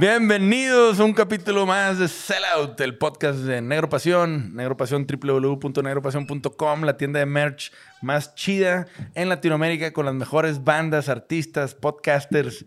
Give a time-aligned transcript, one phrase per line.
[0.00, 4.54] Bienvenidos a un capítulo más de Sellout, el podcast de Negro Pasión.
[4.54, 7.70] Negro Pasión, www.negropasión.com, la tienda de merch
[8.00, 12.64] más chida en Latinoamérica con las mejores bandas, artistas, podcasters,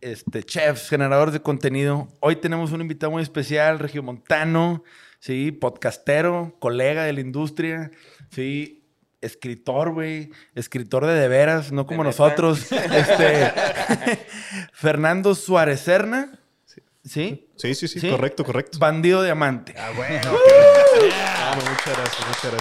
[0.00, 2.08] este, chefs, generadores de contenido.
[2.20, 4.84] Hoy tenemos un invitado muy especial, Regiomontano,
[5.18, 7.90] sí, podcastero, colega de la industria,
[8.30, 8.84] sí,
[9.20, 12.70] escritor, güey, escritor de de veras, no como nosotros.
[12.72, 13.52] este,
[14.72, 16.40] Fernando Suárez Serna.
[17.06, 17.46] ¿Sí?
[17.56, 18.78] Sí, sí, sí, correcto, correcto.
[18.78, 19.74] Bandido Diamante.
[19.78, 20.20] Ah, bueno.
[20.98, 22.52] Ah, muchas gracias, muchas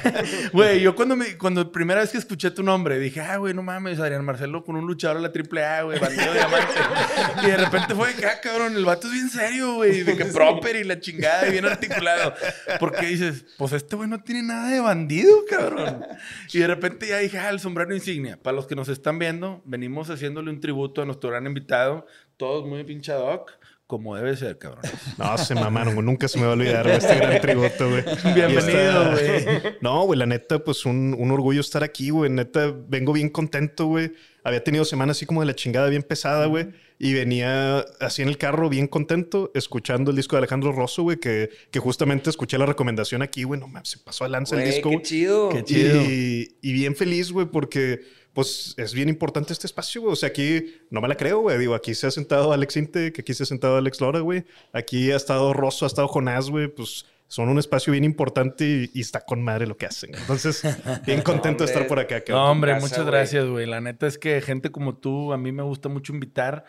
[0.00, 0.50] gracias.
[0.52, 3.64] Güey, yo cuando, me, cuando primera vez que escuché tu nombre, dije, ah, güey, no
[3.64, 6.72] mames, Adrián Marcelo con un luchador de la triple A, güey, Bandido Diamante.
[7.42, 10.76] y de repente fue, ah, cabrón, el vato es bien serio, güey, de que proper
[10.76, 12.34] y la chingada y bien articulado.
[12.78, 16.06] Porque dices, pues este güey no tiene nada de bandido, cabrón.
[16.52, 18.38] Y de repente ya dije, ah, el sombrero insignia.
[18.40, 22.66] Para los que nos están viendo, venimos haciéndole un tributo a nuestro gran invitado, todos
[22.66, 23.52] muy pinchadoc,
[23.86, 24.82] como debe ser, cabrón.
[25.18, 28.02] No, se mamaron, nunca se me va a olvidar este gran tributo, güey.
[28.34, 29.74] Bienvenido, güey.
[29.82, 32.30] No, güey, la neta, pues un, un, orgullo estar aquí, güey.
[32.30, 34.12] Neta, vengo bien contento, güey.
[34.42, 36.68] Había tenido semanas así como de la chingada bien pesada, güey.
[36.98, 41.18] Y venía así en el carro bien contento, escuchando el disco de Alejandro Rosso, güey,
[41.18, 43.60] que, que justamente escuché la recomendación aquí, güey.
[43.60, 44.90] No mames, se pasó a lanza el disco.
[44.90, 45.48] Qué chido.
[45.50, 46.00] Qué chido.
[46.02, 48.00] Y, y bien feliz, güey, porque
[48.34, 50.12] pues es bien importante este espacio, güey.
[50.12, 51.56] O sea, aquí no me la creo, güey.
[51.56, 54.44] Digo, aquí se ha sentado Alex Inte, que aquí se ha sentado Alex Lora, güey.
[54.72, 56.66] Aquí ha estado Rosso, ha estado Jonás, güey.
[56.66, 60.14] Pues son un espacio bien importante y, está con madre lo que hacen.
[60.14, 60.62] Entonces,
[61.06, 62.22] bien contento de estar por acá.
[62.28, 63.66] No, hombre, muchas gracias, güey.
[63.66, 66.64] La neta es que gente como tú, a mí me gusta mucho invitar,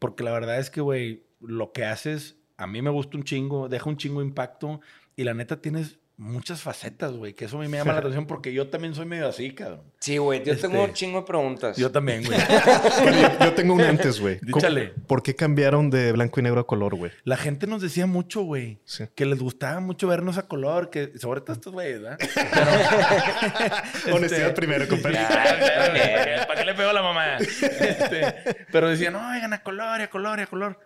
[0.00, 3.68] porque la verdad es que, güey, lo que haces, a mí me gusta un chingo,
[3.68, 4.80] deja un chingo impacto
[5.16, 8.26] y la neta tienes muchas facetas, güey, que eso a mí me llama la atención
[8.26, 9.82] porque yo también soy medio así, cabrón.
[9.98, 11.76] Sí, güey, yo tengo un este, chingo de preguntas.
[11.76, 12.38] Yo también, güey.
[13.40, 14.38] yo, tengo un antes, güey.
[14.42, 14.92] Díchale.
[15.06, 17.10] ¿Por qué cambiaron de blanco y negro a color, güey?
[17.24, 18.78] La gente nos decía mucho, güey,
[19.14, 22.18] que les gustaba mucho vernos a color, que sobre todo estos güeyes, ¿verdad?
[24.04, 25.18] Pero, Honestidad este, primero, compadre.
[26.46, 27.36] ¿Para qué le pegó a la mamá?
[27.38, 30.78] Este, pero decían, no, oigan, a color, a color, a color.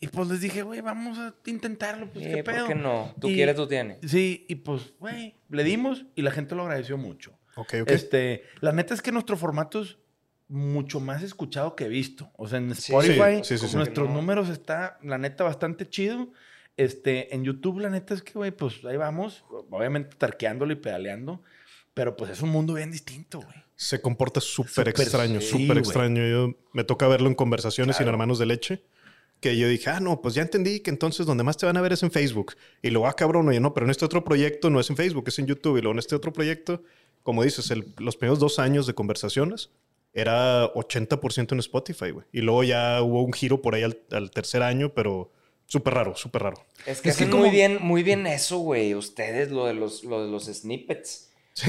[0.00, 2.66] Y pues les dije, güey, vamos a intentarlo, pues qué pedo.
[2.66, 3.14] ¿Por qué no?
[3.20, 3.98] Tú quieres, tú tienes.
[4.06, 7.36] Sí, y pues, güey, le dimos y la gente lo agradeció mucho.
[7.56, 7.90] Ok, ok.
[7.90, 9.98] Este, la neta es que nuestro formato es
[10.46, 12.30] mucho más escuchado que visto.
[12.36, 13.42] O sea, en Spotify,
[13.74, 16.28] nuestros números está, la neta, bastante chido.
[16.76, 21.42] Este, en YouTube, la neta es que, güey, pues ahí vamos, obviamente tarqueándolo y pedaleando,
[21.92, 23.56] pero pues es un mundo bien distinto, güey.
[23.74, 26.26] Se comporta súper extraño, súper extraño.
[26.26, 28.84] Yo me toca verlo en conversaciones sin hermanos de leche
[29.40, 31.80] que yo dije, ah, no, pues ya entendí que entonces donde más te van a
[31.80, 32.54] ver es en Facebook.
[32.82, 35.24] Y luego, ah, cabrón, oye, no, pero en este otro proyecto no es en Facebook,
[35.28, 35.78] es en YouTube.
[35.78, 36.82] Y luego en este otro proyecto,
[37.22, 39.70] como dices, los primeros dos años de conversaciones
[40.12, 42.26] era 80% en Spotify, güey.
[42.32, 45.30] Y luego ya hubo un giro por ahí al, tercer año, pero
[45.66, 46.56] súper raro, súper raro.
[46.86, 48.94] Es que es, muy bien, muy bien eso, güey.
[48.94, 51.26] Ustedes, lo de los, lo de los snippets.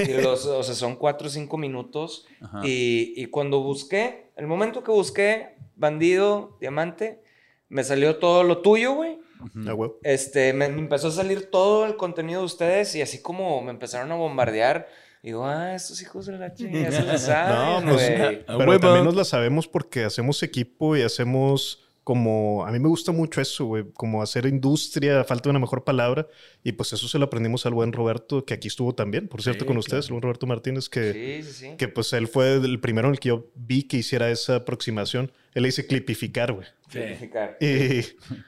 [0.08, 2.26] Los, o sea, son cuatro o cinco minutos.
[2.64, 7.22] Y, y cuando busqué, el momento que busqué Bandido, Diamante,
[7.70, 9.20] me salió todo lo tuyo, güey.
[10.04, 14.12] Este, me, empezó a salir todo el contenido de ustedes y así como me empezaron
[14.12, 14.88] a bombardear.
[15.24, 18.12] Digo, ah, estos hijos de la chingada se la saben, no, pues,
[18.48, 23.12] pero también nos la sabemos porque hacemos equipo y hacemos como, a mí me gusta
[23.12, 26.28] mucho eso, güey, como hacer industria, falta una mejor palabra,
[26.64, 29.68] y pues eso se lo aprendimos al buen Roberto, que aquí estuvo también, por cierto,
[29.68, 31.44] con ustedes, el buen Roberto Martínez, que,
[31.78, 35.32] que pues él fue el primero en el que yo vi que hiciera esa aproximación.
[35.54, 36.68] Él le dice clipificar, güey.
[36.90, 37.58] Clipificar.
[37.60, 38.06] Y,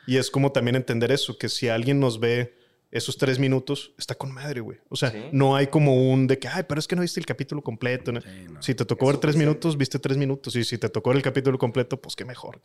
[0.07, 2.55] y es como también entender eso, que si alguien nos ve
[2.91, 4.79] esos tres minutos está con madre, güey.
[4.89, 7.25] O sea, no hay como un de que, ay, pero es que no viste el
[7.25, 8.11] capítulo completo.
[8.59, 10.55] Si te tocó ver tres minutos, viste tres minutos.
[10.57, 12.59] Y si te tocó ver el capítulo completo, pues qué mejor.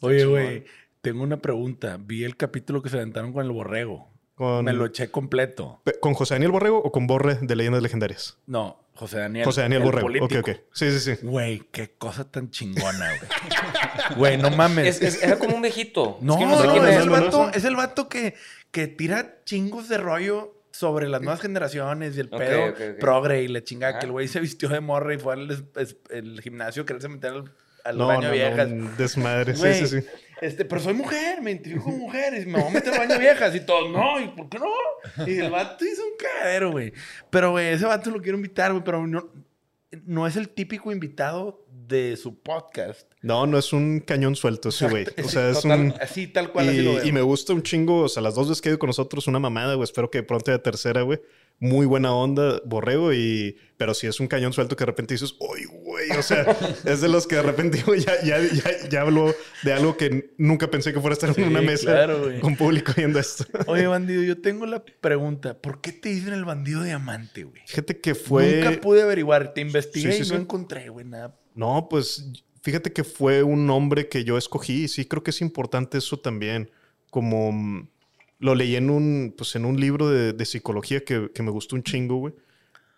[0.00, 0.64] Oye, güey,
[1.00, 1.96] tengo una pregunta.
[2.00, 4.10] Vi el capítulo que se aventaron con el borrego.
[4.62, 5.80] Me lo eché completo.
[6.00, 8.38] ¿Con José Daniel Borrego o con Borre de Leyendas Legendarias?
[8.46, 9.44] No, José Daniel.
[9.44, 10.24] José Daniel Borrego.
[10.24, 10.50] Ok, ok.
[10.72, 11.26] Sí, sí, sí.
[11.26, 13.30] Güey, qué cosa tan chingona, güey.
[14.16, 15.22] Güey, no mames.
[15.22, 16.18] era como un viejito.
[16.20, 18.34] No, es, no, es, el vato, es el vato que
[18.72, 23.62] que tira chingos de rollo sobre las nuevas generaciones y el pedo progre y la
[23.62, 27.52] chingada que el güey se vistió de morra y fue al gimnasio quererse meter al,
[27.84, 28.96] al baño no, viejas.
[28.96, 30.06] desmadre, sí, sí, sí.
[30.42, 33.16] Este, pero soy mujer, me identifico como mujer y me voy a meter al baño
[33.16, 35.24] viejas y todo, no, ¿y por qué no?
[35.24, 36.92] Y el vato hizo un cadero, güey.
[37.30, 39.30] Pero, güey, ese vato lo quiero invitar, güey, pero no,
[40.04, 44.88] no es el típico invitado de su podcast No, no es un cañón suelto ese
[44.88, 45.06] güey.
[45.24, 45.94] O sea, es un...
[46.00, 46.66] Así, tal cual.
[46.66, 47.06] Y, así lo veo.
[47.06, 48.00] y me gusta un chingo.
[48.00, 49.84] O sea, las dos veces que he ido con nosotros, una mamada, güey.
[49.84, 51.20] Espero que pronto haya tercera, güey.
[51.60, 53.12] Muy buena onda, borrego.
[53.12, 53.56] Y...
[53.76, 56.10] Pero si es un cañón suelto que de repente dices, ¡Uy, güey!
[56.18, 56.44] O sea,
[56.84, 59.32] es de los que de repente ya, ya, ya, ya hablo
[59.62, 62.40] de algo que nunca pensé que fuera a estar en una mesa claro, güey.
[62.40, 63.44] con público viendo esto.
[63.66, 65.56] Oye, bandido, yo tengo la pregunta.
[65.60, 67.62] ¿Por qué te dicen el bandido diamante, güey?
[67.66, 68.62] Fíjate que fue...
[68.62, 69.54] Nunca pude averiguar.
[69.54, 71.38] Te investigué Sí, sí, y no encontré, güey, nada.
[71.54, 75.40] No, pues fíjate que fue un nombre que yo escogí y sí creo que es
[75.40, 76.70] importante eso también.
[77.10, 77.88] Como mm,
[78.38, 81.76] lo leí en un, pues, en un libro de, de psicología que, que me gustó
[81.76, 82.34] un chingo, güey.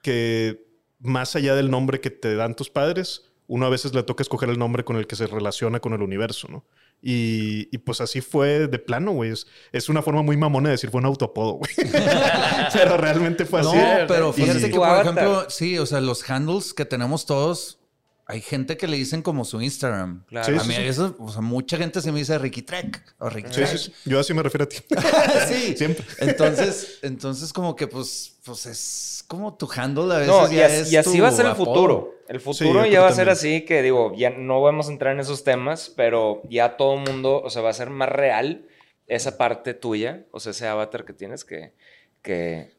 [0.03, 0.65] Que
[1.01, 4.49] más allá del nombre que te dan tus padres, uno a veces le toca escoger
[4.49, 6.65] el nombre con el que se relaciona con el universo, ¿no?
[7.03, 9.31] Y, y pues así fue de plano, güey.
[9.33, 11.71] Es, es una forma muy mamona de decir fue un autopodo, güey.
[12.73, 13.79] Pero realmente fue No, así.
[14.09, 17.79] pero Y fíjate tu que, por ejemplo, sí, o sea, los handles que tenemos todos,
[18.27, 20.25] hay gente que le dicen como su Instagram.
[20.27, 20.47] Claro.
[20.47, 20.83] Sí, a mí sí.
[20.83, 23.93] eso, o sea, mucha gente se me dice Ricky Trek o Ricky Sí, sí, sí.
[24.07, 24.79] Yo así me refiero a ti.
[25.49, 25.77] sí.
[25.77, 26.05] Siempre.
[26.21, 30.67] Entonces, entonces como que pues, pues es como tu handle a veces No, y, ya
[30.67, 31.67] as- es y así tu va a ser el apodo.
[31.75, 32.15] futuro.
[32.29, 33.33] El futuro ya va a ser también.
[33.59, 37.01] así que digo, ya no vamos a entrar en esos temas, pero ya todo el
[37.01, 38.67] mundo, o sea, va a ser más real
[39.07, 41.75] esa parte tuya, o sea, ese avatar que tienes que,
[42.23, 42.73] que,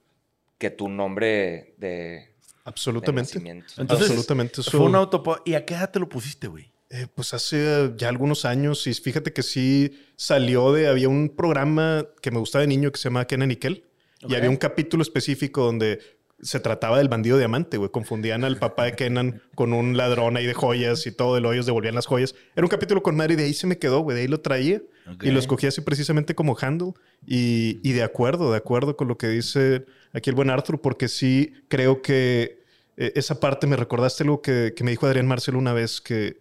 [0.57, 2.33] que tu nombre de
[2.65, 3.37] Absolutamente.
[3.37, 4.61] Entonces, Absolutamente.
[4.61, 5.41] Eso, Fue un autopodo.
[5.45, 6.71] ¿Y a qué edad te lo pusiste, güey?
[6.89, 12.05] Eh, pues hace ya algunos años y fíjate que sí salió de, había un programa
[12.21, 13.85] que me gustaba de niño que se llama Kenan y Kel
[14.23, 14.31] Ok.
[14.31, 15.99] y había un capítulo específico donde
[16.41, 17.89] se trataba del bandido diamante, güey.
[17.89, 21.65] Confundían al papá de Kenan con un ladrón ahí de joyas y todo el hoyos
[21.65, 22.35] devolvían las joyas.
[22.55, 24.15] Era un capítulo con madre y de ahí se me quedó, güey.
[24.15, 24.81] De ahí lo traía
[25.21, 26.93] y lo escogí así precisamente como handle.
[27.25, 31.07] Y, y de acuerdo, de acuerdo con lo que dice aquí el buen Arthur, porque
[31.07, 32.63] sí creo que
[32.97, 36.37] eh, esa parte me recordaste algo que, que me dijo Adrián Marcelo una vez que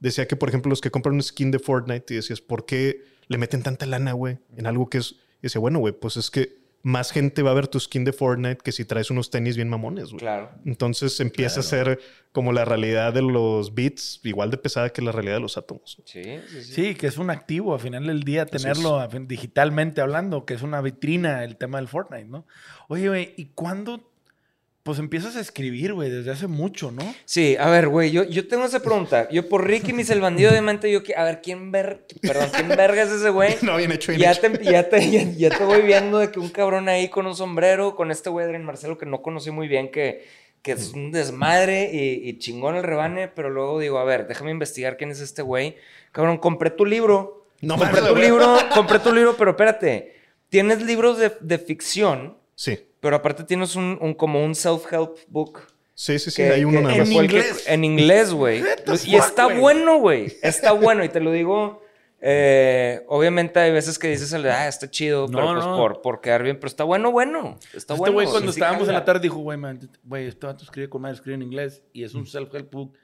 [0.00, 3.04] decía que, por ejemplo, los que compran un skin de Fortnite y decías, ¿por qué
[3.28, 4.38] le meten tanta lana, güey?
[4.56, 5.12] En algo que es.
[5.38, 8.12] Y decía, bueno, güey, pues es que más gente va a ver tu skin de
[8.12, 10.20] Fortnite que si traes unos tenis bien mamones, güey.
[10.20, 10.52] Claro.
[10.64, 11.98] Entonces empieza a ser
[12.30, 16.00] como la realidad de los bits, igual de pesada que la realidad de los átomos.
[16.04, 16.72] Sí, sí, sí.
[16.72, 20.80] Sí, que es un activo a final del día tenerlo digitalmente hablando, que es una
[20.80, 22.46] vitrina el tema del Fortnite, ¿no?
[22.86, 24.08] Oye, güey, ¿y cuándo?
[24.86, 27.02] Pues empiezas a escribir, güey, desde hace mucho, ¿no?
[27.24, 29.28] Sí, a ver, güey, yo, yo tengo esa pregunta.
[29.30, 32.50] Yo por Ricky, mis el bandido de mente, yo, que- a ver, ¿quién ver, perdón,
[32.54, 33.56] quién verga es ese güey?
[33.62, 34.42] No, bien hecho, bien Ya hecho.
[34.42, 37.34] te, ya, te, ya, ya te voy viendo de que un cabrón ahí con un
[37.34, 40.24] sombrero, con este güey Adrián Marcelo que no conocí muy bien, que,
[40.62, 44.52] que es un desmadre y, y chingón el rebane, pero luego digo, a ver, déjame
[44.52, 45.74] investigar quién es este güey.
[46.12, 47.48] Cabrón, compré tu libro.
[47.60, 50.14] No compré tu libro, compré tu libro, pero espérate.
[50.48, 55.60] Tienes libros de, de ficción, Sí, pero aparte tienes un, un- como un self-help book.
[55.94, 56.42] sí, sí, sí.
[56.42, 57.08] que- hay uno nada en más.
[57.08, 57.64] que- inglés.
[57.68, 58.58] en inglés, güey.
[58.60, 58.62] Y
[59.14, 59.58] fuck, está güey?
[59.60, 60.36] bueno, güey.
[60.42, 61.04] Está bueno.
[61.04, 61.82] Y te lo digo.
[62.20, 65.76] eh, obviamente hay veces que dices, ah, está chido, No, pero pues no.
[65.76, 66.56] por, por quedar bien.
[66.56, 67.58] Pero está bueno, bueno.
[67.72, 68.14] Está este bueno.
[68.14, 68.98] güey cuando sí, sí estábamos en jala.
[68.98, 72.02] la tarde dijo, güey, man, güey, este vato escribe con madre, escribe en inglés y
[72.02, 72.94] es un self-help book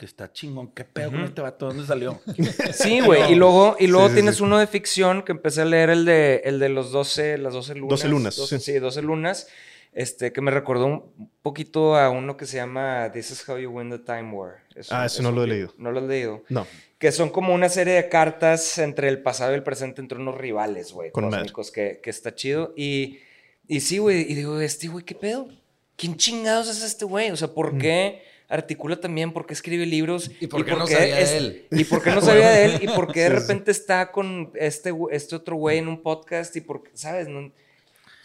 [0.00, 0.72] que está chingón.
[0.72, 1.66] ¿Qué pedo con este vato?
[1.68, 2.20] ¿Dónde salió?
[2.72, 3.32] Sí, güey.
[3.32, 4.42] Y luego, y luego Sí, tienes sí.
[4.42, 7.74] uno de ficción que empecé a leer el de, el de los 12, las 12
[7.76, 7.90] lunas.
[7.90, 8.72] 12 lunas, 12, sí.
[8.72, 9.46] sí, 12 lunas.
[9.92, 13.70] Este, que me recordó un poquito a uno que se llama This is how you
[13.70, 14.58] win the time war.
[14.74, 15.74] Es Ah, un- ese es no un lo he leído.
[15.78, 16.44] No lo he leído.
[16.48, 16.66] No.
[16.98, 20.36] Que son como una serie de cartas entre el pasado y el presente, entre unos
[20.38, 22.72] rivales, güey, Con cósmicos, que, que está chido.
[22.76, 23.18] Y,
[23.66, 25.48] y sí, güey, y digo, este güey, ¿qué pedo?
[25.96, 27.30] ¿Quién chingados es este güey?
[27.30, 29.32] O sea, ¿por qué articula también?
[29.32, 30.30] ¿Por qué escribe libros?
[30.40, 31.66] ¿Y por qué no sabía de él?
[31.70, 32.78] ¿Y por qué no sabía de él?
[32.82, 33.40] ¿Y por qué de Sí, sí.
[33.40, 36.54] repente está con este, este otro güey en un podcast?
[36.56, 37.28] ¿Y por qué, sabes?
[37.28, 37.50] No-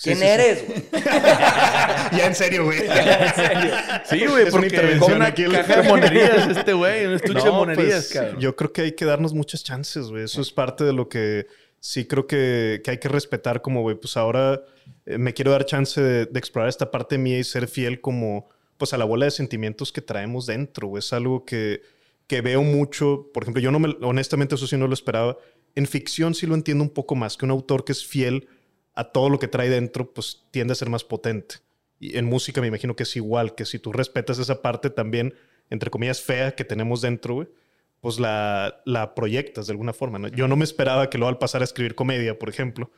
[0.04, 0.28] ¿Quién sí, sí.
[0.28, 0.84] eres, güey?
[2.18, 2.80] ya en serio, güey.
[4.10, 5.46] Sí, güey, Es una porque intervención con una aquí.
[5.46, 8.40] caja de monerías este güey, un estuche de No, monerías, pues, cabrón.
[8.40, 10.24] Yo creo que hay que darnos muchas chances, güey.
[10.26, 11.48] Eso es parte de lo que
[11.80, 14.62] sí creo que, que hay que respetar como, güey, pues ahora
[15.06, 18.50] eh, me quiero dar chance de, de explorar esta parte mía y ser fiel como,
[18.78, 20.98] pues a la bola de sentimientos que traemos dentro.
[20.98, 21.82] Es algo que,
[22.28, 23.30] que veo mucho.
[23.34, 25.38] Por ejemplo, yo no me, honestamente eso sí no lo esperaba.
[25.76, 28.48] En ficción sí lo entiendo un poco más, que un autor que es fiel
[28.94, 31.56] a todo lo que trae dentro, pues tiende a ser más potente.
[32.00, 35.34] Y en música me imagino que es igual, que si tú respetas esa parte también,
[35.70, 37.48] entre comillas, fea que tenemos dentro, güey,
[38.00, 40.20] pues la, la proyectas de alguna forma.
[40.20, 40.28] ¿no?
[40.30, 42.92] Yo no me esperaba que luego al pasar a escribir comedia, por ejemplo,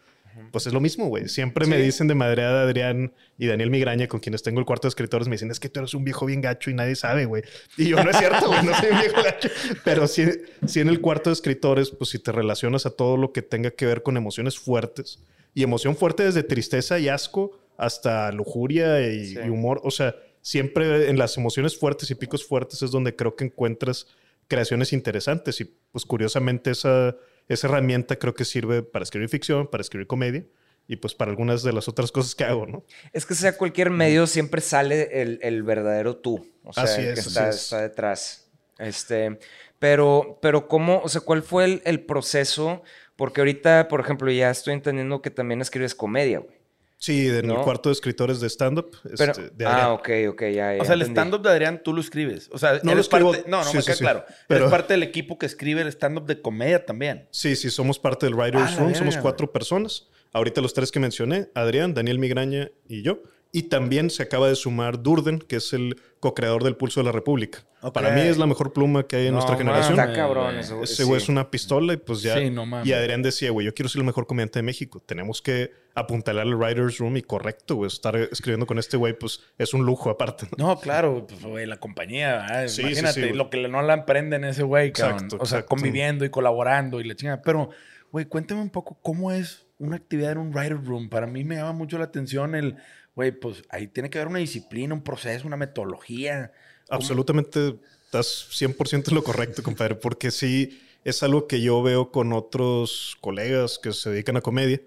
[0.52, 1.28] pues es lo mismo, güey.
[1.30, 1.82] Siempre me Sí.
[1.84, 5.36] dicen de madreada Adrián y Daniel Migraña, con quienes tengo el cuarto de escritores, me
[5.36, 7.44] dicen, es que tú eres un viejo bien gacho y nadie sabe, güey.
[7.78, 9.50] Y yo, no es cierto, güey, no soy un viejo gacho.
[9.84, 10.26] Pero sí,
[10.66, 13.72] sí en el cuarto de escritores, pues si te relacionas a todo lo que tenga
[13.72, 15.20] que ver con emociones fuertes,
[15.54, 19.40] y emoción fuerte desde tristeza y asco hasta lujuria y, Sí.
[19.46, 23.36] y humor, o sea, siempre en las emociones fuertes y picos fuertes es donde creo
[23.36, 24.08] que encuentras
[24.48, 25.60] creaciones interesantes.
[25.62, 27.16] Y pues curiosamente esa,
[27.48, 30.46] esa herramienta creo que sirve para escribir ficción, para escribir comedia
[30.88, 32.86] y pues para algunas de las otras cosas que hago, ¿no?
[33.14, 37.08] Es que sea cualquier medio siempre sale el, el verdadero tú, o sea, Así el
[37.10, 37.56] es, que así está, es.
[37.56, 38.50] está detrás.
[38.80, 39.40] Este,
[39.80, 42.84] pero, pero cómo, o sea, ¿cuál fue el, el proceso?
[43.16, 46.57] Porque ahorita, por ejemplo, ya estoy entendiendo que también escribes comedia, güey.
[47.00, 47.58] Sí, en ¿No?
[47.58, 48.98] el cuarto de escritores de stand-up.
[49.06, 49.72] Este, de Adrián.
[49.82, 52.50] ah, ok, ok, ya, ya O sea, el stand-up de Adrián tú lo escribes.
[52.52, 54.04] O sea, No eres lo escribo- parte- No, no, sí, me sí, queda sí.
[54.04, 54.26] claro.
[54.48, 57.28] Pero- Eres parte del equipo que escribe el stand-up de comedia también.
[57.32, 60.08] Sí, sí, somos parte del Ah, Writers la Room, somos cuatro personas.
[60.34, 63.22] Ahorita los tres que mencioné, Adrián, Daniel Migraña y yo.
[63.52, 67.12] Y también se acaba de sumar Durden, que es el co-creador del Pulso de la
[67.12, 67.64] República.
[67.94, 70.00] Para mí es la mejor pluma que hay en No nuestra generación.
[70.00, 70.60] Está cabrón güey.
[70.60, 71.24] eso, güey, Ese güey sí.
[71.26, 72.38] es una pistola y pues ya.
[72.38, 72.88] Sí, no mames.
[72.88, 75.00] Y Adrián decía, güey, yo quiero ser el mejor comediante de México.
[75.00, 77.88] Tenemos que apuntalar al Writers Room y correcto, güey.
[77.88, 80.48] Estar escribiendo con este güey, pues es un lujo aparte.
[80.58, 80.68] ¿no?
[80.68, 82.68] No, claro, pues, güey, la compañía, ¿verdad?
[82.68, 85.26] Sí, imagínate lo que no la emprenden ese güey, cabrón.
[85.26, 85.76] Exacto, o sea, exacto.
[85.76, 87.42] conviviendo y colaborando y la chingada.
[87.44, 87.70] Pero,
[88.12, 91.10] güey, cuéntame un poco cómo es una actividad en un writer room.
[91.10, 92.78] Para mí me llama mucho la atención el,
[93.18, 96.52] güey, pues ahí tiene que haber una disciplina, un proceso, una metodología.
[96.88, 96.98] ¿Cómo?
[96.98, 102.32] Absolutamente, estás 100% en lo correcto, compadre, porque sí es algo que yo veo con
[102.32, 104.80] otros colegas que se dedican a comedia.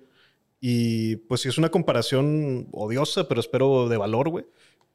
[0.61, 4.45] Y pues sí es una comparación odiosa, pero espero de valor, güey,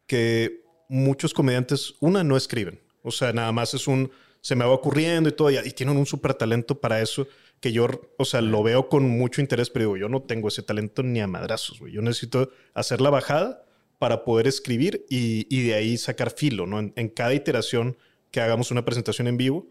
[0.07, 2.79] que muchos comediantes, una, no escriben.
[3.03, 5.97] O sea, nada más es un, se me va ocurriendo y todo, y, y tienen
[5.97, 7.27] un súper talento para eso,
[7.65, 7.87] que yo,
[8.19, 11.19] o sea, lo veo con mucho interés, pero digo, yo no tengo ese talento ni
[11.19, 11.93] a madrazos, güey.
[11.93, 13.65] Yo necesito hacer la bajada
[13.97, 16.77] para poder escribir y, y de ahí sacar filo, ¿no?
[16.77, 17.97] En, en cada iteración
[18.29, 19.67] que hagamos una presentación en vivo,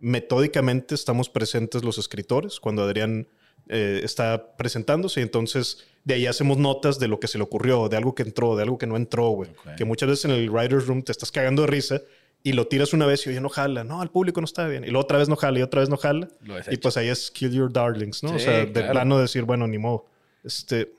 [0.00, 3.28] metódicamente estamos presentes los escritores cuando Adrián
[3.68, 7.88] eh, está presentándose y entonces de ahí hacemos notas de lo que se le ocurrió,
[7.88, 9.50] de algo que entró, de algo que no entró, güey.
[9.76, 12.02] Que muchas veces en el writer's room te estás cagando de risa
[12.46, 14.84] y lo tiras una vez y oye, no jala, no, al público no está bien.
[14.84, 16.28] Y luego otra vez no jala y otra vez no jala.
[16.70, 18.30] Y pues ahí es kill your darlings, ¿no?
[18.30, 18.92] o Sí, sea, de claro.
[18.92, 20.06] plano decir, bueno, ni modo.
[20.44, 20.92] Este,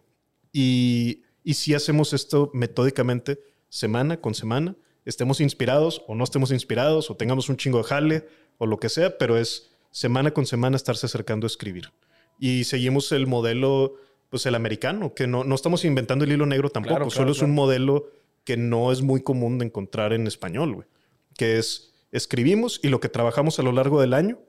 [0.52, 3.40] y, y si hacemos esto metódicamente,
[3.70, 4.76] semana con semana,
[5.06, 8.28] estemos inspirados o no estemos inspirados o tengamos un chingo de jale
[8.58, 11.92] o lo que sea, pero es semana con semana estarse acercando a escribir.
[12.40, 13.96] Y seguimos el modelo,
[14.30, 17.32] pues el americano, que no, no estamos inventando el hilo negro tampoco, Claro, solo claro,
[17.38, 18.10] es un modelo
[18.44, 20.88] que no es muy común de encontrar en español, güey.
[21.38, 24.40] Que es, escribimos y lo que trabajamos a lo largo del año,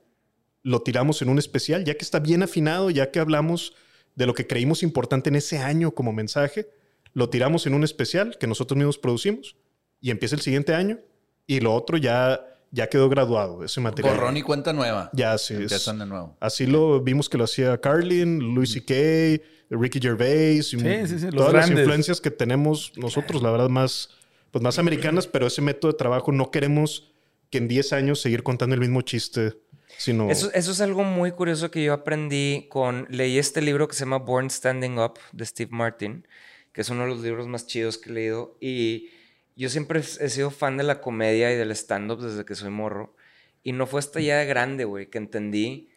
[0.63, 3.73] lo tiramos en un especial, ya que está bien afinado, ya que hablamos
[4.15, 6.67] de lo que creímos importante en ese año como mensaje,
[7.13, 9.55] lo tiramos en un especial que nosotros mismos producimos
[10.01, 10.99] y empieza el siguiente año
[11.47, 12.41] y lo otro ya,
[12.71, 14.15] ya quedó graduado, ese material.
[14.15, 15.09] Borrón y cuenta nueva.
[15.13, 15.53] Ya, sí.
[15.53, 16.35] es- Empiezan de nuevo.
[16.39, 21.25] Así lo vimos que lo hacía Carlin, Louis C.K., Ricky Gervais, y Sí, sí, sí,
[21.25, 21.79] los todas las grandes.
[21.79, 24.09] influencias que tenemos nosotros, la verdad, más,
[24.51, 27.11] pues más americanas, pero ese método de trabajo no queremos
[27.49, 29.55] que en 10 años seguir contando el mismo chiste,
[29.97, 30.29] sino...
[30.29, 33.07] Eso, eso es algo muy curioso que yo aprendí con...
[33.09, 36.27] Leí este libro que se llama Born Standing Up de Steve Martin,
[36.73, 38.57] que es uno de los libros más chidos que he leído.
[38.59, 39.09] Y
[39.55, 43.15] yo siempre he sido fan de la comedia y del stand-up desde que soy morro.
[43.63, 45.89] Y no fue hasta ya de grande, güey, que entendí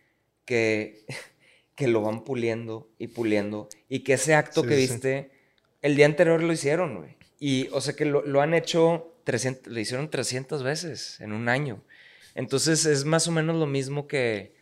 [0.44, 1.04] que,
[1.76, 3.68] que lo van puliendo y puliendo.
[3.88, 4.80] Y que ese acto Sí, que sí.
[4.80, 5.30] viste,
[5.82, 7.16] el día anterior lo hicieron, güey.
[7.44, 11.48] Y, o sea, que lo, lo han hecho 300, lo hicieron 300 veces en un
[11.48, 11.82] año.
[12.36, 14.54] Entonces es más o menos lo mismo que,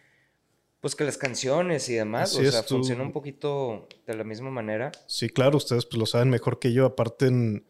[0.80, 2.34] pues que las canciones y demás.
[2.34, 4.92] Así o sea, tú- funciona un poquito de la misma manera.
[5.06, 6.87] Sí, claro, ustedes pues lo saben mejor que yo.
[6.87, 7.64] Aparte en,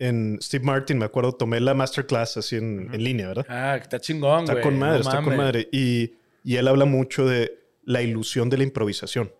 [0.00, 3.46] en Steve Martin, me acuerdo, tomé la masterclass así en, en línea, ¿verdad?
[3.48, 4.56] Ah, que está chingón, güey.
[4.56, 5.68] Está con madre, No está con madre.
[5.70, 9.32] Y, y él habla mucho de la ilusión de la improvisación.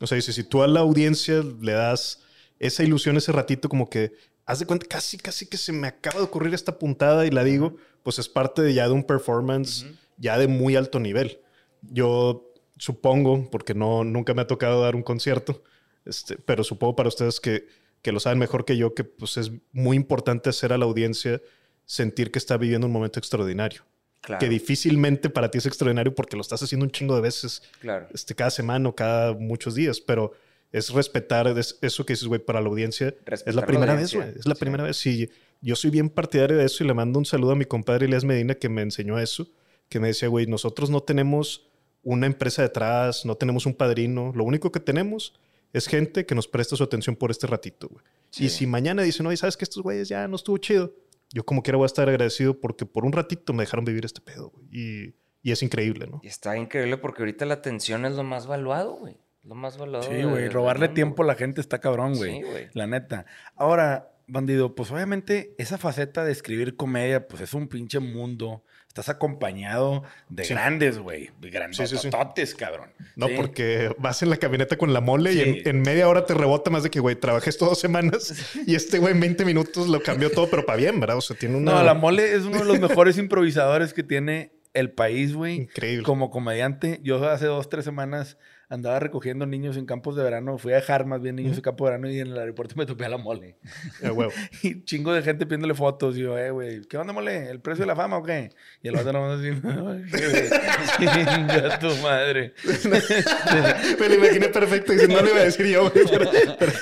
[0.00, 2.24] O sea, dice, si tú a la audiencia le das
[2.58, 4.12] esa ilusión ese ratito, como que,
[4.46, 7.44] haz de cuenta, casi, casi que se me acaba de ocurrir esta puntada y la
[7.44, 9.86] digo, pues es parte de ya de un performance
[10.18, 11.40] ya de muy alto nivel.
[11.82, 15.62] Yo supongo, porque no, nunca me ha tocado dar un concierto,
[16.04, 17.66] este, pero supongo para ustedes que,
[18.02, 21.40] que lo saben mejor que yo, que pues es muy importante hacer a la audiencia
[21.86, 23.82] sentir que está viviendo un momento extraordinario
[24.20, 24.38] Claro.
[24.38, 28.06] que difícilmente para ti es extraordinario porque lo estás haciendo un chingo de veces, Claro.
[28.14, 30.32] este, cada semana o cada muchos días, pero
[30.72, 33.08] es respetar es- eso que dices, güey, para la audiencia.
[33.08, 34.28] es Respetar la la primera vez, güey.
[34.30, 34.60] Es la sí.
[34.60, 34.96] primera vez.
[34.96, 35.28] Sí,
[35.60, 38.24] yo soy bien partidario de eso y le mando un saludo a mi compadre Elias
[38.24, 39.48] Medina que me enseñó eso,
[39.88, 41.68] que me decía, güey, nosotros no tenemos
[42.02, 45.34] una empresa detrás, no tenemos un padrino, lo único que tenemos
[45.72, 48.04] es gente que nos presta su atención por este ratito, güey.
[48.30, 48.44] Sí.
[48.46, 50.94] Y si mañana dicen, oye, ¿sabes que estos güeyes ya no estuvo chido?
[51.32, 54.20] Yo como quiera voy a estar agradecido porque por un ratito me dejaron vivir este
[54.20, 54.66] pedo, güey.
[54.70, 56.20] Y, y es increíble, ¿no?
[56.22, 59.16] Y está increíble porque ahorita la atención es lo más valuado, güey.
[59.44, 60.08] Lo más valuado.
[60.08, 60.48] Sí, güey.
[60.48, 62.36] Robarle mundo, tiempo a la gente está cabrón, güey.
[62.36, 62.68] Sí, güey.
[62.74, 63.26] La neta.
[63.56, 69.08] Ahora, bandido, pues obviamente esa faceta de escribir comedia, pues es un pinche mundo estás
[69.08, 71.30] acompañado de grandes, güey.
[71.40, 72.90] Grandes sí, cabrón.
[73.16, 76.70] No, porque vas en la camioneta con la mole y en, media hora te rebota
[76.70, 80.02] más de que, güey, trabajé esto dos semanas y este güey en 20 minutos lo
[80.02, 81.16] cambió todo, pero para bien, ¿verdad?
[81.16, 81.72] O sea, tiene una...
[81.72, 85.54] No, la mole es uno de los mejores improvisadores que tiene el país, güey.
[85.54, 86.04] Increíble.
[86.04, 88.36] Como comediante, yo hace dos, tres semanas
[88.72, 90.56] andaba recogiendo niños en campos de verano.
[90.56, 92.86] Fui a dejar más bien niños en campo de verano y en el aeropuerto me
[92.86, 93.56] topé a la mole.
[94.62, 96.16] y chingo de gente pidiéndole fotos.
[96.16, 97.50] Y yo, eh, güey, ¿qué onda, mole?
[97.50, 98.50] ¿El precio de la fama o qué?
[98.82, 99.50] Y el vato nomás así,
[100.98, 102.54] chinga tu madre.
[104.00, 106.06] me lo imaginé perfecto y no le iba a decir yo, güey.
[106.08, 106.30] Pero,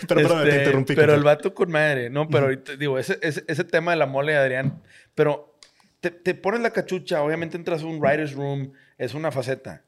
[0.06, 0.94] pero, te este, interrumpí.
[0.94, 2.08] Pero el vato con madre.
[2.08, 4.80] No, pero ahorita, digo, ese, ese, ese tema de la mole, Adrián,
[5.16, 5.56] pero
[5.98, 9.82] te, te pones la cachucha, obviamente entras a un writer's room, es una faceta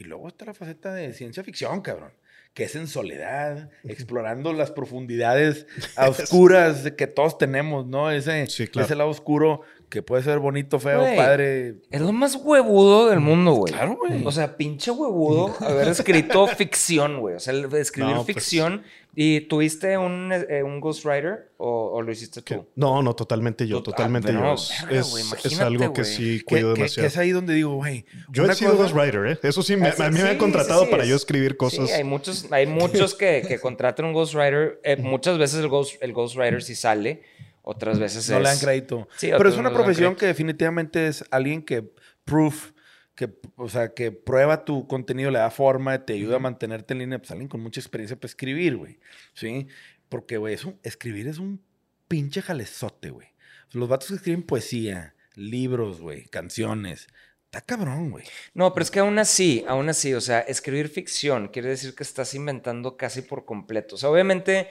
[0.00, 2.12] y luego está la faceta de ciencia ficción, cabrón.
[2.54, 5.66] Que es en soledad, explorando las profundidades
[5.96, 8.10] oscuras que todos tenemos, ¿no?
[8.10, 11.74] Ese, ese lado oscuro que puede ser bonito, feo, padre.
[11.90, 13.72] Es lo más huevudo del mundo, güey.
[13.72, 14.24] Claro, güey.
[14.24, 17.34] O sea, pinche huevudo haber escrito ficción, güey.
[17.34, 18.82] O sea, escribir pues, ficción.
[19.16, 22.64] ¿Y tuviste un, eh, un ghostwriter o, lo hiciste tú?
[22.76, 24.54] No, no, totalmente yo, totalmente yo.
[24.54, 27.08] es, algo que sí cuido demasiado.
[27.08, 28.04] es ahí donde digo, güey.
[28.28, 29.38] Yo he sido ghostwriter, ¿eh?
[29.42, 31.88] Eso sí, a mí me han contratado para yo escribir cosas.
[31.88, 34.80] Sí, hay muchos, hay muchos que, que contratan un ghostwriter.
[34.84, 37.22] Eh, muchas veces el, ghost, el ghostwriter sí sale
[37.62, 39.08] otras veces no le dan crédito.
[39.20, 41.92] Pero es una profesión que definitivamente es alguien que
[42.24, 42.72] proof,
[43.14, 47.00] que, o sea, que prueba tu contenido, le da forma, te ayuda a mantenerte en
[47.00, 47.18] línea.
[47.18, 48.98] Pues alguien con mucha experiencia para escribir, güey.
[49.34, 49.66] ¿Sí?
[50.08, 51.62] Porque, güey, escribir es un
[52.08, 53.28] pinche jalezote, güey.
[53.72, 57.08] Los vatos que escriben poesía, libros, güey, canciones.
[57.44, 58.24] Está cabrón, güey.
[58.54, 62.04] No, pero es que aún así, aún así, o sea, escribir ficción quiere decir que
[62.04, 63.96] estás inventando casi por completo.
[63.96, 64.68] O sea, obviamente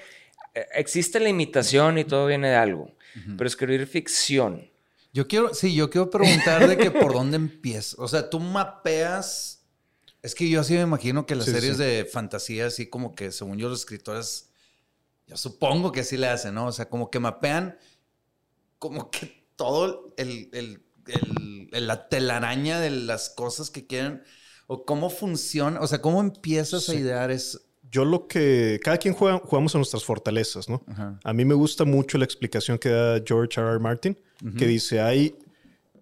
[0.54, 2.92] existe la imitación y todo viene de algo,
[3.38, 4.70] pero escribir ficción.
[5.12, 7.96] Yo quiero, sí, yo quiero preguntar de que por dónde empieza.
[8.02, 9.64] O sea, tú mapeas.
[10.22, 13.58] Es que yo así me imagino que las series de fantasía, así como que según
[13.58, 14.50] yo, los escritores,
[15.28, 16.68] yo supongo que así le hacen, ¿no?
[16.68, 17.78] O sea, como que mapean
[18.80, 20.82] como que todo el, el,
[21.72, 24.24] la telaraña de las cosas que quieren,
[24.68, 28.80] o cómo funciona, o sea, cómo empiezas a idear es yo lo que.
[28.84, 30.84] Cada quien juega, jugamos a nuestras fortalezas, ¿no?
[31.24, 33.70] A mí me gusta mucho la explicación que da George R.
[33.70, 33.80] R.
[33.80, 34.18] Martin,
[34.58, 35.36] que dice: hay,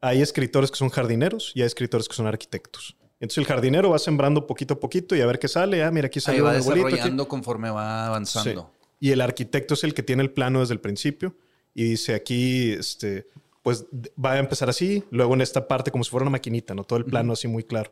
[0.01, 2.95] hay escritores que son jardineros y hay escritores que son arquitectos.
[3.19, 5.83] Entonces el jardinero va sembrando poquito a poquito y a ver qué sale.
[5.83, 8.71] Ah, mira, aquí sale va desarrollando conforme va avanzando.
[8.99, 11.35] Y el arquitecto es el que tiene el plano desde el principio
[11.73, 13.27] y dice aquí, este,
[13.61, 13.85] pues
[14.23, 16.83] va a empezar así, luego en esta parte como si fuera una maquinita, ¿no?
[16.83, 17.91] Todo el plano así muy claro.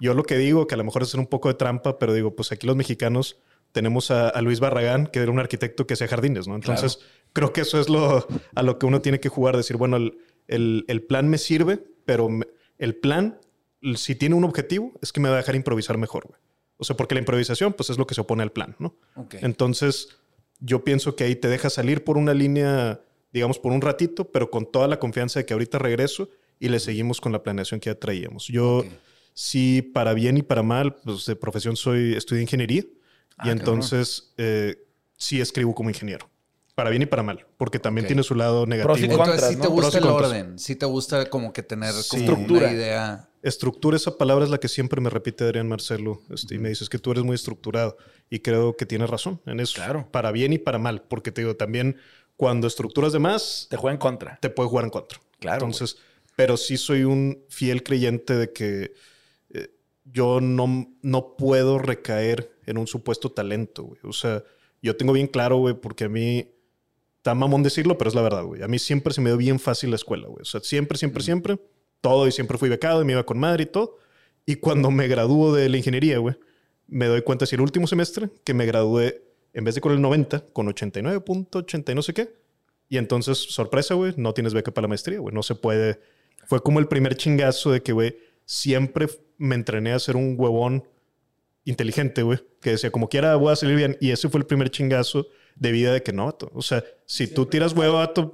[0.00, 2.34] Yo lo que digo, que a lo mejor es un poco de trampa, pero digo,
[2.34, 3.38] pues aquí los mexicanos
[3.72, 6.54] tenemos a, Luis Barragán, que era un arquitecto que hacía jardines, ¿no?
[6.54, 7.00] Entonces,
[7.32, 9.96] creo que eso es lo a lo que uno tiene que jugar, decir, bueno,
[10.48, 12.28] el, plan me sirve, pero
[12.78, 13.38] el plan,
[13.94, 16.40] si tiene un objetivo, es que me va a dejar improvisar mejor, güey.
[16.78, 18.96] O sea, porque la improvisación, pues es lo que se opone al plan, ¿no?
[19.42, 20.08] Entonces,
[20.60, 24.50] yo pienso que ahí te deja salir por una línea, digamos, por un ratito, pero
[24.50, 27.90] con toda la confianza de que ahorita regreso y le seguimos con la planeación que
[27.90, 28.46] ya traíamos.
[28.46, 28.84] Yo
[29.40, 34.34] sí, para bien y para mal, pues de profesión soy, estudié ingeniería y ah, entonces
[34.36, 34.76] eh,
[35.16, 36.28] sí escribo como ingeniero.
[36.74, 39.12] Para bien y para mal, porque también tiene su lado negativo.
[39.12, 42.68] entonces, sí te gusta el orden, sí te gusta como que tener estructura.
[42.68, 43.28] una idea.
[43.42, 46.20] Estructura, esa palabra es la que siempre me repite Adrián Marcelo.
[46.30, 47.96] Este, Y me dices que tú eres muy estructurado.
[48.28, 49.76] Y creo que tienes razón en eso.
[49.76, 50.08] Claro.
[50.10, 51.02] Para bien y para mal.
[51.02, 51.96] Porque te digo, también
[52.36, 53.66] cuando estructuras de más.
[53.70, 54.38] Te juega en contra.
[54.40, 55.20] Te puede jugar en contra.
[55.38, 55.64] Claro.
[55.64, 55.96] Entonces,
[56.36, 58.92] pero sí soy un fiel creyente de que
[60.12, 64.00] yo no, no puedo recaer en un supuesto talento, güey.
[64.04, 64.42] O sea,
[64.82, 66.52] yo tengo bien claro, güey, porque a mí,
[67.18, 68.62] está mamón decirlo, pero es la verdad, güey.
[68.62, 70.42] A mí siempre se me dio bien fácil la escuela, güey.
[70.42, 71.58] O sea, siempre, siempre, siempre,
[72.00, 73.98] todo y siempre fui becado y me iba con madre y todo.
[74.46, 76.36] Y cuando me graduó de la ingeniería, güey,
[76.86, 80.00] me doy cuenta, si el último semestre, que me gradué, en vez de con el
[80.00, 82.32] 90, con 89.80 y no sé qué.
[82.88, 85.34] Y entonces, sorpresa, güey, no tienes beca para la maestría, güey.
[85.34, 86.00] No se puede.
[86.46, 89.08] Fue como el primer chingazo de que, güey, siempre
[89.40, 90.84] me entrené a ser un huevón
[91.64, 93.96] inteligente, güey, que decía, como quiera voy a salir bien.
[94.00, 95.26] Y ese fue el primer chingazo
[95.56, 98.32] de vida de que no, O sea, si tú tiras huevo, vato,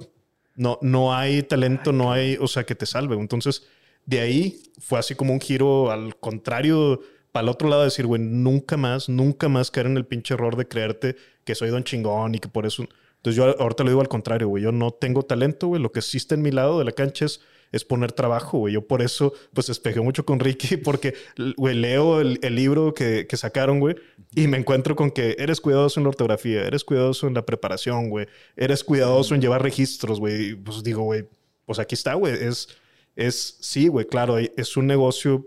[0.55, 3.15] no, no hay talento, no hay, o sea, que te salve.
[3.15, 3.65] Entonces,
[4.05, 8.21] de ahí fue así como un giro al contrario, para el otro lado, decir, güey,
[8.21, 11.15] nunca más, nunca más caer en el pinche error de creerte
[11.45, 12.83] que soy don chingón y que por eso.
[13.17, 15.99] Entonces, yo ahorita lo digo al contrario, güey, yo no tengo talento, güey, lo que
[15.99, 18.73] existe en mi lado de la cancha es es poner trabajo, güey.
[18.73, 21.13] Yo por eso, pues, espejé mucho con Ricky, porque,
[21.57, 23.95] güey, leo el, libro que, que, sacaron, güey,
[24.35, 28.09] y me encuentro con que eres cuidadoso en la ortografía, eres cuidadoso en la preparación,
[28.09, 30.55] güey, eres cuidadoso en llevar registros, güey.
[30.55, 31.25] Pues digo, güey,
[31.65, 32.69] pues aquí está, güey, es...
[33.15, 35.45] es, sí, güey, claro, es un negocio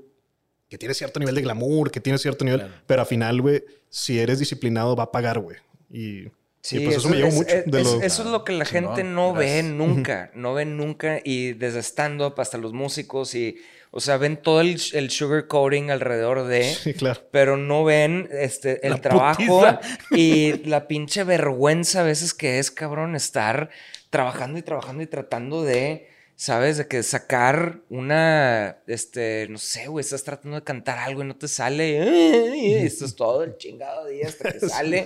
[0.69, 4.21] que tiene cierto nivel de glamour, que tiene cierto nivel, pero al final, güey, si
[4.21, 5.57] eres disciplinado, va a pagar, güey.
[5.91, 6.29] Y,
[6.61, 7.49] sí, pues eso, me llevó mucho.
[7.49, 11.21] eso es lo que la gente no ve nunca, no ve nunca.
[11.25, 13.57] Y desde stand-up hasta los músicos y
[13.93, 16.75] o sea, ven todo el, el sugar coating alrededor de.
[16.81, 17.21] Sí, claro.
[17.31, 19.65] Pero no ven este, el trabajo
[20.13, 23.71] y la pinche vergüenza a veces que es, cabrón, estar
[24.11, 26.10] trabajando y trabajando y tratando de.
[26.41, 26.79] ¿Sabes?
[26.79, 31.37] De que sacar una, este, no sé, güey, estás tratando de cantar algo y no
[31.37, 32.57] te sale.
[32.57, 35.05] Y esto es todo el chingado día hasta que sale.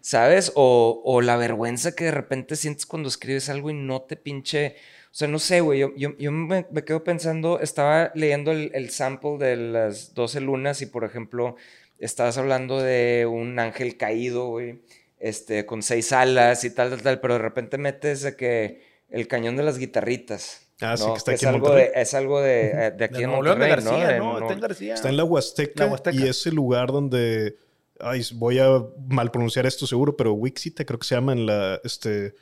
[0.00, 0.52] ¿Sabes?
[0.54, 4.76] O, o la vergüenza que de repente sientes cuando escribes algo y no te pinche
[5.10, 9.56] o sea, no sé, güey, yo, yo, me, quedo pensando, estaba leyendo el, sample de
[9.56, 11.56] las 12 lunas y, por ejemplo,
[11.98, 14.78] estabas hablando de un ángel caído, güey,
[15.18, 19.26] este, con seis alas y tal, tal, tal, pero de repente metes de que el
[19.26, 20.67] cañón de las guitarritas.
[20.80, 23.30] Ah, sí, que está aquí es, algo de, es algo de, eh, de aquí en
[23.30, 24.38] Monterrey, García, ¿no?
[24.38, 24.94] Está en García.
[24.94, 27.56] Está en la Huasteca, y ese lugar donde...
[28.00, 31.80] Ay, voy a mal pronunciar esto seguro, pero Wixita creo que se llama en la...
[31.82, 32.34] Este,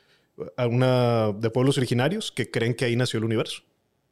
[0.56, 3.62] a una de pueblos originarios que creen que ahí nació el universo.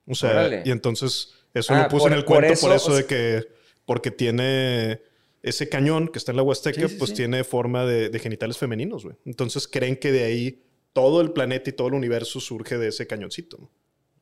[0.06, 3.46] O sea, y entonces eso lo ah, puse en el cuento por eso, de que,
[3.86, 5.00] porque tiene
[5.42, 9.16] ese cañón que está en la Huasteca, pues tiene forma de, genitales femeninos, güey.
[9.24, 13.06] Entonces creen que de ahí todo el planeta y todo el universo surge de ese
[13.06, 13.70] cañoncito.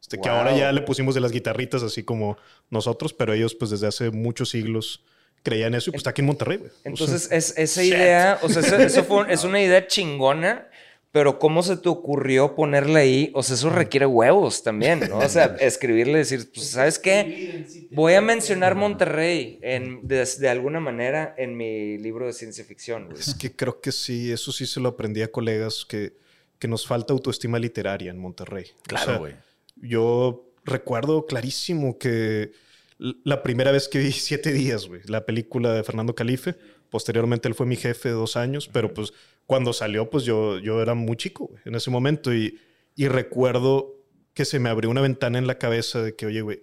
[0.03, 2.37] Este, Que ahora ya le pusimos de las guitarritas así como
[2.69, 5.03] nosotros, pero ellos pues desde hace muchos siglos
[5.43, 6.71] creían eso y pues está aquí en Monterrey, güey.
[6.85, 10.69] Entonces, es, esa idea, o sea, eso, fue, es una idea chingona
[11.13, 13.31] pero ¿cómo se te ocurrió ponerle ahí?
[13.35, 15.19] O sea, eso requiere huevos también, ¿no?
[15.19, 17.67] O sea, escribirle, decir, pues, ¿sabes qué?
[17.91, 23.11] Voy a mencionar Monterrey en, de, alguna manera en mi libro de ciencia ficción.
[23.13, 26.15] Es que creo que sí, eso sí se lo aprendí a colegas, que,
[26.59, 28.69] que nos falta autoestima literaria en Monterrey.
[28.85, 29.35] Claro, güey.
[29.83, 32.53] Yo recuerdo clarísimo que
[32.99, 36.57] la primera vez que vi Siete Días, güey, la película de Fernando Calife,
[36.89, 39.13] posteriormente él fue mi jefe de dos años, pero pues
[39.47, 42.33] cuando salió, pues yo, yo era muy chico en ese momento.
[42.33, 42.59] Y,
[42.95, 43.97] y recuerdo
[44.35, 46.63] que se me abrió una ventana en la cabeza de que, oye, güey,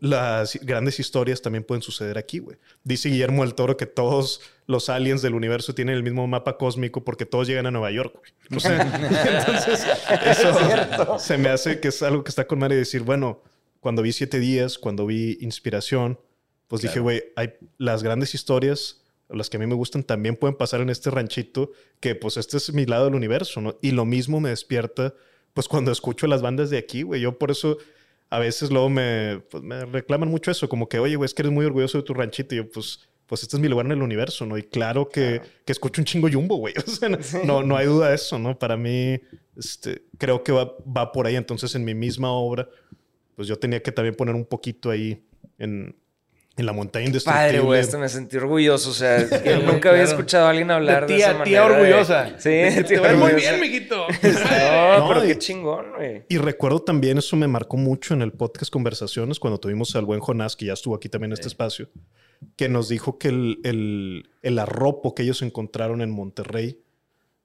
[0.00, 2.56] las grandes historias también pueden suceder aquí, güey.
[2.82, 7.04] Dice Guillermo del Toro que todos los aliens del universo tienen el mismo mapa cósmico
[7.04, 8.32] porque todos llegan a Nueva York, güey.
[8.50, 9.86] entonces,
[10.24, 13.42] eso se me hace que es algo que está con madre decir, bueno,
[13.80, 16.18] cuando vi Siete Días, cuando vi Inspiración,
[16.66, 20.56] pues dije, güey, hay las grandes historias las que a mí me gustan, también pueden
[20.56, 23.76] pasar en este ranchito, que pues este es mi lado del universo, ¿no?
[23.82, 25.14] Y lo mismo me despierta,
[25.52, 27.20] pues cuando escucho las bandas de aquí, güey.
[27.20, 27.78] Yo por eso
[28.30, 31.42] a veces luego me, pues, me reclaman mucho eso, como que, oye, güey, es que
[31.42, 32.54] eres muy orgulloso de tu ranchito.
[32.54, 34.58] Y yo, pues, pues este es mi lugar en el universo, ¿no?
[34.58, 36.74] Y claro que, que escucho un chingo Jumbo, güey.
[36.86, 37.08] O sea,
[37.44, 38.58] no, no hay duda de eso, ¿no?
[38.58, 39.20] Para mí,
[39.56, 41.36] este, creo que va, va por ahí.
[41.36, 42.68] Entonces, en mi misma obra,
[43.34, 45.24] pues yo tenía que también poner un poquito ahí
[45.58, 45.94] en,
[46.56, 47.48] en la montaña indestructible.
[47.48, 48.90] Padre, güey, esto me sentí orgulloso.
[48.90, 49.18] O sea,
[49.64, 52.30] nunca había escuchado a alguien hablar de, tía, esa Tía orgullosa.
[52.38, 52.50] Sí,
[52.88, 54.06] te ves muy bien, mijito.
[54.22, 56.24] no, pero qué chingón, güey.
[56.28, 60.20] Y recuerdo también, eso me marcó mucho en el podcast Conversaciones, cuando tuvimos al buen
[60.20, 61.90] Jonás, que ya estuvo aquí también en este espacio,
[62.56, 66.80] que nos dijo que el, el, el, arropo que ellos encontraron en Monterrey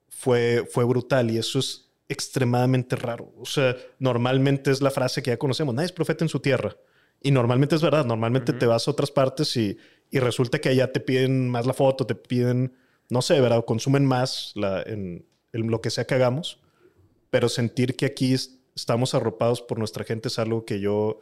[0.08, 1.30] fue, fue brutal.
[1.30, 3.30] Y eso es extremadamente raro.
[3.38, 5.74] O sea, normalmente es la frase que ya conocemos.
[5.74, 6.76] Nadie es profeta en su tierra.
[7.22, 9.76] Y normalmente es verdad, normalmente te vas a otras partes y,
[10.10, 12.74] y, resulta que allá te piden más la foto, te piden,
[13.08, 13.64] no sé, ¿verdad?
[13.64, 16.60] consumen más la, en, lo que sea que hagamos.
[17.30, 18.34] Pero sentir que aquí
[18.74, 21.20] estamos arropados por nuestra gente es algo que yo,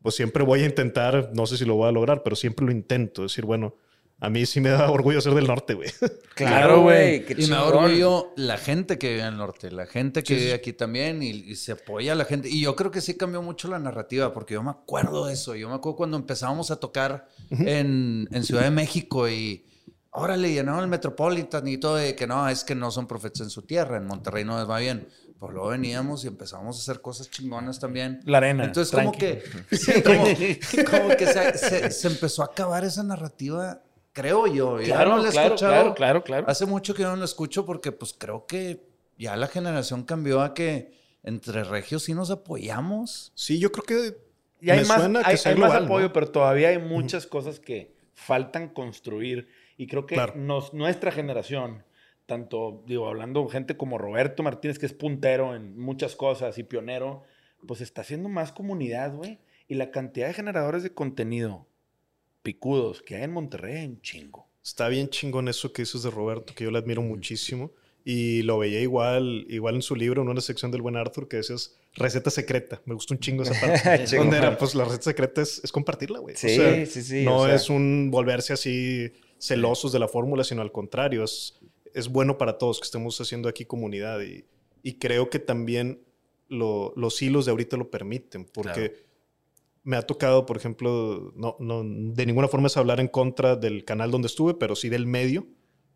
[0.00, 2.72] pues siempre voy a intentar, no sé si lo voy a lograr, pero siempre lo
[2.72, 3.22] intento.
[3.22, 3.76] Decir, bueno,
[4.22, 5.90] a mí sí me da orgullo ser del norte, güey.
[6.36, 7.26] Claro, güey.
[7.36, 10.54] Y me da orgullo la gente que vive en el norte, la gente que vive
[10.54, 12.48] aquí también y, se apoya a la gente.
[12.48, 15.56] Y yo creo que sí cambió mucho la narrativa, porque yo me acuerdo de eso.
[15.56, 19.66] Yo me acuerdo cuando empezábamos a tocar en, Ciudad de México y
[20.10, 23.50] órale, llenaban el Metropolitan y todo, de que no, es que no son profetas en
[23.50, 25.08] su tierra, en Monterrey no les va bien.
[25.38, 28.20] Pues luego veníamos y empezamos a hacer cosas chingonas también.
[28.24, 28.64] La arena.
[28.64, 29.42] Entonces, como que,
[30.90, 34.76] como, que se empezó a acabar esa narrativa creo yo.
[34.78, 36.46] Claro, no claro, claro, claro, claro.
[36.48, 38.86] Hace mucho que no lo escucho porque pues creo que
[39.18, 43.32] ya la generación cambió a que entre regios sí nos apoyamos.
[43.34, 45.02] Sí, yo creo que y hay más,
[45.44, 49.48] hay, más apoyo, pero todavía hay muchas cosas que faltan construir.
[49.76, 51.84] Y creo que nos, nuestra generación,
[52.26, 57.24] tanto, digo, hablando gente como Roberto Martínez, que es puntero en muchas cosas y pionero,
[57.66, 59.40] pues está haciendo más comunidad, güey.
[59.66, 61.66] Y la cantidad de generadores de contenido
[62.42, 64.48] picudos que hay en Monterrey, un chingo.
[64.62, 67.72] Está bien chingón eso que dices de Roberto, que yo le admiro muchísimo.
[68.04, 71.36] Y lo veía igual, igual en su libro, en una sección del buen Arthur, que
[71.36, 72.82] decías, receta secreta.
[72.84, 74.06] Me gustó un chingo esa parte.
[74.16, 76.34] donde era, pues la receta secreta es, compartirla, güey.
[76.36, 77.24] Sí, sí, sí.
[77.24, 81.60] No es un volverse así celosos de la fórmula, sino al contrario, es,
[81.94, 84.44] es bueno para todos que estemos haciendo aquí comunidad y,
[84.82, 86.00] y creo que también
[86.48, 89.04] los hilos de ahorita lo permiten, porque
[89.84, 93.84] me ha tocado, por ejemplo, no, no, de ninguna forma es hablar en contra del
[93.84, 95.46] canal donde estuve, pero sí del medio,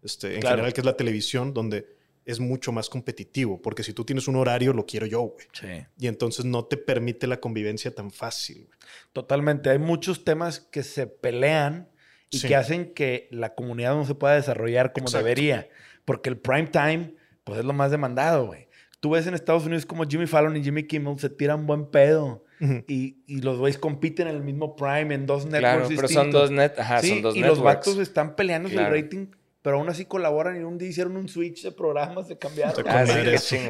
[0.03, 4.05] este, en general que es la televisión, donde es mucho más competitivo, porque si tú
[4.05, 5.47] tienes un horario, lo quiero yo, güey.
[5.53, 5.87] Sí.
[5.97, 8.69] Y entonces no te permite la convivencia tan fácil.
[9.13, 9.71] Totalmente.
[9.71, 11.89] Hay muchos temas que se pelean
[12.31, 15.69] y que hacen que la comunidad no se pueda desarrollar como debería.
[16.05, 18.69] Porque el prime time, pues es lo más demandado, güey.
[18.99, 22.45] Tú ves en Estados Unidos como Jimmy Fallon y Jimmy Kimmel se tiran buen pedo.
[22.61, 26.31] Y, y, los güeyes compiten en el mismo prime, en dos networks claro, pero son
[26.31, 29.27] dos net, ajá, son dos y los vatos están peleando el rating
[29.67, 32.87] pero aún así colaboran y un día hicieron un switch de programas, se cambiaron.
[32.89, 33.05] Ah,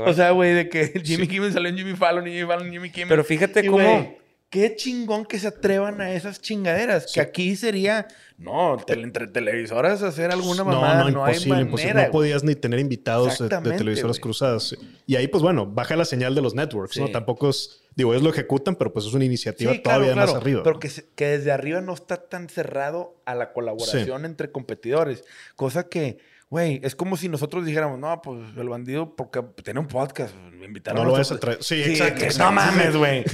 [0.04, 2.72] o sea, güey, de que Jimmy Kimmel salió en Jimmy Fallon y Jimmy Fallon en
[2.74, 3.08] Jimmy Kimmel.
[3.08, 4.14] Pero fíjate cómo...
[4.50, 7.10] qué chingón que se atrevan a esas chingaderas.
[7.14, 12.08] Que aquí sería, no, entre televisoras hacer alguna mamada, no, no, hay manera.
[12.08, 14.76] No podías ni tener invitados de, televisoras cruzadas.
[15.06, 17.08] Y ahí, pues bueno, baja la señal de los networks, ¿no?
[17.08, 20.62] Tampoco es Digo, ellos lo ejecutan, pero pues es una iniciativa todavía más arriba.
[20.62, 25.24] Pero que, que, desde arriba no está tan cerrado a la colaboración entre competidores.
[25.56, 26.18] Cosa que,
[26.50, 30.66] güey, es como si nosotros dijéramos, no, pues el bandido, porque tiene un podcast, me
[30.66, 31.02] invitaron.
[31.02, 31.62] No lo vas a traer.
[31.62, 33.24] Sí, exacto, No mames, güey.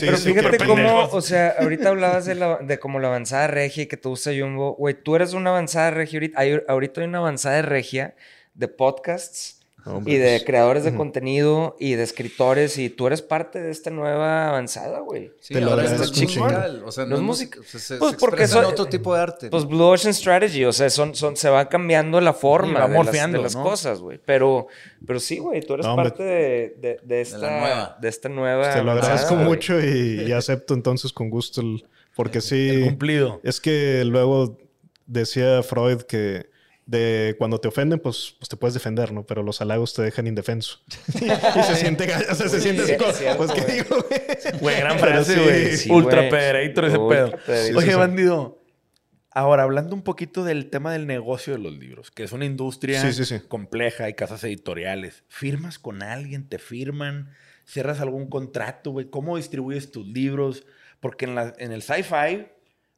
[0.00, 3.86] pero fíjate cómo, o sea, ahorita hablabas de, la, de como la avanzada regia y
[3.86, 4.76] que tú usas Jumbo.
[4.76, 6.40] Güey, tú eres una avanzada regia ahorita.
[6.40, 8.14] Hay, ahorita hay una avanzada regia
[8.54, 9.63] de podcasts
[10.06, 14.48] y de creadores de contenido y de escritores y tú eres parte de esta nueva
[14.48, 15.32] avanzada, güey.
[15.40, 15.76] Sí, Te lo
[16.10, 16.82] chingón.
[16.84, 17.60] O sea, no, es música.
[17.98, 19.50] pues porque son otro tipo de arte.
[19.50, 23.56] Pues Blue Ocean Strategy, o sea, son, son, se va cambiando la forma de las,
[23.56, 24.18] cosas, güey.
[24.24, 24.68] Pero,
[25.06, 27.98] pero sí, güey, tú eres parte de, de, esta, nueva.
[28.00, 28.72] de esta nueva.
[28.72, 32.80] Te lo agradezco mucho y, acepto entonces con gusto el, porque sí.
[32.84, 33.40] cumplido.
[33.44, 34.58] Es que luego
[35.06, 36.53] decía Freud que
[36.86, 39.24] de cuando te ofenden, pues, pues te puedes defender, ¿no?
[39.24, 40.80] Pero los halagos te dejan indefenso.
[41.14, 43.96] y se siente, o sea, se siente así como, pues, ¿qué digo,
[44.60, 44.76] güey?
[44.76, 45.90] gran frase, güey.
[45.96, 47.78] Ultra pederator ese pedo.
[47.78, 48.60] Oye, bandido.
[49.30, 53.02] Ahora, hablando un poquito del tema del negocio de los libros, que es una industria
[53.48, 55.24] compleja, hay casas editoriales.
[55.28, 56.48] ¿Firmas con alguien?
[56.48, 57.30] ¿Te firman?
[57.64, 59.06] ¿Cierras algún contrato, güey?
[59.10, 60.64] ¿Cómo distribuyes tus libros?
[61.00, 62.46] Porque en, la, en el sci-fi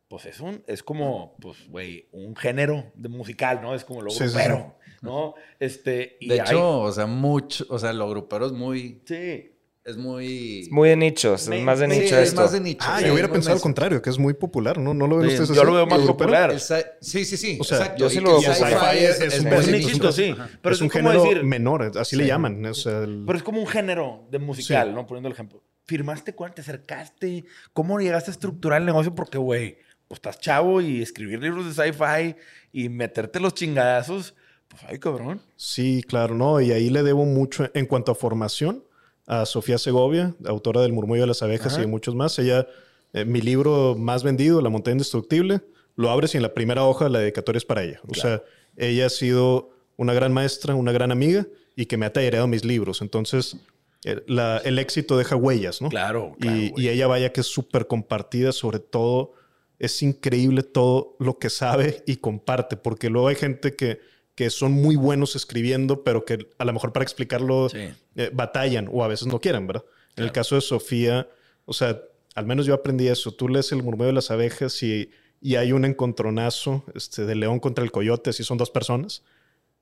[0.08, 3.74] pues es un, es como, pues, güey, un género de musical, ¿no?
[3.74, 5.34] Es como lo grupero, ¿no?
[5.58, 9.02] Este, de hecho, o sea, mucho, o sea, lo grupero es muy...
[9.04, 9.52] Sí.
[9.84, 10.62] Es muy...
[10.62, 12.84] Es muy de nichos, es más de nicho sí, es más de nicho.
[12.88, 14.92] Ah, yo hubiera pensado al contrario, que es muy popular, ¿no?
[14.94, 15.54] ¿No lo ven ustedes así?
[15.54, 16.58] Yo lo veo más popular.
[16.58, 17.56] Sí, sí, sí.
[17.60, 18.00] O sea, exacto.
[18.00, 20.34] yo sí lo veo Sci-fi es, es, un nichito, sí.
[20.60, 22.62] Pero es, un género decir, menor, así le llaman.
[22.62, 25.06] Pero es como un género de musical, ¿no?
[25.06, 25.62] Poniendo el ejemplo.
[25.84, 27.44] ¿Firmaste cuándo te acercaste?
[27.72, 29.14] ¿Cómo llegaste a estructurar el negocio?
[29.14, 32.36] Porque, güey pues estás chavo y escribir libros de sci-fi
[32.72, 34.34] y meterte los chingadazos,
[34.68, 35.40] pues ay, cabrón.
[35.56, 36.60] Sí, claro, no.
[36.60, 38.84] Y ahí le debo mucho en cuanto a formación
[39.26, 42.38] a Sofía Segovia, autora del Murmullo de las Abejas y de muchos más.
[42.38, 42.66] Ella,
[43.12, 45.62] eh, mi libro más vendido, La Montaña Indestructible,
[45.96, 48.00] lo abres y en la primera hoja la dedicatoria es para ella.
[48.06, 48.42] O sea,
[48.76, 52.64] ella ha sido una gran maestra, una gran amiga y que me ha tallereado mis
[52.64, 53.02] libros.
[53.02, 53.56] Entonces,
[54.04, 54.22] el,
[54.64, 55.88] el éxito deja huellas, ¿no?
[55.88, 56.36] Claro.
[56.40, 59.32] y, y, ella vaya que es súper compartida, sobre todo
[59.78, 64.00] es increíble todo lo que sabe y comparte, porque luego hay gente que,
[64.34, 69.04] que son muy buenos escribiendo, pero que a lo mejor para explicarlo eh, batallan o
[69.04, 69.84] a veces no quieren, ¿verdad?
[70.16, 71.28] En el caso de Sofía,
[71.66, 72.00] o sea,
[72.34, 73.32] al menos yo aprendí eso.
[73.32, 75.10] Tú lees el murmullo de las abejas y,
[75.42, 79.22] y hay un encontronazo este, de león contra el coyote, si son dos personas.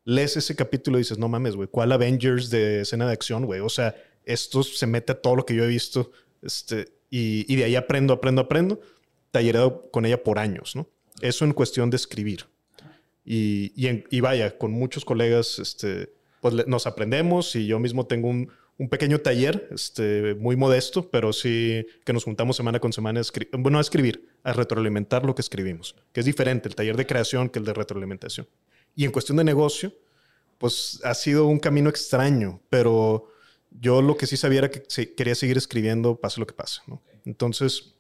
[0.05, 3.61] Lees ese capítulo y dices, no mames, güey, ¿cuál Avengers de escena de acción, güey?
[3.61, 6.11] O sea, esto se mete a todo lo que yo he visto.
[6.43, 8.81] Este, y, y de ahí aprendo, aprendo, aprendo
[9.35, 10.87] tallerado con ella por años, ¿no?
[11.21, 12.47] Eso en cuestión de escribir.
[13.25, 18.49] Y, y, vaya, con muchos colegas, este, pues nos aprendemos y yo mismo tengo un,
[18.79, 23.57] un, pequeño taller, este, muy modesto, pero sí que nos juntamos semana con semana, a
[23.59, 27.49] bueno, a escribir, a retroalimentar lo que escribimos, que es diferente el taller de creación
[27.49, 28.47] que el de retroalimentación.
[28.95, 29.93] Y en cuestión de negocio,
[30.59, 33.33] pues ha sido un camino extraño, pero
[33.81, 34.83] yo lo que sí sabía era que
[35.17, 37.03] quería seguir escribiendo, pase lo que pase, ¿no?
[37.25, 37.97] Entonces,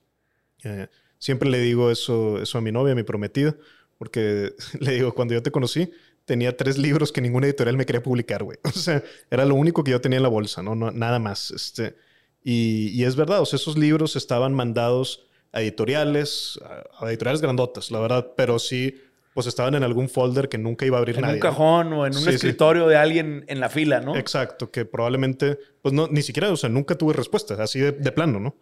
[0.62, 0.86] eh,
[1.24, 3.56] Siempre le digo eso, eso a mi novia, a mi prometida,
[3.96, 5.90] porque le digo, cuando yo te conocí,
[6.26, 8.58] tenía tres libros que ninguna editorial me quería publicar, güey.
[8.64, 10.74] O sea, era lo único que yo tenía en la bolsa, ¿no?
[10.74, 11.50] nada más.
[11.50, 11.96] Este,
[12.42, 16.60] y, y, es verdad, o sea, esos libros estaban mandados a editoriales,
[17.00, 19.00] a, editoriales grandotas, la verdad, pero sí
[19.32, 21.38] pues estaban en algún folder que nunca iba a abrir en nadie.
[21.38, 24.14] En un cajón o en un escritorio de alguien en la fila, ¿no?
[24.14, 28.40] Exacto, que probablemente, pues no, ni siquiera, o sea, nunca tuve respuesta, así de, plano,
[28.40, 28.56] ¿no?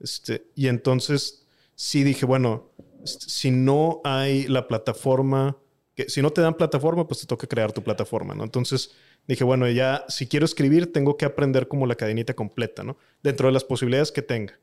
[0.00, 1.46] Este, y entonces
[1.78, 2.72] sí dije, bueno,
[3.04, 5.56] si no hay la plataforma,
[5.94, 8.42] que si no te dan plataforma, pues te toca crear tu plataforma, ¿no?
[8.42, 8.90] Entonces
[9.28, 12.98] dije, bueno, ya si quiero escribir, tengo que aprender como la cadenita completa, ¿no?
[13.22, 14.58] Dentro de las posibilidades que tenga.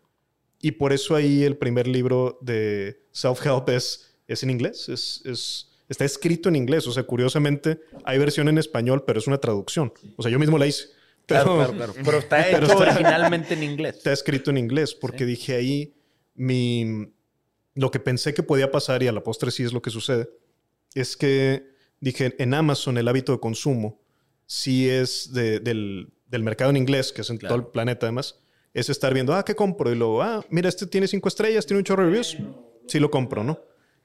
[0.62, 6.04] Y por eso ahí el primer libro de Self-Help es es en inglés, es, está
[6.04, 6.88] escrito en inglés.
[6.88, 9.94] O sea, curiosamente hay versión en español, pero es una traducción.
[10.18, 10.88] O sea, yo mismo la hice.
[11.28, 11.74] Pero,
[12.04, 13.98] pero está hecho originalmente en inglés.
[13.98, 15.95] Está escrito en inglés porque dije ahí
[16.36, 17.12] mi,
[17.74, 20.30] lo que pensé que podía pasar y a la postre sí es lo que sucede,
[20.94, 21.68] es que
[22.00, 24.02] dije en Amazon el hábito de consumo
[24.46, 28.40] sí es del, mercado en inglés, que es en todo el planeta además,
[28.74, 29.92] es estar viendo, ah, ¿qué compro?
[29.92, 32.38] Y luego, ah, mira, este tiene cinco estrellas, tiene un chorro de reviews.
[32.88, 33.62] Sí lo compro, ¿no?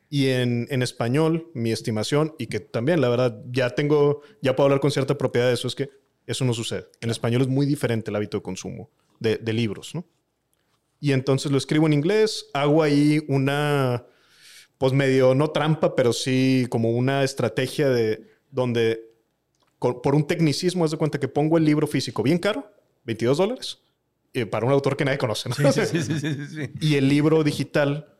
[0.09, 4.67] Y en, en, español, mi estimación, y que también, la verdad, ya tengo, ya puedo
[4.67, 5.91] hablar con cierta propiedad de eso, es que
[6.27, 6.87] eso no sucede.
[7.01, 10.07] En español es muy diferente el hábito de consumo de, de libros, ¿no?
[11.01, 14.07] Y entonces lo escribo en inglés, hago ahí una,
[14.79, 19.01] pues medio, no trampa, pero sí como una estrategia de donde,
[19.79, 22.71] por un tecnicismo, es de cuenta que pongo el libro físico bien caro,
[23.05, 23.79] 22 dólares,
[24.35, 25.49] eh, para un autor que nadie conoce.
[25.49, 25.73] ¿no?
[25.73, 28.15] Sí, sí, sí, y el libro digital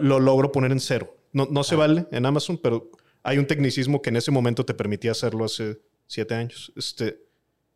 [0.00, 1.16] lo logro poner en cero.
[1.32, 2.90] No, no se vale en Amazon, pero
[3.22, 6.72] hay un tecnicismo que en ese momento te permitía hacerlo hace siete años.
[6.76, 7.22] Este,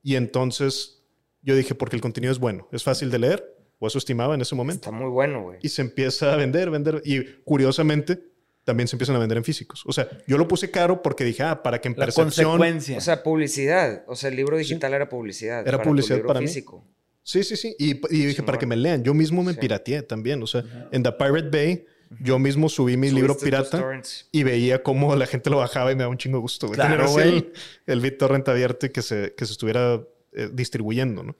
[0.03, 1.03] y entonces
[1.43, 3.54] yo dije, porque el contenido es bueno, es fácil de leer,
[3.85, 4.89] o eso estimaba en ese momento.
[4.89, 5.59] Está muy bueno, güey.
[5.63, 7.03] Y se empieza a vender, vender.
[7.05, 8.23] Y curiosamente,
[8.65, 9.83] también se empiezan a vender en físicos.
[9.87, 12.61] O sea, yo lo puse caro porque dije, ah, para que en La percepción...
[12.61, 14.05] O sea, publicidad.
[14.07, 15.67] O sea, el libro digital era publicidad.
[15.67, 16.83] Era publicidad para físico.
[16.85, 16.95] mí.
[17.23, 17.77] Sí, sí, sí.
[17.79, 19.03] Y, dije, para que me lean.
[19.03, 20.43] Yo mismo me pirateé también.
[20.43, 21.87] O sea, en The Pirate Bay
[22.21, 23.83] yo mismo subí mi libro pirata
[24.31, 26.69] y veía cómo la gente lo bajaba y me daba un chingo de gusto.
[26.71, 27.53] Tener el,
[27.87, 30.01] el BitTorrent abierto y que se, que se estuviera
[30.33, 31.37] eh, distribuyendo, ¿no?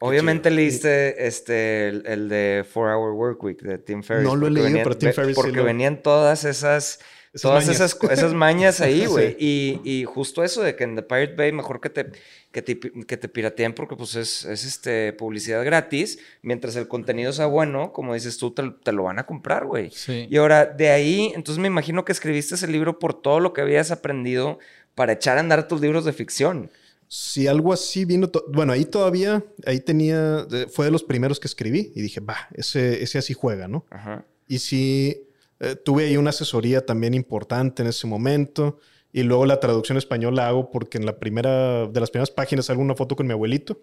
[0.00, 4.24] Obviamente leíste este, el, de Four Hour Work Week de Tim Ferriss.
[4.24, 7.00] No lo he leído, pero Tim Ferriss Porque venían todas esas
[7.40, 9.36] todas Esas, esas mañas ahí, güey.
[9.38, 12.06] y, y, justo eso de que en The Pirate Bay mejor que te,
[12.50, 17.32] que te, que te pirateen porque pues es, es, este, publicidad gratis, mientras el contenido
[17.32, 19.90] sea bueno, como dices tú, te, lo van a comprar, güey.
[20.08, 23.60] Y ahora, de ahí, entonces me imagino que escribiste ese libro por todo lo que
[23.60, 24.58] habías aprendido
[24.94, 26.70] para echar a andar tus libros de ficción.
[27.08, 31.90] Si algo así vino, bueno, ahí todavía, ahí tenía, fue de los primeros que escribí
[31.94, 33.86] y dije, va, ese, ese así juega, ¿no?
[33.90, 34.26] Ajá.
[34.46, 35.28] Y sí,
[35.60, 38.78] eh, tuve ahí una asesoría también importante en ese momento.
[39.10, 42.68] Y luego la traducción español la hago porque en la primera, de las primeras páginas
[42.68, 43.80] hago una foto con mi abuelito.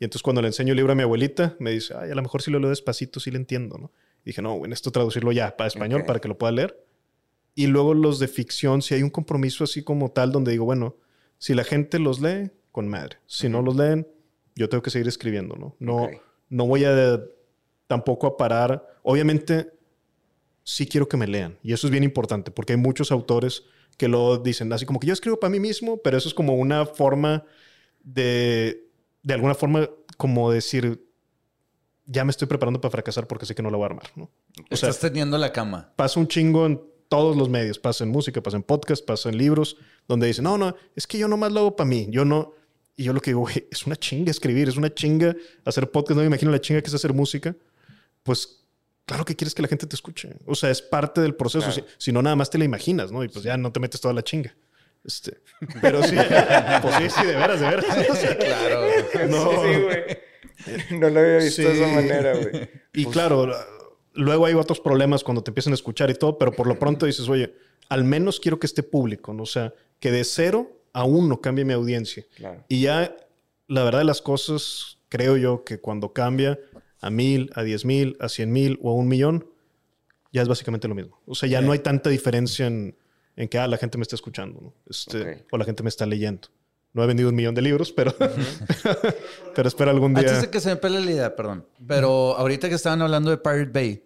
[0.00, 2.22] Y entonces cuando le enseño el libro a mi abuelita, me dice, ay, a lo
[2.22, 3.92] mejor si lo leo despacito, sí lo entiendo, ¿no?
[4.24, 6.82] Y dije, no, en esto traducirlo ya para español para que lo pueda leer.
[7.54, 10.96] Y luego los de ficción, si hay un compromiso así como tal, donde digo, bueno,
[11.44, 13.18] si la gente los lee, con madre.
[13.26, 14.08] Si no los leen,
[14.56, 15.76] yo tengo que seguir escribiendo, ¿no?
[15.78, 16.08] No,
[16.48, 17.20] no voy a
[17.86, 18.82] tampoco a parar.
[19.02, 19.70] Obviamente,
[20.62, 21.58] sí quiero que me lean.
[21.62, 23.64] Y eso es bien importante, porque hay muchos autores
[23.98, 26.54] que lo dicen así como que yo escribo para mí mismo, pero eso es como
[26.54, 27.44] una forma
[28.02, 28.88] de,
[29.22, 31.06] de alguna forma, como decir,
[32.06, 34.30] ya me estoy preparando para fracasar porque sé que no lo voy a armar, ¿no?
[34.60, 35.92] O Estás teniendo la cama.
[35.94, 36.80] Pasa un chingo en
[37.10, 39.76] todos los medios, pasa en música, pasa en podcast, pasa en libros,
[40.08, 42.52] donde dicen, no, no, es que yo nomás lo hago para mí, yo no...
[42.96, 46.20] Y yo lo que digo, es una chinga escribir, es una chinga hacer podcast, no
[46.20, 47.56] me imagino la chinga que es hacer música.
[48.22, 48.64] Pues
[49.04, 50.30] claro que quieres que la gente te escuche.
[50.46, 51.70] O sea, es parte del proceso.
[51.98, 53.24] Si, no, nada más te la imaginas, ¿no?
[53.24, 54.54] Y pues ya no te metes toda la chinga.
[55.04, 55.38] Este,
[55.82, 56.16] pero sí,
[56.82, 57.84] pues sí, sí, de veras, de veras.
[58.38, 59.28] claro.
[59.28, 61.00] No, sí, güey.
[61.00, 62.70] No lo había visto de esa manera, güey.
[62.92, 63.52] Y pues claro,
[64.14, 67.06] luego hay otros problemas cuando te empiezan a escuchar y todo, pero por lo pronto
[67.06, 67.54] dices, oye,
[67.88, 69.42] al menos quiero que esté público, ¿no?
[69.42, 72.26] O sea, que de cero a uno cambie mi audiencia.
[72.68, 73.16] Y ya,
[73.68, 76.60] la verdad de las cosas, creo yo que cuando cambia,
[77.00, 79.48] a mil, a diez mil, a cien mil o a un millón,
[80.30, 81.22] ya es básicamente lo mismo.
[81.24, 82.98] O sea, ya no hay tanta diferencia en,
[83.34, 84.74] en que ah, la gente me está escuchando ¿no?
[84.90, 86.48] este, o la gente me está leyendo.
[86.92, 88.14] No he vendido un millón de libros, pero,
[89.56, 90.24] pero espero algún día.
[90.24, 91.66] Antes de que se me pele la idea, perdón.
[91.88, 94.04] Pero ahorita que estaban hablando de Pirate Bay,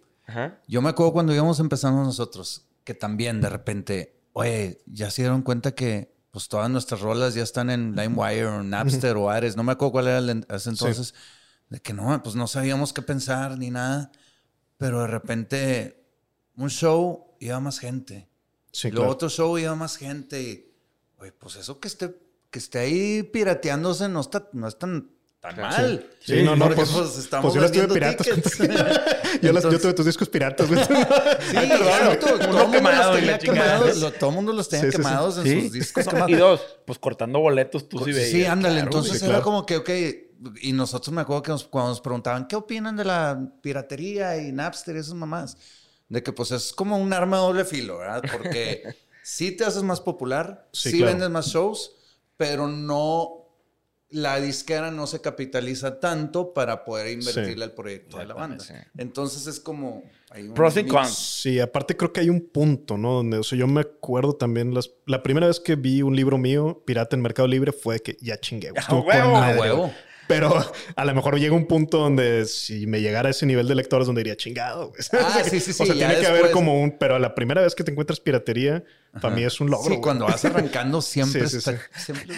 [0.69, 5.43] yo me acuerdo cuando íbamos empezando nosotros, que también de repente, oye, ya se dieron
[5.43, 9.57] cuenta que pues todas nuestras rolas ya están en LimeWire o Napster o Ares.
[9.57, 11.13] No me acuerdo cuál era el, ese entonces
[11.69, 14.13] de que no, pues no sabíamos qué pensar ni nada,
[14.77, 16.07] pero de repente
[16.55, 18.29] un show iba más gente.
[18.71, 20.41] Sí, luego otro show iba más gente.
[20.41, 22.17] Y, pues eso que esté,
[22.51, 25.11] que esté ahí pirateándose no, está, no es tan
[25.41, 26.11] tan mal.
[26.21, 28.27] Sí, no, no, pues, pues, estamos pues yo las tuve piratas.
[29.43, 30.69] yo, las, yo tuve tus discos piratas.
[30.69, 30.85] Güey.
[30.85, 30.91] sí,
[31.53, 35.39] claro, todo, todo, mundo quemado, los tenía quemados, lo, todo el mundo los tenía quemados
[35.39, 36.31] en sus discos quemados.
[36.31, 38.31] Y dos, pues cortando boletos tú sí veías.
[38.31, 39.91] Sí, ándale, entonces era como que, ok,
[40.61, 44.53] y nosotros me acuerdo que nos, cuando nos preguntaban, ¿qué opinan de la piratería y
[44.53, 45.57] Napster y esas mamás?
[46.09, 48.23] De que pues es como un arma de doble filo, ¿verdad?
[48.33, 48.83] Porque
[49.23, 51.93] sí te haces más popular, sí, vendes más shows,
[52.37, 53.48] pero no
[54.11, 58.65] la disquera no se capitaliza tanto para poder invertirle al proyecto de la banda.
[58.97, 60.03] Entonces es como...
[60.55, 61.15] Pros y cons.
[61.15, 63.15] Sí, aparte creo que hay un punto, ¿no?
[63.15, 66.37] Donde, o sea, yo me acuerdo también, las, la primera vez que vi un libro
[66.37, 68.73] mío, Pirata en Mercado Libre, fue que ya chingué.
[68.75, 69.93] Estuvo con huevo.
[70.29, 70.55] Pero
[70.95, 74.07] a lo mejor llega un punto donde si me llegara a ese nivel de lectores
[74.07, 74.93] donde diría chingado.
[75.13, 75.83] Ah, sí, sí, sí.
[75.83, 76.93] O sea, tiene que haber como un...
[76.99, 78.85] Pero a la primera vez que te encuentras piratería,
[79.21, 79.95] para mí es un logro.
[79.95, 81.73] Sí, cuando vas arrancando siempre sí, sí,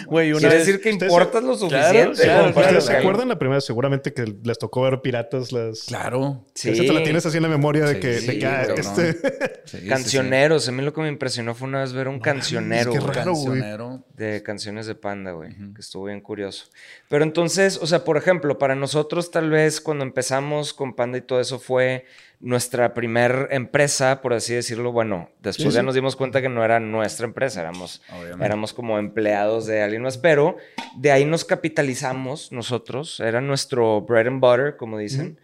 [0.05, 2.23] Güey, Quiere decir que importas lo suficiente.
[2.23, 3.61] Claro, claro, ¿Se acuerdan la primera?
[3.61, 5.83] Seguramente que les tocó ver piratas las...
[5.83, 6.45] Claro.
[6.53, 6.71] Sí.
[6.73, 8.21] te la tienes así en la memoria de que...
[8.21, 9.87] de que ah, este...
[9.87, 10.67] Cancioneros.
[10.67, 12.91] A mí lo que me impresionó fue una vez ver un cancionero.
[12.91, 14.03] Qué raro, cancionero.
[14.15, 15.55] De canciones de Panda, güey.
[15.73, 16.65] Que estuvo bien curioso.
[17.09, 21.21] Pero entonces, o sea, por ejemplo, para nosotros tal vez cuando empezamos con Panda y
[21.21, 22.05] todo eso fue
[22.41, 26.79] nuestra primer empresa, por así decirlo, bueno, después ya nos dimos cuenta que no era
[26.79, 28.01] nuestra empresa, éramos,
[28.41, 30.57] éramos como empleados de alguien más, pero
[30.97, 35.39] de ahí nos capitalizamos nosotros, era nuestro bread and butter, como dicen.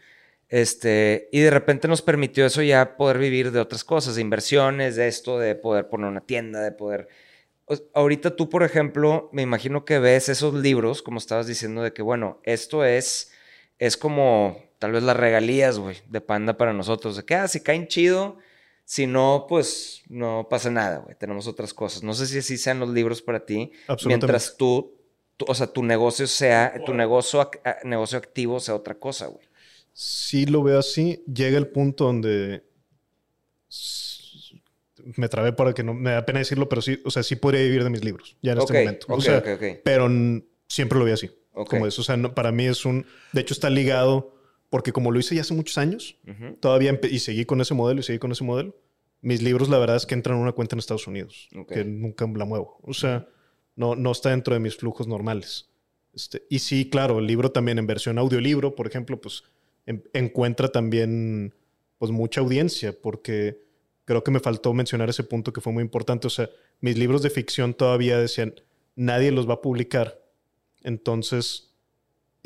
[0.50, 4.96] Este, y de repente nos permitió eso ya poder vivir de otras cosas, de inversiones,
[4.96, 7.08] de esto, de poder poner una tienda, de poder...
[7.94, 12.02] Ahorita tú, por ejemplo, me imagino que ves esos libros, como estabas diciendo, de que,
[12.02, 13.34] bueno, esto es,
[13.78, 17.16] es como tal vez las regalías, güey, de Panda para nosotros.
[17.16, 18.38] De que, ah, si caen chido,
[18.86, 21.16] si no, pues no pasa nada, güey.
[21.18, 22.04] Tenemos otras cosas.
[22.04, 23.72] No sé si así sean los libros para ti.
[24.06, 24.96] Mientras tú,
[25.46, 27.50] o sea, tu negocio sea, tu negocio,
[27.84, 29.46] negocio activo sea otra cosa, güey.
[29.94, 31.24] Sí lo veo así.
[31.26, 32.64] Llega el punto donde
[35.16, 37.62] me trabé para que no me da pena decirlo, pero sí, o sea, sí podría
[37.62, 39.08] vivir de mis libros ya en este momento.
[39.10, 39.44] o sea,
[39.84, 40.10] pero
[40.68, 41.32] siempre lo veo así.
[41.52, 44.37] Como eso, o sea, para mí es un, de hecho está ligado
[44.70, 46.18] porque como lo hice ya hace muchos años,
[46.60, 48.76] todavía y seguí con ese modelo y seguí con ese modelo,
[49.22, 52.28] mis libros la verdad es que entran en una cuenta en Estados Unidos, que nunca
[52.36, 52.80] la muevo.
[52.84, 53.28] O sea,
[53.76, 55.70] no, no está dentro de mis flujos normales.
[56.14, 59.44] Este, y sí, claro, el libro también en versión audiolibro, por ejemplo, pues
[60.14, 61.54] encuentra también
[61.98, 63.64] pues mucha audiencia, porque
[64.06, 66.28] creo que me faltó mencionar ese punto que fue muy importante.
[66.28, 66.50] O sea,
[66.82, 68.56] mis libros de ficción todavía decían,
[68.96, 70.20] nadie los va a publicar.
[70.82, 71.76] Entonces,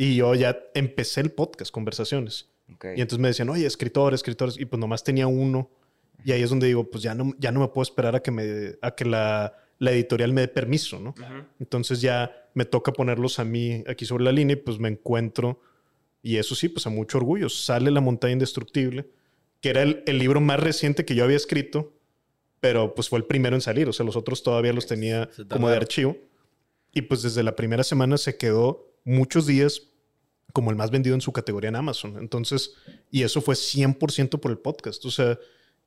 [0.01, 2.49] y yo ya empecé el podcast, conversaciones.
[2.67, 4.57] Y entonces me decían, oye, escritores, escritores.
[4.57, 5.69] Y pues nomás tenía uno.
[6.25, 8.31] Y ahí es donde digo, pues ya no, ya no me puedo esperar a que,
[8.31, 11.13] me, a que la, la editorial me dé permiso, ¿no?
[11.59, 15.61] Entonces ya me toca ponerlos a mí aquí sobre la línea y pues me encuentro.
[16.23, 17.47] Y eso sí, pues a mucho orgullo.
[17.47, 19.07] Sale La montaña indestructible,
[19.59, 21.93] que era el, el libro más reciente que yo había escrito,
[22.59, 23.87] pero pues fue el primero en salir.
[23.87, 26.17] O sea, los otros todavía los tenía como de archivo.
[26.91, 29.90] Y pues desde la primera semana se quedó muchos días
[30.53, 32.17] como el más vendido en su categoría en Amazon.
[32.17, 32.73] Entonces,
[33.09, 35.03] y eso fue 100% por el podcast.
[35.05, 35.37] O sea,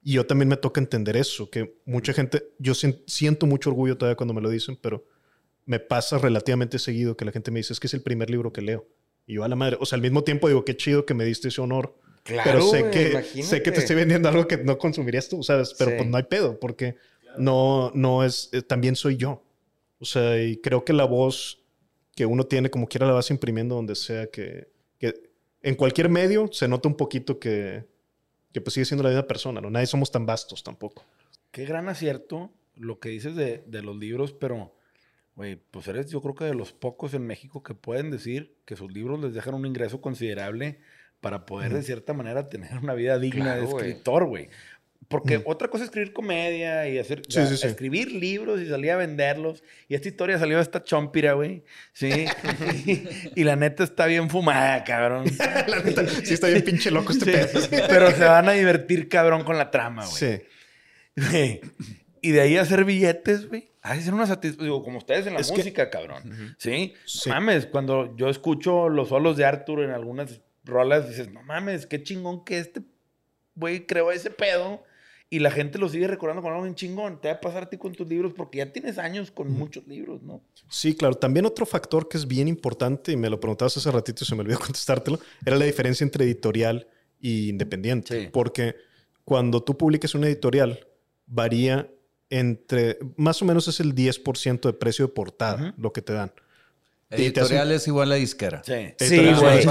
[0.03, 4.17] y yo también me toca entender eso, que mucha gente, yo siento mucho orgullo todavía
[4.17, 5.07] cuando me lo dicen, pero
[5.65, 8.53] me pasa relativamente seguido que la gente me dice, es que es el primer libro
[8.53, 8.87] que leo.
[9.27, 11.25] Y yo a la madre, o sea, al mismo tiempo digo, qué chido que me
[11.25, 11.99] diste ese honor.
[12.23, 15.75] Claro, pero sé que, sé que te estoy vendiendo algo que no consumirías tú, ¿sabes?
[15.79, 16.97] Pero pues no hay pedo, porque
[17.39, 19.43] no, no es, eh, también soy yo.
[19.99, 21.64] O sea, y creo que la voz
[22.15, 25.15] que uno tiene como quiera la vas imprimiendo donde sea que, que
[25.63, 27.85] en cualquier medio se nota un poquito que,
[28.53, 29.71] que pues sigue siendo la misma persona, ¿no?
[29.71, 31.05] Nadie somos tan vastos tampoco.
[31.51, 34.75] Qué gran acierto lo que dices de, de los libros, pero,
[35.37, 38.77] güey, pues eres yo creo que de los pocos en México que pueden decir que
[38.77, 40.81] sus libros les dejan un ingreso considerable
[41.21, 44.51] para poder de cierta manera tener una vida digna de escritor, güey.
[45.09, 49.63] Porque otra cosa es escribir comedia y hacer escribir libros y salir a venderlos.
[49.89, 51.65] Y esta historia salió de esta chompira, güey.
[51.93, 52.27] Sí.
[53.35, 55.25] y, la neta está bien fumada, cabrón.
[55.69, 57.61] la neta, sí está bien pinche loco este pedo.
[57.89, 60.43] Pero se van a divertir, cabrón, con la trama, güey.
[61.17, 61.61] Sí.
[62.21, 63.71] Y de ahí hacer billetes, güey.
[63.83, 64.67] Hay ser una satisfacción.
[64.67, 66.57] Digo, como ustedes en la música, cabrón.
[66.59, 66.95] ¿Sí?
[67.27, 72.03] Mames, cuando yo escucho los solos de Arthur en algunas rolas, dices, no mames, qué
[72.03, 72.81] chingón que este
[73.55, 74.83] güey creó ese pedo
[75.35, 77.21] y la gente lo sigue recordando con algo bien chingón.
[77.21, 79.85] Te va a pasar a ti con tus libros porque ya tienes años con muchos
[79.89, 80.41] libros, ¿no?
[80.69, 81.17] Sí, claro.
[81.17, 84.37] También otro factor que es bien importante, y me lo preguntabas hace ratito y se
[84.37, 86.87] me olvidó contestártelo, era la diferencia entre editorial
[87.21, 88.31] e independiente.
[88.33, 88.77] Porque
[89.25, 90.87] cuando tú publiques una editorial,
[91.27, 91.91] varía
[92.31, 96.31] entre, más o menos es el 10% de precio de portada lo que te dan.
[97.11, 98.63] Editorial es igual a disquera.
[98.65, 99.67] Sí, sí güey.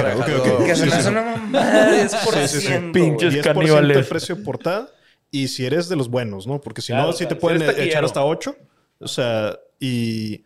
[0.66, 2.92] Que se me hace una mamada 10%.
[2.92, 3.96] Pinches caníbales.
[3.96, 4.90] el precio portada.
[5.34, 6.62] Y si eres de los buenos, ¿no?
[6.62, 8.56] Porque si no, sí te pueden echar hasta 8.
[9.00, 10.44] O sea, y...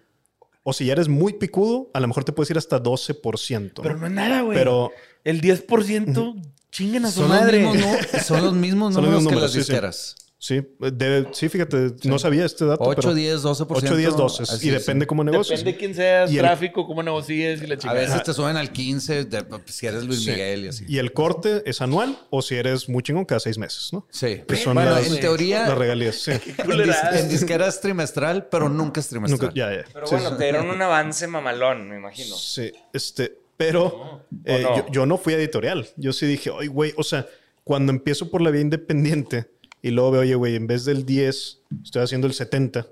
[0.64, 3.82] O si ya eres muy picudo, a lo mejor te puedes ir hasta 12%.
[3.84, 4.58] Pero no es nada, güey.
[4.58, 4.92] Pero...
[5.26, 7.64] El 10%, chinguen a su son madre.
[7.64, 10.16] Los mismos, no, son los mismos números que las disqueras.
[10.18, 12.84] Sí, sí, fíjate, no sabía este dato.
[12.84, 13.66] 8, 10, 12%.
[13.70, 14.68] 8, 10, 12.
[14.68, 15.60] Y depende cómo negocies.
[15.60, 18.00] Depende quién seas, tráfico, cómo negocies y la chingada.
[18.00, 20.86] A veces te suben al 15 pues, si eres Luis Miguel y así.
[20.88, 24.06] Y el corte es anual o si eres muy chingón cada seis meses, ¿no?
[24.12, 24.44] Sí.
[24.66, 25.68] bueno, en teoría.
[25.68, 26.32] Las regalías, sí.
[26.58, 29.54] en, disquera es trimestral, pero nunca es trimestral.
[29.54, 29.86] ya, ya.
[29.92, 32.36] Pero bueno, te dieron un avance mamalón, me imagino.
[32.36, 33.40] Sí, este.
[33.58, 35.88] Pero eh, Yo, yo no fui editorial.
[35.96, 37.26] Yo sí dije, oye, güey, o sea,
[37.64, 39.50] cuando empiezo por la vía independiente
[39.82, 42.88] y luego veo, oye, güey, en vez del 10, estoy haciendo el 70.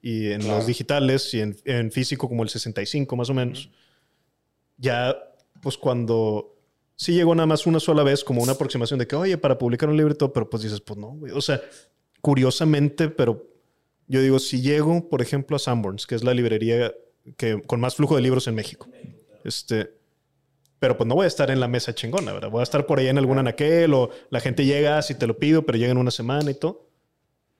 [0.00, 3.70] Y en los digitales y en, físico como el 65 más o menos.
[4.76, 5.16] Ya,
[5.60, 6.56] pues cuando
[6.94, 9.88] sí llegó nada más una sola vez como una aproximación de que, oye, para publicar
[9.88, 11.32] un libro y todo, pero pues dices, pues no, güey.
[11.32, 11.60] O sea,
[12.20, 13.46] curiosamente, pero
[14.06, 16.94] yo digo, si llego, por ejemplo, a Sanborns, que es la librería
[17.36, 18.88] que, con más flujo de libros en México,
[19.44, 19.97] este,
[20.78, 22.50] pero pues no voy a estar en la mesa chingona, ¿verdad?
[22.50, 25.38] Voy a estar por ahí en algún anaquel o la gente llega, si te lo
[25.38, 26.88] pido, pero llega en una semana y todo.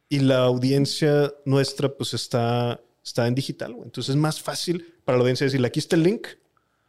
[0.09, 3.87] Y la audiencia nuestra pues está, está en digital, güey.
[3.87, 6.29] Entonces es más fácil para la audiencia decirle, aquí está el link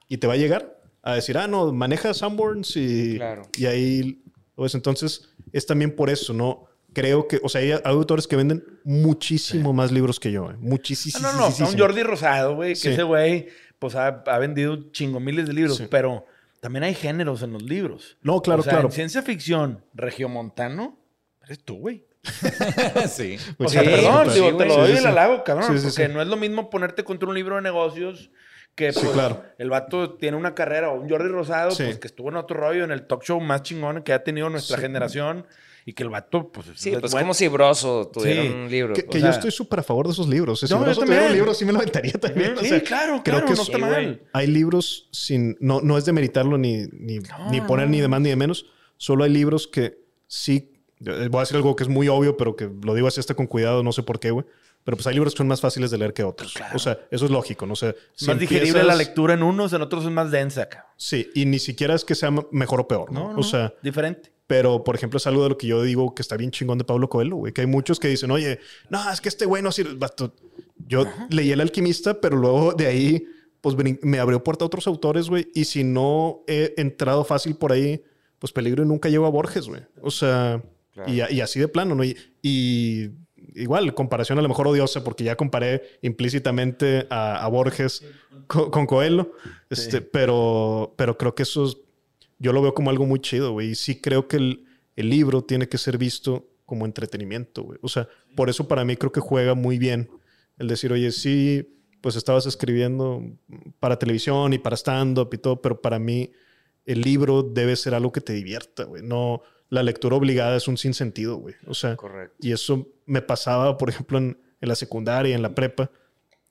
[0.07, 3.19] y te va a llegar a decir, ah, no, maneja Sanborns y,
[3.57, 4.21] y ahí,
[4.55, 6.65] pues entonces es también por eso, ¿no?
[6.93, 10.55] Creo que, o sea, hay autores que venden muchísimo más libros que yo, ¿eh?
[10.59, 11.19] Muchísimo.
[11.19, 13.47] No, no, no, un Jordi Rosado, güey, que ese güey
[13.79, 16.25] pues ha, vendido chingo miles de libros, pero
[16.59, 18.17] también hay géneros en los libros.
[18.21, 18.87] No, claro, o sea, claro.
[18.87, 20.99] En ciencia ficción, regiomontano,
[21.43, 22.05] eres tú, güey.
[23.09, 23.37] sí.
[23.57, 25.79] O sea, perdón, digo, te lo doy el halago, cabrón.
[25.81, 28.29] porque no es lo mismo ponerte contra un libro de negocios
[28.75, 29.43] que pues, claro.
[29.57, 32.83] el vato tiene una carrera, o un Jordi Rosado, pues que estuvo en otro rollo,
[32.83, 35.45] en el talk show más chingón que ha tenido nuestra generación
[35.89, 36.67] y que el vato, pues.
[36.75, 38.93] Sí, pues como si Broso tuviera un libro.
[38.93, 40.59] Que, yo estoy súper a favor de esos libros.
[40.59, 42.55] Si Broso tuviera un libro, sí me lo aventaría también.
[42.61, 44.21] Sí, claro, creo que no está mal.
[44.31, 45.57] Hay libros sin.
[45.59, 47.17] No, no es de meritarlo ni, ni,
[47.49, 48.67] ni poner ni de más ni de menos.
[48.97, 50.73] Solo hay libros que sí.
[50.99, 53.47] Voy a decir algo que es muy obvio, pero que lo digo así hasta con
[53.47, 54.45] cuidado, no sé por qué, güey.
[54.83, 56.53] Pero pues hay libros que son más fáciles de leer que otros.
[56.75, 57.75] O sea, eso es lógico, ¿no?
[57.75, 57.95] sé
[58.27, 60.91] más digerible la lectura en unos, en otros es más densa, cabrón.
[60.97, 63.33] Sí, y ni siquiera es que sea mejor o peor, ¿no?
[63.33, 64.31] no o sea, diferente.
[64.49, 66.83] Pero, por ejemplo, es algo de lo que yo digo que está bien chingón de
[66.83, 67.53] Pablo Coelho, güey.
[67.53, 68.57] Que hay muchos que dicen, oye,
[68.89, 69.95] no, es que este güey no sirve.
[70.87, 73.27] Yo leí El Alquimista, pero luego de ahí,
[73.61, 75.49] pues me abrió puerta a otros autores, güey.
[75.53, 78.03] Y si no he entrado fácil por ahí,
[78.39, 79.83] pues peligro y nunca llego a Borges, güey.
[80.01, 80.63] O sea,
[81.05, 82.03] y, así de plano, ¿no?
[82.03, 83.11] Y,
[83.53, 88.03] igual, comparación a lo mejor odiosa, porque ya comparé implícitamente a, Borges
[88.47, 89.31] con, Coelho.
[89.69, 91.77] Este, pero, pero creo que eso es
[92.39, 93.71] yo lo veo como algo muy chido, güey.
[93.71, 94.65] Y sí creo que el,
[94.95, 97.79] libro tiene que ser visto como entretenimiento, güey.
[97.81, 100.09] O sea, por eso para mí creo que juega muy bien
[100.57, 103.23] el decir, oye, sí, pues estabas escribiendo
[103.79, 106.31] para televisión y para stand-up y todo, pero para mí
[106.85, 109.01] el libro debe ser algo que te divierta, güey.
[109.03, 111.55] No, la lectura obligada es un sinsentido, güey.
[111.65, 111.95] O sea,
[112.39, 115.91] y eso me pasaba, por ejemplo, en, en la secundaria, en la prepa,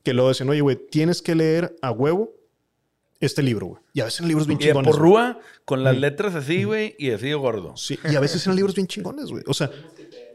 [0.02, 2.37] que luego decían, oye, güey, tienes que leer a huevo
[3.20, 3.82] este libro, güey.
[3.92, 4.88] Y a veces eran libros bien chingones.
[4.88, 7.76] Y por rúa, con las letras así, güey, y así de gordo.
[7.76, 9.42] Sí, y a veces eran libros bien chingones, güey.
[9.46, 9.70] O sea,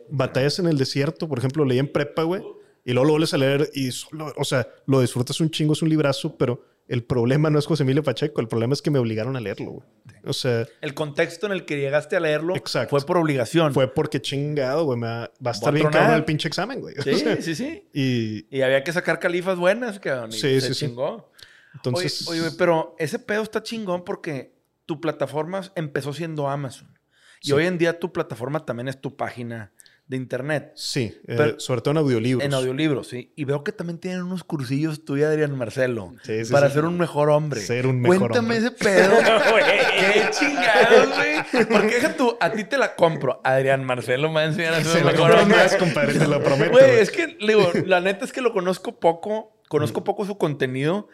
[0.09, 2.43] Batallas en el Desierto, por ejemplo, leí en prepa, güey,
[2.85, 5.81] y luego lo vuelves a leer y solo, o sea, lo disfrutas un chingo, es
[5.81, 8.99] un librazo, pero el problema no es José Emilio Pacheco, el problema es que me
[8.99, 9.87] obligaron a leerlo, güey.
[10.25, 10.67] O sea...
[10.81, 12.55] El contexto en el que llegaste a leerlo
[12.89, 13.73] fue por obligación.
[13.73, 16.95] Fue porque chingado, güey, va a estar bien cabrón el pinche examen, güey.
[17.03, 17.87] Sí, sí, sí.
[17.93, 18.55] Y...
[18.55, 20.31] y había que sacar califas buenas, cabrón.
[20.31, 21.31] Y sí, se sí, chingó.
[21.73, 22.27] Entonces...
[22.27, 24.53] Oye, pero ese pedo está chingón porque
[24.85, 26.97] tu plataforma empezó siendo Amazon.
[27.41, 29.73] Y hoy en día tu plataforma también es tu página
[30.07, 30.71] de internet.
[30.75, 32.45] Sí, eh, sobre todo en audiolibros.
[32.45, 33.33] En audiolibros, sí.
[33.35, 36.85] Y veo que también tienen unos cursillos tú y Adrián Marcelo sí, sí, para ser
[36.85, 37.61] un mejor hombre.
[37.61, 39.15] Ser un mejor Cuéntame ese pedo.
[39.17, 41.65] Qué chingados, güey.
[41.67, 43.41] Porque deja tú, a ti te la compro.
[43.43, 45.57] Adrián Marcelo me va a enseñar a ser un mejor hombre.
[45.57, 46.71] Más, compadre, te lo prometo.
[46.71, 50.03] Güey, es que, digo, la neta es que lo conozco poco Conozco mm.
[50.03, 51.07] poco su contenido,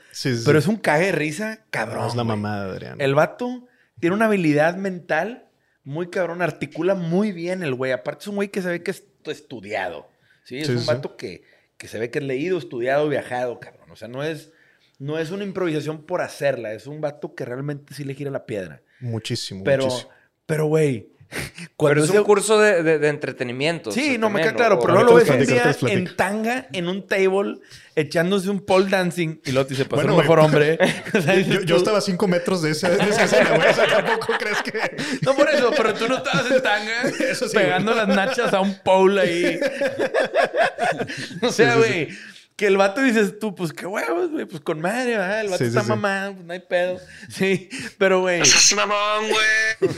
[0.46, 2.10] pero es un cague de risa cabrón.
[2.10, 3.00] es la mamada, Adrián.
[3.00, 3.70] El vato
[4.02, 5.48] tiene una habilidad mental
[5.86, 7.94] muy cabrón, articula muy bien el güey.
[7.94, 10.10] Aparte es un güey que se ve que es estudiado.
[10.44, 10.58] ¿sí?
[10.58, 11.44] Es un vato que,
[11.78, 13.90] que se ve que es leído, estudiado, viajado, cabrón.
[13.92, 14.52] O sea, no es,
[14.98, 16.74] no es una improvisación por hacerla.
[16.74, 18.82] Es un vato que realmente sí le gira la piedra.
[19.00, 20.12] Muchísimo, pero, muchísimo.
[20.46, 21.14] Pero, güey,
[21.76, 23.92] Cuando es un curso de, entretenimiento.
[23.92, 27.08] Sí, no me queda claro, pero no lo ves un día en tanga, en un
[27.08, 27.60] table,
[27.96, 30.78] echándose un pole dancing y luego te dice, pues bueno, un mejor hombre.
[31.66, 33.70] yo, estaba a cinco metros de, esa, escena, güey.
[33.70, 35.20] O sea, tampoco crees que.
[35.22, 37.04] No por eso, pero tú no estabas en tanga
[37.54, 39.60] pegando las nachas a un pole ahí.
[41.42, 42.10] o sea, güey.
[42.60, 45.40] Que el vato dices tú, pues qué huevos, güey, pues con madre, ¿verdad?
[45.40, 47.00] El vato está mamado, pues no hay pedo.
[47.30, 48.42] Sí, pero güey.
[48.42, 49.94] es mamón, güey.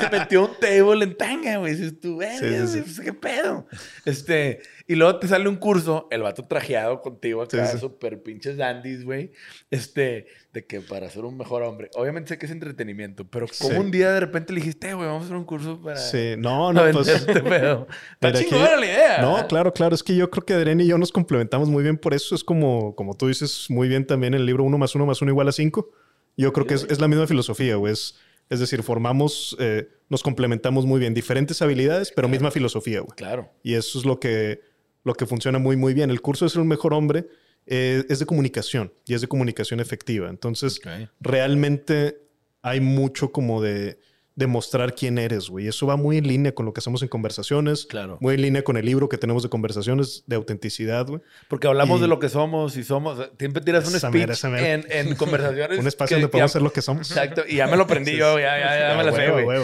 [0.00, 1.74] Se metió un table en tanga, güey.
[1.74, 3.68] Dices tú, güey, pues qué pedo.
[4.06, 9.04] Este, y luego te sale un curso, el vato trajeado contigo acá, súper pinches dandies,
[9.04, 9.32] güey.
[9.70, 11.90] Este, de que para ser un mejor hombre.
[11.96, 15.22] Obviamente sé que es entretenimiento, pero como un día de repente le dijiste, güey, vamos
[15.22, 15.96] a hacer un curso para.
[15.96, 17.08] Sí, no, no, pues.
[17.08, 17.88] Este pedo.
[18.20, 19.22] Está chingona la idea.
[19.22, 19.94] No, claro, claro.
[19.94, 22.36] Es que yo creo que Adrián y yo nos complementamos muy bien por eso.
[22.36, 25.32] Es como, como tú dices muy bien también el libro uno más uno más uno
[25.32, 25.90] igual a cinco.
[26.36, 27.92] Yo creo que es, es, la misma filosofía, güey.
[27.92, 28.20] Es,
[28.50, 31.12] es decir, formamos, eh, nos complementamos muy bien.
[31.12, 33.16] Diferentes habilidades, pero misma filosofía, güey.
[33.16, 33.50] Claro.
[33.62, 34.60] Y eso es lo que
[35.06, 36.10] lo que funciona muy, muy bien.
[36.10, 37.28] El curso de ser un mejor hombre
[37.64, 40.28] eh, es de comunicación y es de comunicación efectiva.
[40.28, 40.80] Entonces,
[41.20, 42.18] realmente
[42.60, 44.00] hay mucho como de
[44.34, 45.68] demostrar quién eres, güey.
[45.68, 47.86] Eso va muy en línea con lo que hacemos en conversaciones.
[47.86, 48.18] Claro.
[48.20, 51.22] Muy en línea con el libro que tenemos de conversaciones de autenticidad, güey.
[51.48, 53.30] Porque hablamos de lo que somos y somos.
[53.38, 55.78] Siempre tiras un speech En, conversaciones.
[55.78, 57.08] un espacio donde podemos ser lo que somos.
[57.12, 57.44] Exacto.
[57.48, 59.60] Y ya me lo aprendí yo, ya, ya, ya me la sé, güey.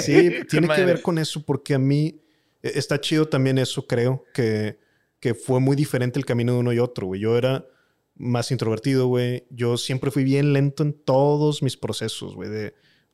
[0.02, 2.18] Sí, tiene que ver con eso porque a mí
[2.62, 4.78] está chido también eso, creo, que,
[5.18, 7.20] que fue muy diferente el camino de uno y otro, güey.
[7.20, 7.66] Yo era
[8.14, 9.46] más introvertido, güey.
[9.50, 12.50] Yo siempre fui bien lento en todos mis procesos, güey.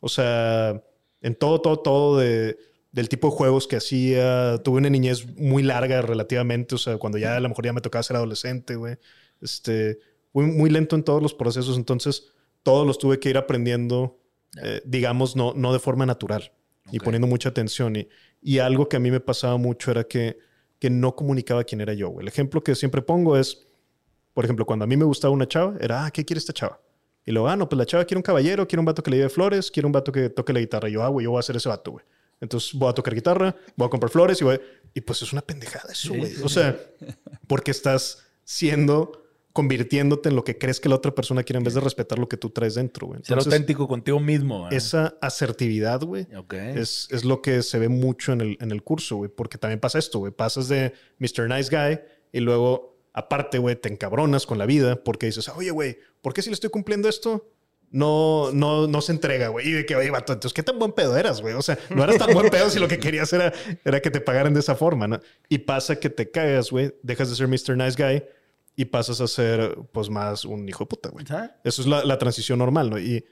[0.01, 0.83] O sea,
[1.21, 2.59] en todo, todo, todo de,
[2.93, 4.59] del tipo de juegos que hacía.
[4.65, 7.81] Tuve una niñez muy larga relativamente, o sea, cuando ya a lo mejor ya me
[7.81, 8.97] tocaba ser adolescente, güey.
[9.41, 9.99] Este,
[10.33, 12.29] fui muy lento en todos los procesos, entonces
[12.63, 14.19] todos los tuve que ir aprendiendo,
[14.63, 16.53] eh, digamos, no, no de forma natural
[16.91, 17.97] y poniendo mucha atención.
[17.97, 18.09] Y,
[18.41, 20.39] y algo que a mí me pasaba mucho era que,
[20.79, 22.15] que no comunicaba quién era yo.
[22.21, 23.67] El ejemplo que siempre pongo es,
[24.35, 26.81] por ejemplo, cuando a mí me gustaba una chava, era, ah, ¿qué quiere esta chava?
[27.25, 29.17] Y luego, ah, no, pues la chava quiere un caballero, quiere un vato que le
[29.17, 30.89] lleve flores, quiere un vato que toque la guitarra.
[30.89, 32.05] Y yo, ah, güey, yo voy a hacer ese vato, güey.
[32.41, 34.61] Entonces voy a tocar guitarra, voy a comprar flores y voy...
[34.95, 36.35] Y pues es una pendejada eso, güey.
[36.43, 36.79] O sea,
[37.47, 39.26] porque estás siendo
[39.57, 42.29] convirtiéndote en lo que crees que la otra persona quiere en vez de respetar lo
[42.29, 43.21] que tú traes dentro, güey.
[43.23, 44.69] Ser auténtico contigo mismo.
[44.69, 46.27] Esa asertividad, güey,
[46.75, 49.81] es, es, lo que se ve mucho en el, en el curso, güey, porque también
[49.81, 50.31] pasa esto, güey.
[50.31, 51.49] Pasas de Mr.
[51.49, 52.01] Nice Guy
[52.33, 56.43] y luego, aparte, güey, te encabronas con la vida porque dices, oye, güey, ¿por qué
[56.43, 57.51] si le estoy cumpliendo esto?
[57.93, 59.69] no, no, no se entrega, güey.
[59.69, 61.55] Y de que, oye, vato, entonces, ¿qué tan buen pedo eras, güey?
[61.55, 63.55] O sea, no eras tan buen pedo si lo que querías era,
[63.87, 65.19] era que te pagaran de esa forma, ¿no?
[65.49, 67.75] Y pasa que te cagas, güey, dejas de ser Mr.
[67.75, 68.23] Nice Guy
[68.77, 71.25] y pasas a ser, pues, más un hijo de puta, güey.
[71.65, 72.99] Eso es la, transición normal, ¿no?
[72.99, 73.25] Y,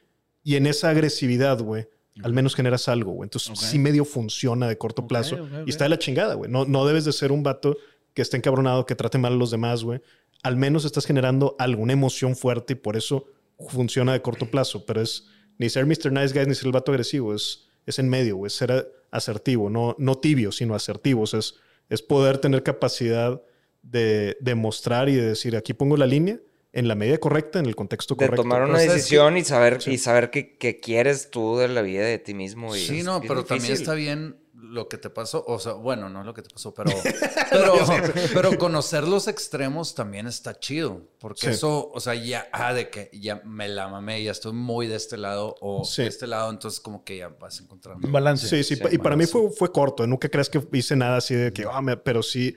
[0.42, 1.86] y en esa agresividad, güey,
[2.22, 3.26] al menos generas algo, güey.
[3.26, 5.46] Entonces, sí medio funciona de corto plazo.
[5.66, 6.50] y está de la chingada, güey.
[6.50, 7.76] No, no debes de ser un vato
[8.14, 10.00] que esté encabronado, que trate mal a los demás, güey.
[10.42, 13.26] Al menos estás generando alguna emoción fuerte y por eso
[13.68, 14.86] funciona de corto plazo.
[14.86, 15.26] Pero es
[15.58, 16.12] ni ser Mr.
[16.12, 17.34] Nice Guy ni ser el vato agresivo.
[17.34, 18.50] Es, es en medio, güey.
[18.50, 19.68] Ser asertivo.
[19.68, 21.24] No, no tibio, sino asertivo.
[21.24, 21.54] es,
[21.88, 23.42] es poder tener capacidad
[23.84, 26.40] de, demostrar y de decir, aquí pongo la línea
[26.72, 28.42] en la medida correcta, en el contexto correcto.
[28.42, 32.18] De tomar una decisión y saber, y saber qué, quieres tú de la vida de
[32.18, 32.74] ti mismo.
[32.74, 36.24] Y sí, no, pero también está bien lo que te pasó, o sea, bueno, no
[36.24, 36.90] lo que te pasó, pero,
[38.34, 43.10] pero, conocer los extremos también está chido, porque eso, o sea, ya, ah, de que
[43.12, 46.80] ya me la mamé, ya estoy muy de este lado o de este lado, entonces
[46.80, 48.06] como que ya vas encontrando.
[48.06, 48.48] Un balance.
[48.48, 51.52] Sí, sí, y para mí fue, fue corto, nunca creas que hice nada así de
[51.52, 52.56] que, ah, pero sí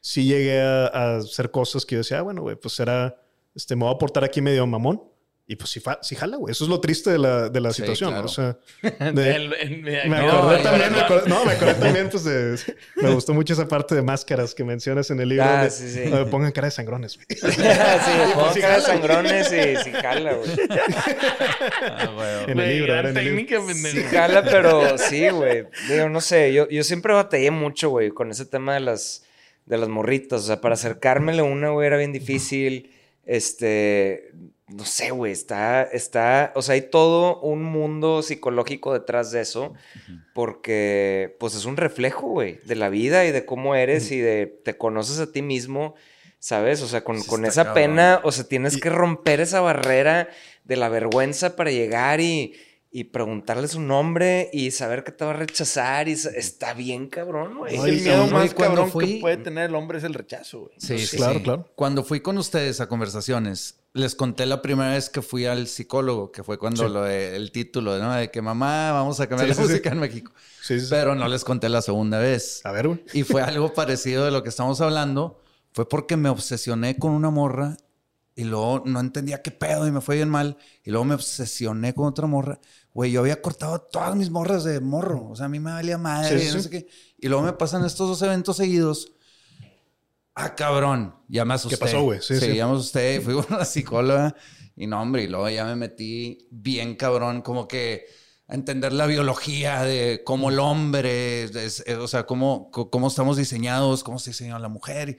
[0.00, 3.20] sí llegué a, hacer cosas que yo decía, ah, bueno, güey, pues era,
[3.54, 5.02] este, me voy a portar aquí medio mamón.
[5.50, 6.52] Y pues sí, sí jala, güey.
[6.52, 8.12] Eso es lo triste de la, de la situación.
[8.12, 10.92] O sea, me acordé también,
[11.26, 12.58] no, me acordé también, pues de,
[12.96, 15.46] me gustó mucho esa parte de máscaras que mencionas en el libro.
[15.46, 16.00] Ah, sí, sí.
[16.00, 17.26] Me pongan cara de sangrones, güey.
[17.30, 17.62] sí,
[18.34, 20.50] pongan cara de sangrones y sí jala, güey.
[21.80, 23.74] Ah, en el libro, era en el libro.
[23.74, 25.64] Sí jala, pero sí, güey.
[25.88, 29.24] Digo, no sé, yo, yo siempre batallé mucho, güey, con ese tema de las
[29.68, 30.42] de las morritas.
[30.42, 32.90] O sea, para acercármele a una, güey, era bien difícil.
[33.24, 34.32] Este,
[34.68, 39.74] no sé, güey, está, está, o sea, hay todo un mundo psicológico detrás de eso,
[40.34, 44.46] porque, pues, es un reflejo, güey, de la vida y de cómo eres y de,
[44.46, 45.94] te conoces a ti mismo,
[46.38, 46.80] ¿sabes?
[46.82, 50.28] O sea, con, con esa pena, o sea, tienes que romper esa barrera
[50.64, 52.54] de la vergüenza para llegar y
[52.90, 57.58] y preguntarle su nombre y saber que te va a rechazar y está bien cabrón,
[57.58, 57.76] güey.
[57.76, 60.72] el miedo más cabrón que puede tener el hombre es el rechazo, güey.
[60.78, 61.68] Sí, sí, claro, claro.
[61.74, 66.32] Cuando fui con ustedes a conversaciones, les conté la primera vez que fui al psicólogo,
[66.32, 68.14] que fue cuando lo de, el título, ¿no?
[68.14, 70.32] De que mamá, vamos a cambiar la música en México.
[70.88, 72.62] Pero no les conté la segunda vez.
[72.64, 73.04] A ver, güey.
[73.12, 75.42] Y fue algo parecido de lo que estamos hablando.
[75.72, 77.76] Fue porque me obsesioné con una morra
[78.38, 80.56] y luego no entendía qué pedo y me fue bien mal.
[80.84, 82.60] Y luego me obsesioné con otra morra.
[82.94, 85.28] Güey, yo había cortado todas mis morras de morro.
[85.28, 86.88] O sea, a mí me valía madre y no sé qué.
[87.18, 89.12] Y luego me pasan estos dos eventos seguidos
[90.38, 91.76] ah, cabrón, ya me asusté.
[91.76, 92.20] ¿Qué pasó, güey?
[92.22, 94.34] Sí, sí, ya me asusté, fui a una psicóloga
[94.76, 98.06] y no, hombre, y luego ya me metí bien cabrón, como que
[98.48, 104.02] a entender la biología de cómo el hombre, eh, o sea, cómo, cómo estamos diseñados,
[104.02, 105.10] cómo se diseñó la mujer.
[105.10, 105.18] Y,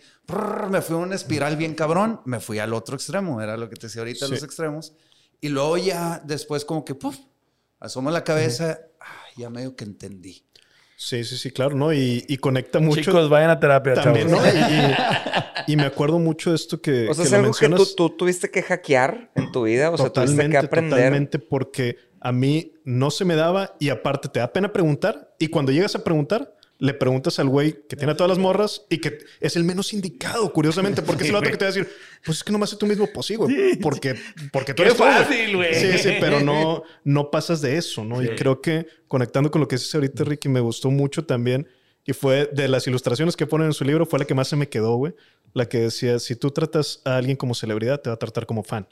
[0.72, 3.76] me fui a una espiral bien cabrón, me fui al otro extremo, era lo que
[3.76, 4.94] te decía ahorita, los extremos.
[5.42, 7.18] Y luego ya después como que, puff,
[7.80, 8.80] asomo la cabeza,
[9.38, 10.44] ya medio que entendí.
[10.98, 11.94] Sí, sí, sí, claro, ¿no?
[11.94, 13.02] Y, conecta mucho.
[13.02, 14.38] Chicos, vayan a terapia, también, ¿no?
[15.68, 17.08] Y, me acuerdo mucho de esto que.
[17.08, 19.92] O sea, es algo que tú, tuviste que hackear en tu vida.
[19.92, 20.98] O sea, tuviste que aprender.
[20.98, 25.36] Totalmente, porque a mí no se me daba y aparte te da pena preguntar.
[25.40, 29.00] Y cuando llegas a preguntar, le preguntas al güey que tiene todas las morras y
[29.00, 31.90] que es el menos indicado, curiosamente, porque es el otro que te va a decir,
[32.24, 34.16] pues es que no me hace tú mismo posible, güey, porque,
[34.54, 35.76] porque tú eres fácil, güey.
[35.76, 38.24] Sí, sí, pero no, no pasas de eso, ¿no?
[38.24, 41.68] Y creo que conectando con lo que dices ahorita, Ricky, me gustó mucho también.
[42.06, 44.56] Y fue de las ilustraciones que ponen en su libro, fue la que más se
[44.56, 45.14] me quedó, güey.
[45.54, 48.64] La que decía, si tú tratas a alguien como celebridad, te va a tratar como
[48.64, 48.88] fan.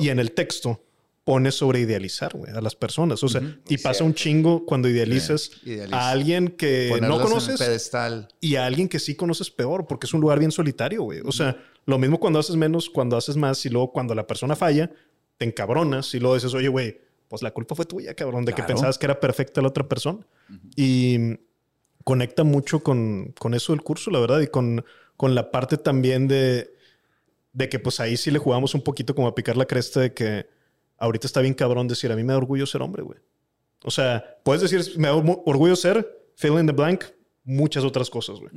[0.00, 0.82] y en el texto
[1.28, 3.22] pone sobre idealizar, güey, a las personas.
[3.22, 5.50] O sea, y pasa un chingo cuando idealizas
[5.90, 7.90] a alguien que no conoces.
[8.40, 11.20] Y a alguien que sí conoces peor, porque es un lugar bien solitario, güey.
[11.26, 14.56] O sea, lo mismo cuando haces menos, cuando haces más, y luego cuando la persona
[14.56, 14.90] falla,
[15.36, 16.98] te encabronas y luego dices, oye, güey,
[17.28, 20.26] pues la culpa fue tuya, cabrón, de que pensabas que era perfecta la otra persona.
[20.76, 21.36] Y
[22.04, 24.82] conecta mucho con, con eso del curso, la verdad, y con,
[25.18, 26.72] con la parte también de,
[27.52, 30.14] de que pues ahí sí le jugamos un poquito como a picar la cresta de
[30.14, 30.56] que
[30.98, 33.18] ahorita está bien cabrón decir, a mí me da orgullo ser hombre, güey.
[33.84, 37.04] O sea, puedes decir, me da orgullo ser, fill in the blank,
[37.44, 38.50] muchas otras cosas, güey.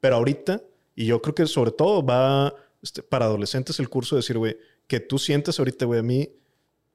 [0.00, 0.62] Pero ahorita,
[0.94, 4.56] y yo creo que sobre todo va este, para adolescentes el curso de decir, güey,
[4.86, 6.28] que tú sientes ahorita, güey, a mí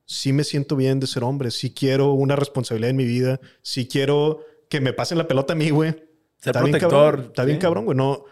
[0.06, 3.88] sí me siento bien de ser hombre, sí quiero una responsabilidad en mi vida, sí
[3.88, 5.96] quiero que me pasen la pelota a mí, güey.
[6.44, 7.98] está bien cabrón, está bien cabrón, güey.
[7.98, 8.26] No,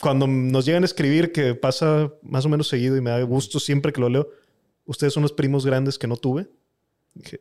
[0.00, 3.58] cuando nos llegan a escribir, que pasa más o menos seguido y me da gusto
[3.60, 4.28] siempre que lo leo,
[4.86, 6.48] ustedes son los primos grandes que no tuve.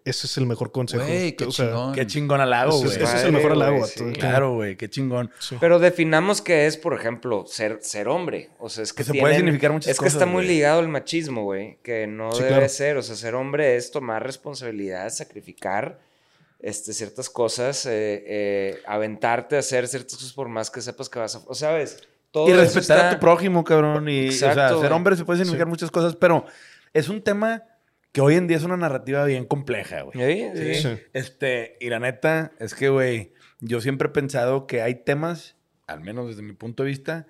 [0.05, 1.05] Ese es el mejor consejo.
[1.05, 1.93] qué, chingón.
[1.93, 2.91] qué chingón halago, güey.
[2.91, 3.85] Ese, es el mejor halago.
[4.13, 4.77] claro, güey.
[4.77, 5.31] Qué chingón.
[5.59, 8.51] Pero definamos qué es, por ejemplo, ser, ser hombre.
[8.59, 10.13] O sea, es que, se puede significar muchas es cosas.
[10.13, 11.77] Es que está muy ligado al machismo, güey.
[11.83, 12.97] Que no debe ser.
[12.97, 15.99] O sea, ser hombre es tomar responsabilidad, sacrificar
[16.59, 21.19] este, ciertas cosas, eh, eh, aventarte a hacer ciertas cosas por más que sepas que
[21.19, 21.41] vas a...
[21.47, 22.01] O sea, ¿ves?
[22.31, 24.07] Todo y respetar a tu prójimo, cabrón.
[24.09, 26.45] Y, o sea, ser hombre se puede significar muchas cosas, pero
[26.95, 27.63] es un tema
[28.13, 30.49] que hoy en día es una narrativa bien compleja, güey.
[30.55, 30.97] Sí, sí.
[31.11, 35.99] Este, y la neta es que, güey, yo siempre he pensado que hay temas, al
[35.99, 37.27] menos desde mi punto de vista,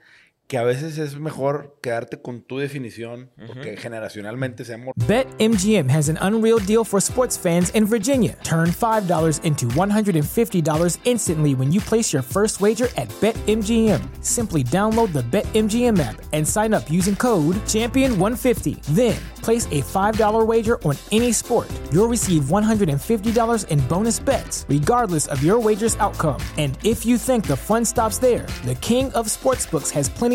[0.47, 4.93] que a veces es mejor quedarte con tu definición porque generacionalmente seamos.
[5.07, 8.37] BetMGM has an unreal deal for sports fans in Virginia.
[8.43, 14.01] Turn $5 into $150 instantly when you place your first wager at BetMGM.
[14.23, 18.81] Simply download the BetMGM app and sign up using code Champion150.
[18.95, 21.69] Then place a $5 wager on any sport.
[21.91, 26.41] You'll receive $150 in bonus bets, regardless of your wager's outcome.
[26.57, 30.34] And if you think the fun stops there, the King of Sportsbooks has plenty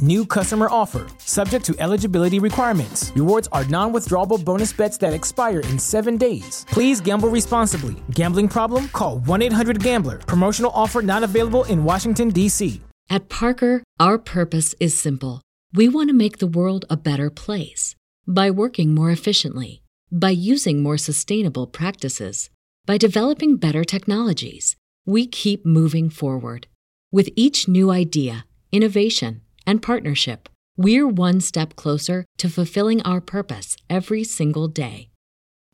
[0.00, 1.06] New customer offer.
[1.18, 3.12] Subject to eligibility requirements.
[3.14, 6.64] Rewards are non withdrawable bonus bets that expire in seven days.
[6.70, 7.96] Please gamble responsibly.
[8.12, 8.88] Gambling problem?
[8.88, 10.18] Call 1 800 Gambler.
[10.18, 12.80] Promotional offer not available in Washington, D.C.
[13.10, 15.42] At Parker, our purpose is simple.
[15.72, 17.94] We want to make the world a better place
[18.26, 22.48] by working more efficiently by using more sustainable practices,
[22.86, 26.66] by developing better technologies, we keep moving forward.
[27.12, 33.76] With each new idea, innovation, and partnership, we're one step closer to fulfilling our purpose
[33.90, 35.10] every single day.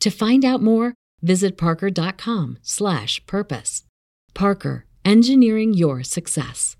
[0.00, 3.84] To find out more, visit parker.com/purpose.
[4.34, 6.76] Parker, engineering your success.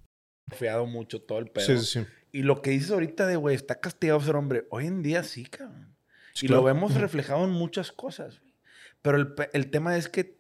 [0.53, 1.67] Fiado mucho todo el pedo.
[1.67, 2.07] Sí, sí, sí.
[2.33, 4.67] Y lo que dices ahorita de güey, está castigado ser hombre.
[4.71, 5.95] Hoy en día sí, cabrón.
[6.43, 8.41] y lo vemos reflejado en muchas cosas.
[9.03, 10.37] Pero el, el, tema es que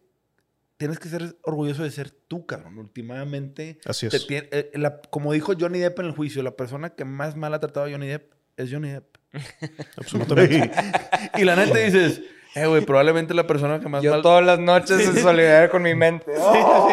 [0.76, 2.78] tienes que ser orgulloso de ser tú, cabrón.
[2.78, 3.78] Últimamente.
[3.86, 4.26] Así te es.
[4.30, 7.60] eh, la- como dijo Johnny Depp en el juicio, la persona que más mal ha
[7.60, 9.16] tratado a Johnny Depp es Johnny Depp.
[9.96, 10.70] Absolutamente.
[11.36, 12.20] y la neta dices,
[12.54, 14.22] eh, güey, probablemente la persona que más Yo mal.
[14.22, 16.26] todas las noches en solidaridad con mi mente.
[16.36, 16.88] Oh,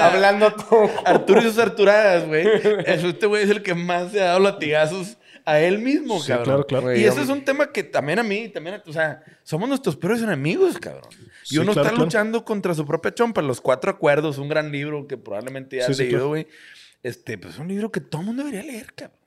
[0.00, 0.90] hablando todo.
[1.04, 2.46] Arturo y sus Arturadas, güey.
[2.86, 5.17] Eso, Este güey es el que más se ha dado latigazos
[5.50, 6.44] a él mismo, Sí, cabrón.
[6.44, 6.96] claro, claro.
[6.96, 9.96] Y eso es un tema que también a mí, también, a- o sea, somos nuestros
[9.96, 11.08] peores enemigos, cabrón.
[11.44, 12.04] Y Sí, uno claro, está claro.
[12.04, 13.40] luchando contra su propia chompa.
[13.42, 16.28] Los Cuatro Acuerdos, un gran libro que probablemente ya Sí, has sí, leído, claro.
[16.28, 16.46] güey.
[17.02, 19.18] Este, pues es un libro que todo el mundo debería leer, cabrón.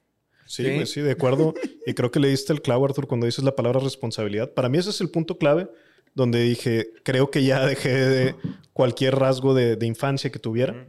[0.46, 0.74] Sí, Sí.
[0.74, 1.54] güey, sí, de acuerdo.
[1.88, 4.52] Y creo que le diste el clavo, Arthur, cuando dices la palabra responsabilidad.
[4.54, 5.68] Para mí ese es el punto clave
[6.14, 8.36] donde dije, creo que ya dejé de
[8.74, 10.88] cualquier rasgo de, de infancia que tuviera.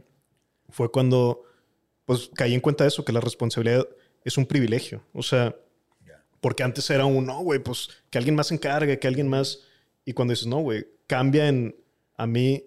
[0.69, 1.43] Fue cuando,
[2.05, 3.87] pues, caí en cuenta de eso, que la responsabilidad
[4.25, 5.03] es un privilegio.
[5.13, 5.55] O sea,
[6.41, 9.59] porque antes era un, no, güey, pues, que alguien más se encargue, que alguien más...
[10.05, 11.75] Y cuando dices, no, güey, cambia en...
[12.17, 12.63] A mí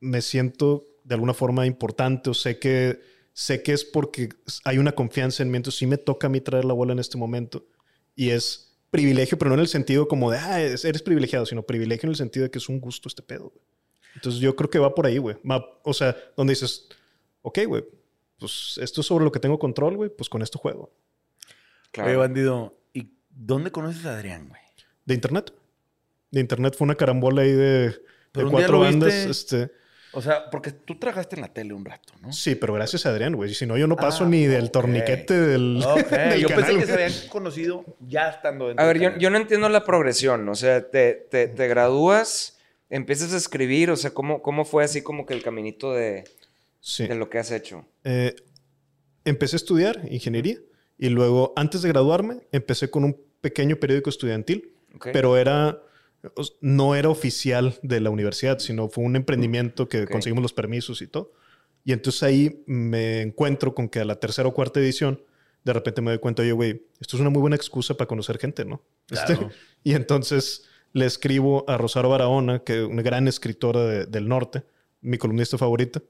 [0.00, 3.00] me siento de alguna forma importante o sé que
[3.32, 4.28] sé que es porque
[4.64, 6.98] hay una confianza en mí, entonces sí me toca a mí traer la bola en
[6.98, 7.64] este momento.
[8.16, 11.62] Y es privilegio, pero no en el sentido como de, ah, es- eres privilegiado, sino
[11.62, 13.50] privilegio en el sentido de que es un gusto este pedo.
[13.50, 13.64] güey.
[14.16, 15.36] Entonces yo creo que va por ahí, güey.
[15.84, 16.88] O sea, donde dices,
[17.42, 17.84] ok, güey,
[18.38, 20.92] pues esto es sobre lo que tengo control, güey, pues con esto juego.
[21.98, 24.60] Oye, bandido, ¿y dónde conoces a Adrián, güey?
[25.04, 25.52] De internet.
[26.30, 27.94] De internet fue una carambola ahí de,
[28.50, 29.12] cuatro bandas.
[29.26, 29.30] viste-
[29.64, 29.72] Este,
[30.12, 32.32] O sea, porque tú trabajaste en la tele un rato, ¿no?
[32.32, 33.52] sí, pero gracias a Adrián, güey.
[33.54, 36.78] Si no, yo no paso Ah, ni del torniquete del, Ok, del yo canal, pensé
[36.80, 40.48] que se habían conocido ya estando dentro A ver, yo, yo no entiendo la progresión.
[40.48, 43.90] O sea, te, te, te gradúas, empiezas a escribir.
[43.90, 46.24] O sea, ¿cómo, cómo fue así como que el caminito de,
[46.80, 47.06] Sí.
[47.06, 47.84] de lo que has hecho?
[48.04, 48.34] Eh,
[49.24, 50.58] empecé a estudiar ingeniería
[51.00, 54.72] y luego, antes de graduarme, empecé con un pequeño periódico estudiantil,
[55.12, 55.82] pero era
[56.60, 61.06] no era oficial de la universidad, sino fue un emprendimiento que conseguimos los permisos y
[61.06, 61.32] todo.
[61.82, 65.22] Y entonces ahí me encuentro con que a la tercera o cuarta edición,
[65.64, 68.36] de repente me doy cuenta, oye, güey, esto es una muy buena excusa para conocer
[68.38, 68.82] gente, ¿no?
[69.10, 69.38] Este,
[69.84, 74.64] y entonces le escribo a Rosario Barahona, que es una gran escritora de- del norte,
[75.00, 76.02] mi columnista favorita,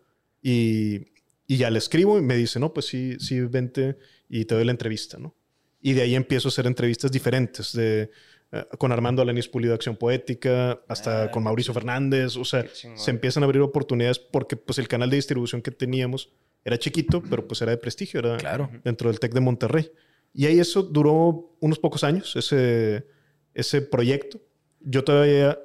[0.42, 1.09] y,
[1.50, 3.98] y ya le escribo y me dice, no, pues sí, sí, vente
[4.28, 5.34] y te doy la entrevista, ¿no?
[5.82, 8.08] Y de ahí empiezo a hacer entrevistas diferentes, de,
[8.52, 13.42] eh, con Armando Alanis Pulido, Acción Poética, hasta con Mauricio Fernández, o sea, se empiezan
[13.42, 16.30] a abrir oportunidades porque pues el canal de distribución que teníamos
[16.64, 18.70] era chiquito, pero pues era de prestigio, era Claro.
[18.84, 19.90] dentro del TEC de Monterrey.
[20.32, 23.08] Y ahí eso duró unos pocos años, ese,
[23.54, 24.40] ese proyecto.
[24.82, 25.58] Yo todavía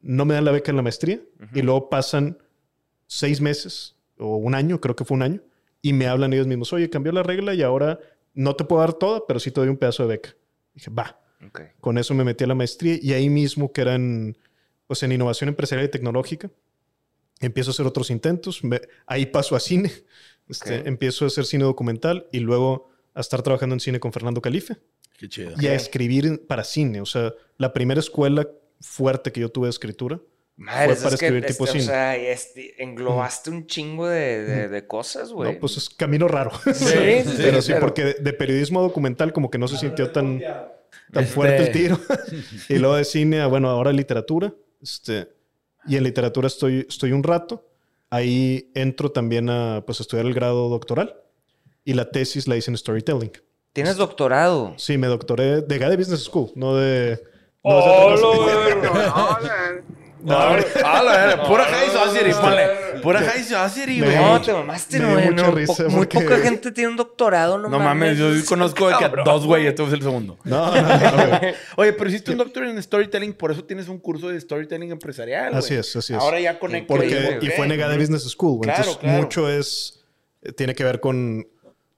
[0.00, 1.20] no me dan la beca en la maestría
[1.52, 2.38] y luego pasan
[3.06, 5.40] seis meses o un año, creo que fue un año,
[5.82, 7.98] y me hablan ellos mismos, oye, cambió la regla y ahora
[8.34, 10.34] no te puedo dar toda, pero sí te doy un pedazo de beca.
[10.74, 11.20] Dije, va.
[11.80, 14.36] Con eso me metí a la maestría y ahí mismo, que era en,
[14.88, 16.50] pues, en innovación empresarial y tecnológica,
[17.40, 18.64] empiezo a hacer otros intentos.
[18.64, 19.92] Me- ahí paso a cine.
[20.48, 20.88] Este.
[20.88, 24.76] Empiezo a hacer cine documental y luego a estar trabajando en cine con Fernando Calife
[25.16, 25.52] Qué chido.
[25.60, 27.00] y a escribir para cine.
[27.00, 28.48] O sea, la primera escuela
[28.80, 30.20] fuerte que yo tuve de escritura
[30.58, 31.84] Madre, fue para es que, escribir tipo este, cine.
[31.90, 35.54] O sea, este, englobaste un chingo de, de- de cosas, güey.
[35.54, 36.50] No, pues es camino raro.
[36.74, 37.80] Sí, pero sí, claro.
[37.86, 41.72] porque de, de periodismo documental como que no se sintió tan, tan Este- fuerte el
[41.72, 41.98] tiro.
[42.68, 44.52] y luego de cine, a, bueno, ahora literatura.
[44.82, 45.28] Este,
[45.86, 47.64] y en literatura estoy, estoy un rato.
[48.10, 51.14] Ahí entro también a pues, estudiar el grado doctoral.
[51.84, 53.30] Y la tesis la hice en storytelling.
[53.72, 54.74] Tienes doctorado.
[54.76, 57.22] Sí, me doctoré de GADE Business School, no de...
[57.62, 59.38] No Oh,
[60.26, 62.66] es pura High Society, ponle.
[63.02, 64.16] Pura High Society, güey.
[64.16, 65.30] No, te mamaste, no, güey.
[65.34, 68.88] no, risa po- Muy poca gente tiene un doctorado, no, No mames, yo sí conozco
[68.88, 70.36] de que dos güeyes, tú eres el segundo.
[70.44, 71.54] No, no, no, güey.
[71.76, 75.54] Oye, pero hiciste un doctor en storytelling, por eso tienes un curso de storytelling empresarial.
[75.54, 75.80] Así güey.
[75.80, 76.18] es, así es.
[76.18, 76.86] Ahora ya conecté.
[76.88, 77.50] Porque, y güey.
[77.56, 78.62] fue negada de Business School, güey.
[78.68, 79.22] Claro, Entonces, claro.
[79.22, 80.00] mucho es...
[80.42, 81.46] eh, Tiene que ver con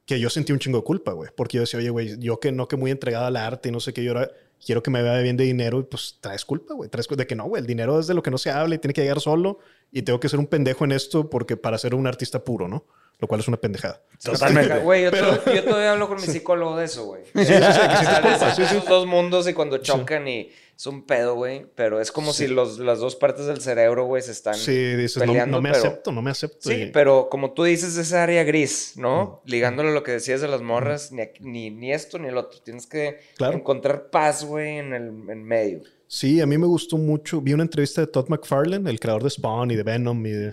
[0.07, 1.31] que yo sentí un chingo de culpa, güey.
[1.37, 3.79] Porque yo decía, oye, güey, yo que no que muy entregado al arte y no
[3.81, 4.29] sé qué, yo ahora
[4.65, 6.91] quiero que me vea bien de dinero y pues traes culpa, güey.
[6.91, 7.61] Traes de que no, güey.
[7.61, 9.59] El dinero es de lo que no se habla y tiene que llegar solo
[9.93, 12.87] y tengo que ser un pendejo en esto porque para ser un artista puro, ¿no?
[13.19, 14.03] Lo cual es una pendejada.
[14.25, 14.79] Totalmente.
[14.79, 17.23] Güey, yo, to- yo todavía hablo con mi psicólogo de eso, güey.
[17.27, 18.77] Sí, sí, sí, que sí te culpa, sí, sí.
[18.77, 21.67] Esos dos mundos y cuando chocan y es un pedo, güey.
[21.75, 25.19] Pero es como si los, las dos partes del cerebro, güey, se están Sí, dices,
[25.19, 26.71] no, peleando, no me pero- acepto, no me acepto.
[26.71, 29.43] Sí, y- pero como tú dices, esa área gris, ¿no?
[29.45, 32.59] Ligándolo a lo que decías de las morras, ni, ni, ni esto ni el otro.
[32.63, 33.53] Tienes que Claro.
[33.59, 35.83] encontrar paz, güey, en el en medio.
[36.13, 37.41] Sí, a mí me gustó mucho.
[37.41, 40.27] Vi una entrevista de Todd McFarlane, el creador de Spawn y de Venom.
[40.27, 40.53] Y, de-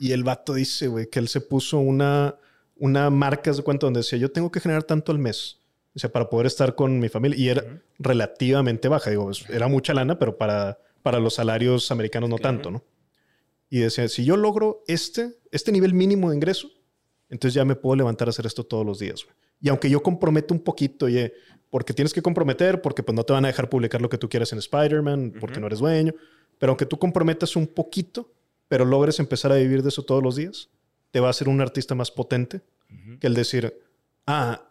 [0.00, 2.36] y el vato dice, güey, que él se puso una,
[2.76, 5.58] una marca de cuenta donde decía, yo tengo que generar tanto al mes.
[5.94, 7.38] O sea, para poder estar con mi familia.
[7.38, 9.10] Y era relativamente baja.
[9.10, 12.82] Digo, pues, era mucha lana, pero para, para los salarios americanos no tanto, ¿no?
[13.68, 16.70] y decía, si yo logro este, este nivel mínimo de ingreso,
[17.28, 19.26] entonces ya me puedo levantar a hacer esto todos los días.
[19.60, 21.34] Y aunque yo comprometo un poquito, oye,
[21.70, 24.28] porque tienes que comprometer, porque pues no te van a dejar publicar lo que tú
[24.28, 26.14] quieras en Spider-Man, porque no eres dueño,
[26.58, 28.32] pero aunque tú comprometas un poquito,
[28.68, 30.70] pero logres empezar a vivir de eso todos los días,
[31.10, 32.60] te va a hacer un artista más potente
[33.20, 33.78] que el decir,
[34.26, 34.68] ah,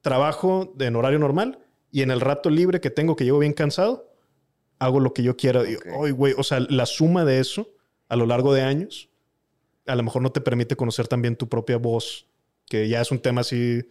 [0.00, 1.58] trabajo en horario normal
[1.90, 4.10] y en el rato libre que tengo, que llevo bien cansado,
[4.78, 5.62] hago lo que yo quiera.
[6.12, 7.70] güey, o sea, la suma de eso
[8.08, 9.08] a lo largo de años,
[9.86, 12.26] a lo mejor no te permite conocer también tu propia voz,
[12.68, 13.82] que ya es un tema así.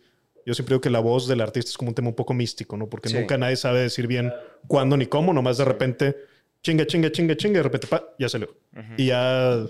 [0.46, 2.76] Yo siempre digo que la voz del artista es como un tema un poco místico,
[2.78, 2.89] ¿no?
[2.89, 4.32] Porque nunca nadie sabe decir bien
[4.68, 6.18] cuándo ni cómo, nomás de repente
[6.62, 8.56] chinga, chinga, chinga, chinga, de repente pa, ya salió.
[8.98, 9.66] Y ya,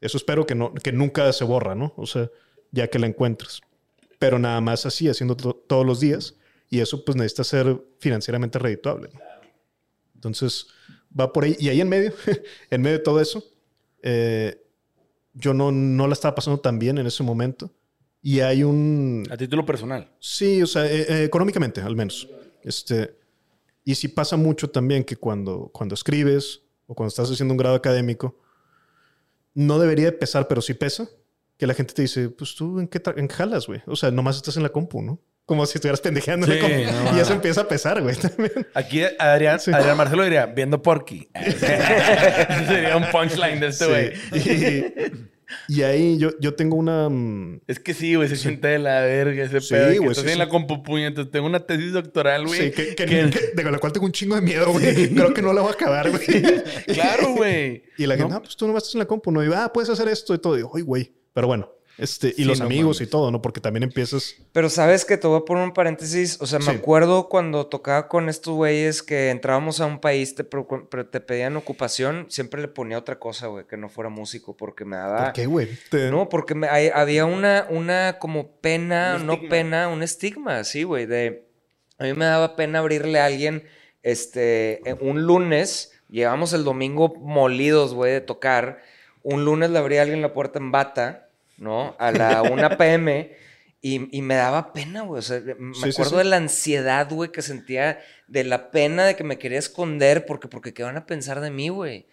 [0.00, 1.92] eso espero que, no, que nunca se borra, ¿no?
[1.96, 2.30] O sea,
[2.70, 3.60] ya que la encuentres.
[4.18, 6.36] Pero nada más así, haciendo todos los días.
[6.68, 9.10] Y eso pues necesita ser financieramente redituable.
[10.14, 10.66] Entonces,
[11.18, 11.56] va por ahí.
[11.58, 12.12] Y ahí en medio,
[12.70, 13.44] en medio de todo eso,
[14.02, 14.62] eh,
[15.34, 17.70] yo no, no la estaba pasando tan bien en ese momento.
[18.22, 19.26] Y hay un...
[19.30, 20.10] A título personal.
[20.18, 22.28] Sí, o sea, eh, eh, económicamente al menos.
[22.62, 23.16] Este,
[23.84, 27.76] y sí pasa mucho también que cuando, cuando escribes o cuando estás haciendo un grado
[27.76, 28.36] académico,
[29.54, 31.08] no debería pesar, pero sí pesa,
[31.56, 33.82] que la gente te dice, pues tú en qué, en jalas, güey.
[33.86, 35.20] O sea, nomás estás en la compu, ¿no?
[35.46, 37.16] Como si estuvieras pendejeando en la compu.
[37.16, 38.16] y eso empieza a pesar, güey.
[38.74, 41.28] Aquí Adrián, Adrián Marcelo diría, viendo Porky.
[42.66, 44.12] sería un punchline de este güey.
[45.68, 47.08] Y ahí yo, yo tengo una.
[47.08, 50.02] Mm, es que sí, güey, se siente de la verga ese sí, pedo.
[50.02, 52.60] Güey, estás en la compu entonces tengo una tesis doctoral, güey.
[52.60, 55.08] Sí, que, que, de la cual tengo un chingo de miedo, güey.
[55.14, 56.26] Creo que no la voy a acabar, güey.
[56.86, 57.84] claro, güey.
[57.96, 59.44] Y la gente, ah, pues tú no estás en la compu, no.
[59.44, 60.54] Y ah, puedes hacer esto y todo.
[60.54, 61.12] Y digo, ay, güey.
[61.32, 63.40] Pero bueno, este, y los amigos y todo, ¿no?
[63.40, 64.36] Porque también empiezas.
[64.52, 66.36] Pero sabes que te voy a poner un paréntesis.
[66.40, 70.44] O sea, me acuerdo cuando tocaba con estos güeyes que entrábamos a un país, te,
[70.44, 74.96] te pedían ocupación, siempre le ponía otra cosa, güey, que no fuera músico, porque me
[74.96, 75.24] daba.
[75.24, 75.68] ¿Por qué, güey?
[76.10, 81.46] No, porque me, había una, una como pena, no pena, un estigma, sí, güey, de.
[81.98, 83.64] A mí me daba pena abrirle a alguien,
[84.02, 88.82] este, un lunes, llevamos el domingo molidos, güey, de tocar.
[89.22, 91.25] Un lunes le abría a alguien la puerta en bata
[91.56, 91.96] ¿no?
[91.98, 93.36] A la 1 pm.
[93.82, 95.20] Y, me daba pena, güey.
[95.20, 99.22] O sea, me acuerdo de la ansiedad, güey, que sentía, de la pena de que
[99.22, 102.06] me quería esconder, porque, porque ¿qué van a pensar de mí, güey?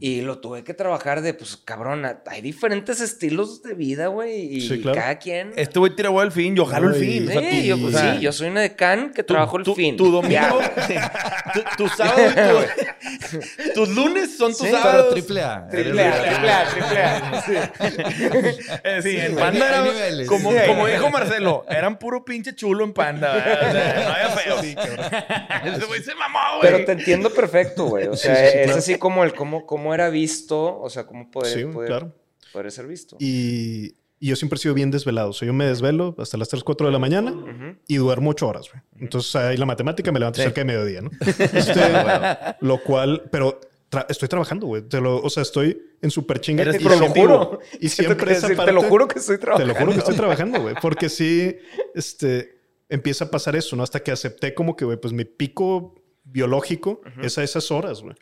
[0.00, 4.58] Y lo tuve que trabajar de, pues, cabrón, hay diferentes estilos de vida, güey.
[4.58, 5.52] Y cada quien.
[5.56, 7.28] Este güey tira al fin, yo jalo el fin.
[7.28, 9.96] Sí, yo, pues, sí, yo soy una de Can que trabajo el fin.
[9.96, 10.58] Tu domingo,
[11.76, 12.24] tu, sábado
[13.74, 15.14] tus lunes son tus sábados.
[15.14, 15.68] triple A.
[15.68, 19.00] Triple A, triple A, triple A.
[19.02, 23.32] Sí, en Panda era, como, como dijo Marcelo, eran puro pinche chulo en Panda.
[23.32, 24.60] O sea, no había feo.
[24.60, 24.76] Sí,
[25.64, 26.72] Ese güey se mamó, güey.
[26.72, 28.08] Pero te entiendo perfecto, güey.
[28.08, 31.68] O sea, es así como el cómo cómo era visto, o sea, cómo poder,
[32.52, 33.16] poder, ser visto.
[33.18, 35.30] Y, yo siempre he sido bien desvelado.
[35.30, 37.34] O sea, yo me desvelo hasta las 3, 4 de la mañana
[37.86, 38.82] y duermo 8 horas, güey.
[38.98, 41.10] Entonces, ahí la matemática me levanto cerca de mediodía, ¿no?
[41.52, 41.80] Este,
[42.60, 43.60] lo cual, pero
[44.08, 44.82] estoy trabajando, güey.
[44.92, 46.64] o sea, estoy en súper chinga.
[46.64, 47.60] Y, lo juro.
[47.80, 49.72] Y siempre esa parte, Te lo juro que estoy trabajando.
[49.72, 50.74] Te lo juro que estoy trabajando, güey.
[50.82, 51.56] Porque sí,
[51.94, 53.82] este, empieza a pasar eso, ¿no?
[53.82, 58.14] Hasta que acepté como que, güey, pues mi pico biológico es a esas horas, güey.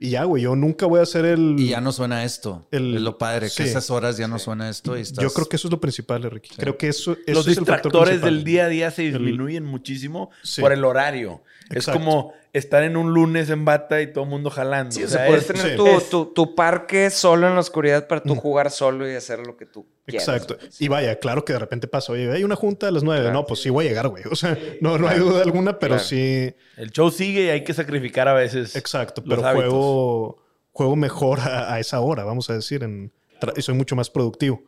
[0.00, 1.56] Y ya, güey, yo nunca voy a hacer el...
[1.58, 2.68] Y ya no suena esto.
[2.70, 5.56] El, es lo padre, que esas horas ya no suena esto y Yo creo que
[5.56, 6.50] eso es lo principal, Enrique.
[6.56, 10.30] Creo que eso, Los distractores del día a día se disminuyen muchísimo
[10.60, 11.42] por el horario.
[11.70, 14.96] Es como estar en un lunes en bata y todo el mundo jalando.
[15.04, 18.38] o sea, puedes tener tu, parque solo en la oscuridad para tú mm.
[18.38, 20.28] jugar solo y hacer lo que tú quieras.
[20.28, 20.56] Exacto.
[20.78, 23.30] Y vaya, claro que de repente pasa, oye, hay una junta a las nueve.
[23.30, 24.24] No, pues sí voy a llegar, güey.
[24.30, 26.54] O sea, no, no hay duda alguna, pero sí.
[26.76, 28.76] El show sigue y hay que sacrificar a veces.
[28.76, 30.38] Exacto, pero juego,
[30.72, 33.12] juego mejor a, esa hora, vamos a decir, en,
[33.56, 34.62] y soy mucho más productivo.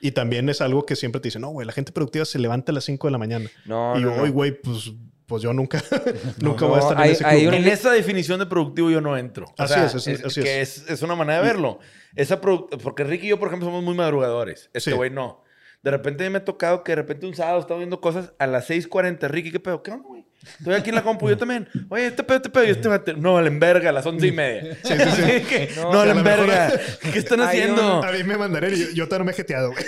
[0.00, 2.72] Y también es algo que siempre te dicen, no, güey, la gente productiva se levanta
[2.72, 3.50] a las 5 de la mañana.
[3.64, 4.92] No, y hoy, güey, pues
[5.26, 5.82] pues yo nunca,
[6.40, 7.54] nunca voy a estar en ese club.
[7.54, 9.46] En esa definición de productivo yo no entro.
[9.58, 10.34] así es, así es.
[10.34, 11.02] que es.
[11.02, 11.80] una manera de verlo.
[12.14, 14.70] Esa porque Ricky y yo, por ejemplo, somos muy madrugadores.
[14.72, 15.42] Este güey no.
[15.82, 18.70] De repente me ha tocado que de repente un sábado estaba viendo cosas a las
[18.70, 19.28] 6.40.
[19.28, 19.82] Ricky, ¿qué pedo?
[19.82, 20.15] ¿Qué onda, güey?
[20.58, 21.68] Estoy aquí en la compu, yo también.
[21.88, 22.64] Oye, este pedo, este pedo.
[22.64, 24.76] Y este No, la enverga a las once y media.
[24.86, 25.68] Sí, sí, sí.
[25.76, 26.72] no, no la enverga.
[27.12, 28.02] ¿Qué están haciendo?
[28.02, 28.76] A mí me mandaré.
[28.76, 29.84] Yo, yo todavía no me he jeteado, güey.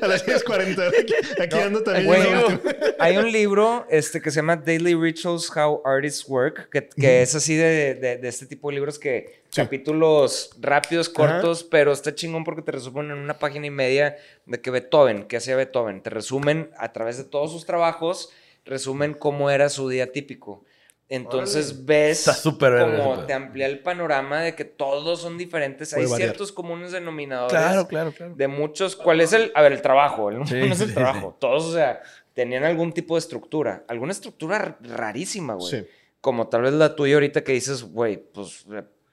[0.00, 1.00] a las 6.40.
[1.00, 2.60] Aquí, aquí ando también.
[2.98, 7.34] hay un libro este, que se llama Daily Rituals How Artists Work, que, que es
[7.34, 12.44] así de, de, de, este tipo de libros que capítulos rápidos, cortos, pero está chingón
[12.44, 14.16] porque te resumen en una página y media
[14.46, 18.30] de que Beethoven, que hacía Beethoven, te resumen a través de todos sus trabajos
[18.64, 20.64] resumen cómo era su día típico.
[21.08, 22.24] Entonces ves
[22.58, 25.92] como te amplía el panorama de que todos son diferentes.
[25.92, 27.52] Hay ciertos comunes denominadores.
[27.52, 28.34] Claro, claro, claro.
[28.34, 28.96] De muchos.
[28.96, 29.52] ¿Cuál es el?
[29.54, 30.30] A ver, el trabajo.
[30.30, 31.36] El sí, es el trabajo.
[31.38, 32.00] Todos, o sea,
[32.32, 33.84] tenían algún tipo de estructura.
[33.88, 35.70] Alguna estructura rarísima, güey.
[35.70, 35.86] Sí.
[36.22, 38.64] Como tal vez la tuya ahorita que dices, güey, pues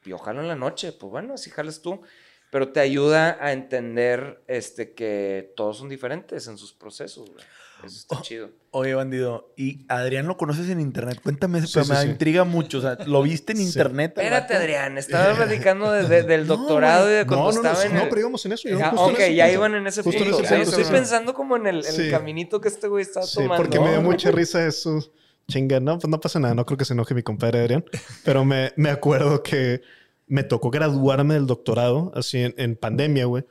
[0.06, 0.94] yo jalo en la noche.
[0.94, 2.02] Pues bueno, así jalas tú.
[2.50, 7.44] Pero te ayuda a entender este, que todos son diferentes en sus procesos, güey.
[7.84, 8.50] Eso está oh, chido.
[8.72, 11.20] Oye, bandido, y Adrián lo conoces en internet.
[11.24, 12.80] Cuéntame, pero me intriga mucho.
[12.80, 14.14] O sea, ¿lo viste en internet?
[14.16, 14.98] Espérate, Adrián.
[14.98, 17.96] Estaba platicando del doctorado y de cuando no, estaba no, en.
[17.96, 18.68] No, pero íbamos en eso.
[18.82, 20.24] Ah, ok, ya iban en ese punto.
[20.24, 23.56] estoy pensando como en el, caminito que este güey estaba tomando.
[23.56, 25.12] Sí, porque me dio mucha risa eso.
[25.48, 26.54] Chinga, no, pues no pasa nada.
[26.54, 27.84] No creo que se enoje mi compadre Adrián.
[28.24, 29.82] Pero me, me acuerdo que
[30.28, 33.46] me tocó graduarme del doctorado así en, en pandemia, güey.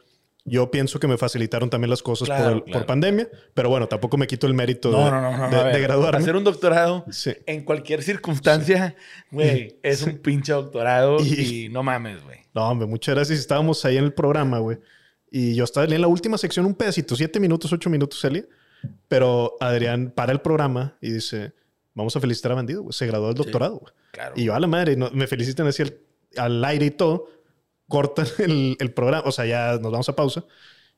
[0.48, 2.28] Yo pienso que me facilitaron también las cosas
[2.72, 6.18] por, pandemia, pero bueno, tampoco me quito el mérito de, graduarme.
[6.18, 7.04] Hacer un doctorado
[7.46, 8.96] en cualquier circunstancia,
[9.30, 12.38] güey, es un pinche doctorado y, no mames, güey.
[12.54, 13.38] No, hombre, muchas gracias.
[13.38, 14.78] Estábamos ahí en el programa, güey.
[15.30, 18.44] Y yo estaba en la última sección un pedacito, siete minutos, ocho minutos salía.
[19.08, 21.52] Pero Adrián para el programa y dice,
[21.94, 22.92] vamos a felicitar a Bandido, güey.
[22.92, 23.92] Se graduó del doctorado, güey.
[24.36, 25.82] Y yo a la madre, me felicitan así
[26.36, 27.28] al aire y todo
[27.88, 30.44] cortan el, el, programa, o sea, ya nos vamos a pausa.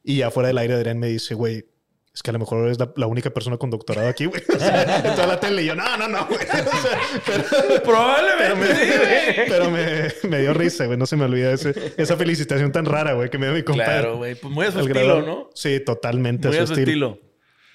[0.03, 1.67] Y ya fuera del aire, Adrián me dice, güey,
[2.13, 4.43] es que a lo mejor eres la, única persona con doctorado aquí, güey.
[4.49, 5.63] en toda la tele.
[5.63, 6.41] Y yo, no, no, no, güey.
[7.85, 9.45] Probablemente.
[9.49, 10.99] Pero, me, me, dio risa, güey.
[10.99, 13.93] No se me olvida ese, esa felicitación tan rara, güey, que me dio mi compadre.
[13.93, 14.35] Claro, güey.
[14.35, 15.51] Pues muy a su estilo, ¿no?
[15.55, 17.21] Sí, totalmente muy a su, estilo.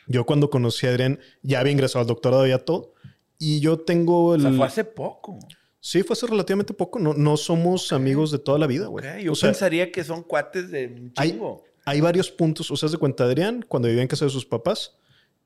[0.07, 2.93] Yo cuando conocí a Adrián, ya había ingresado al doctorado, ya todo.
[3.39, 4.41] Y yo tengo el...
[4.45, 5.39] O sea, fue hace poco.
[5.85, 6.97] Sí, fue hace relativamente poco.
[6.97, 9.23] No, no somos amigos de toda la vida, güey.
[9.23, 11.63] Yo pensaría que son cuates de un chingo.
[11.85, 12.71] Hay, varios puntos.
[12.71, 14.97] O sea, de cuenta, Adrián, cuando vivía en casa de sus papás,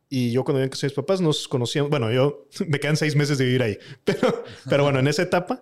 [0.07, 1.89] y yo cuando vivía en casa de sus papás, nos conocíamos.
[1.89, 3.77] Bueno, yo me quedan seis meses de vivir ahí.
[4.05, 5.61] Pero, pero bueno, en esa etapa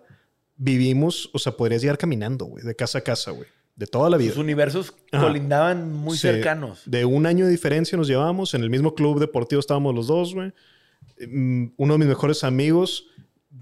[0.54, 3.48] vivimos, o sea, podrías llegar caminando, güey, de casa a casa, güey.
[3.74, 4.28] De toda la vida.
[4.28, 6.82] Los universos colindaban muy cercanos.
[6.86, 8.54] De un año de diferencia nos llevábamos.
[8.54, 10.52] En el mismo club deportivo estábamos los dos, güey.
[11.26, 13.08] Mm, uno de mis mejores amigos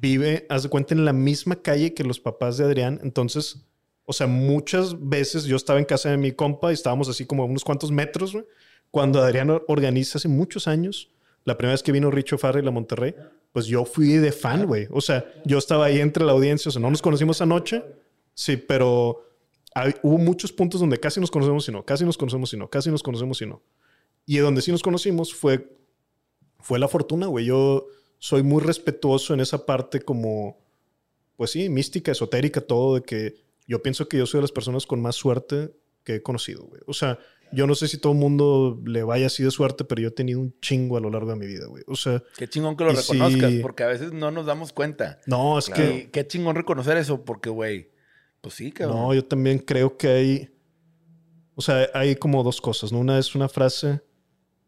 [0.01, 3.01] vive, haz de cuenta, en la misma calle que los papás de Adrián.
[3.03, 3.67] Entonces,
[4.05, 7.43] o sea, muchas veces yo estaba en casa de mi compa y estábamos así como
[7.43, 8.45] a unos cuantos metros, güey.
[8.91, 11.11] Cuando Adrián organiza hace muchos años,
[11.45, 13.15] la primera vez que vino Richo Farrell a Monterrey,
[13.53, 14.87] pues yo fui de fan, güey.
[14.91, 17.83] O sea, yo estaba ahí entre la audiencia, o sea, no nos conocimos anoche,
[18.35, 19.25] sí, pero
[20.03, 22.91] hubo muchos puntos donde casi nos conocemos y no, casi nos conocemos y no, casi
[22.91, 23.63] nos conocemos y no.
[24.25, 25.77] Y donde sí nos conocimos fue,
[26.61, 27.45] fue la fortuna, güey.
[27.45, 27.87] Yo
[28.19, 30.59] soy muy respetuoso en esa parte como,
[31.37, 33.35] pues sí, mística, esotérica, todo, de que
[33.67, 35.73] yo pienso que yo soy de las personas con más suerte
[36.05, 36.81] que he conocido, güey.
[36.87, 37.19] O sea,
[37.53, 40.13] yo no sé si todo el mundo le vaya así de suerte, pero yo he
[40.13, 41.85] tenido un chingo a lo largo de mi vida, güey.
[41.87, 42.23] O sea...
[42.37, 45.21] Qué chingón que lo reconozcas, porque a veces no nos damos cuenta.
[45.27, 46.11] No, es que...
[46.11, 47.91] qué chingón reconocer eso, porque, güey,
[48.41, 48.99] pues sí, cabrón.
[48.99, 50.51] No, yo también creo que hay...
[51.55, 52.99] O sea, hay como dos cosas, ¿no?
[52.99, 54.03] Una es una frase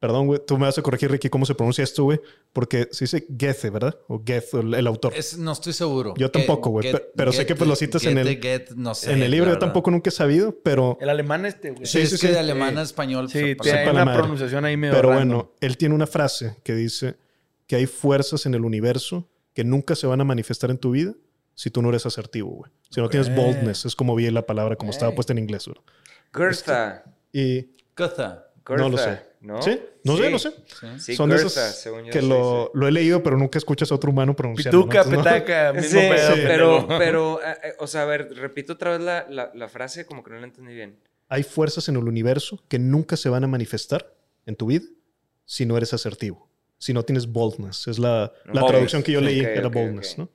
[0.00, 2.20] Perdón, güey, tú me vas a corregir, Ricky, cómo se pronuncia esto, güey.
[2.52, 3.98] Porque se dice Goethe, ¿verdad?
[4.06, 5.12] O Goethe, el, autor.
[5.38, 6.14] no estoy seguro.
[6.16, 6.92] Yo tampoco, güey.
[7.16, 9.50] Pero sé que pues lo citas en el, en el libro.
[9.50, 10.98] Yo tampoco nunca he sabido, pero...
[11.00, 11.86] El alemán este, güey.
[11.86, 12.28] Sí, sí, sí.
[12.28, 13.28] de alemán a español.
[13.28, 17.16] Sí, tiene una pronunciación ahí medio Pero bueno, él tiene una frase que dice
[17.66, 21.14] que hay fuerzas en el universo que nunca se van a manifestar en tu vida
[21.54, 22.70] si tú no eres asertivo, güey.
[22.88, 25.78] Si no tienes boldness, es como vi la palabra, como estaba puesta en inglés, güey.
[26.32, 27.02] Goethe.
[27.32, 27.72] y...
[27.96, 28.46] Goethe.
[28.76, 29.27] No lo sé.
[29.40, 29.62] ¿No?
[29.62, 29.80] ¿Sí?
[30.04, 30.52] No sé, no sé.
[30.98, 31.14] Sí.
[31.14, 31.56] Son esos
[32.10, 34.82] que lo, lo, he leído, pero nunca escuchas a otro humano pronunciarlo.
[34.82, 39.00] Pituca, petaca, mismo pedo, pero, pero, eh, eh, o sea, a ver, repito otra vez
[39.00, 40.98] la, la, la, frase, como que no la entendí bien.
[41.28, 44.14] Hay fuerzas en el universo que nunca se van a manifestar
[44.46, 44.86] en tu vida
[45.44, 47.88] si no eres asertivo, si no tienes boldness.
[47.88, 50.28] Es la, la traducción que yo leí, era boldness, ¿no?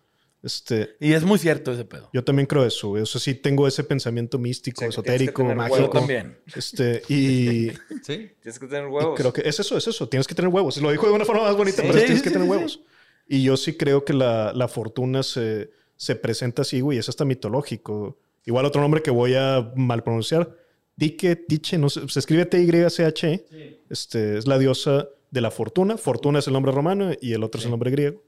[0.44, 2.10] Este, y es muy cierto ese pedo.
[2.12, 3.04] Yo también creo eso, güey.
[3.04, 5.90] O sea, sí tengo ese pensamiento místico, esotérico, mágico.
[5.90, 6.38] también.
[6.54, 7.70] Este, y...
[8.04, 9.18] sí, tienes que tener huevos.
[9.18, 10.10] Creo que es eso, es eso.
[10.10, 10.76] Tienes que tener huevos.
[10.82, 12.82] Lo dijo de una forma más bonita, pero tienes que tener huevos.
[13.26, 16.98] Y yo sí creo que la, la fortuna se, se, presenta así, güey.
[16.98, 18.20] Es hasta mitológico.
[18.46, 20.58] Igual otro nombre que voy a mal pronunciar.
[20.98, 23.46] Dike, Tiche, no sé, se escribe T-Y-C-H.
[23.90, 25.98] Este, es la diosa de la fortuna.
[25.98, 28.22] Fortuna es el nombre romano y el otro es el nombre griego.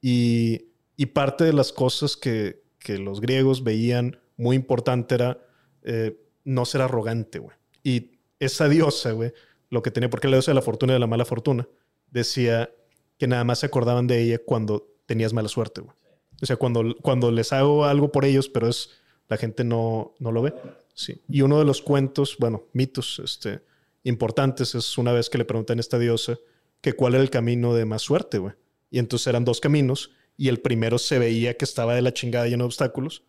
[0.00, 5.38] Y y parte de las cosas que, que los griegos veían muy importante era
[5.82, 7.56] eh, no ser arrogante, güey.
[7.82, 9.32] Y esa diosa, güey,
[9.70, 11.68] lo que tenía, porque la diosa de la fortuna y de la mala fortuna,
[12.10, 12.70] decía
[13.18, 15.94] que nada más se acordaban de ella cuando tenías mala suerte, güey.
[16.42, 18.90] O sea, cuando, cuando les hago algo por ellos, pero es
[19.28, 20.52] la gente no, no lo ve.
[20.94, 21.22] Sí.
[21.28, 23.62] Y uno de los cuentos, bueno, mitos este,
[24.02, 26.38] importantes es una vez que le preguntan a esta diosa
[26.80, 28.54] que cuál era el camino de más suerte, güey.
[28.90, 30.10] Y entonces eran dos caminos
[30.42, 33.22] y el primero se veía que estaba de la chingada lleno de obstáculos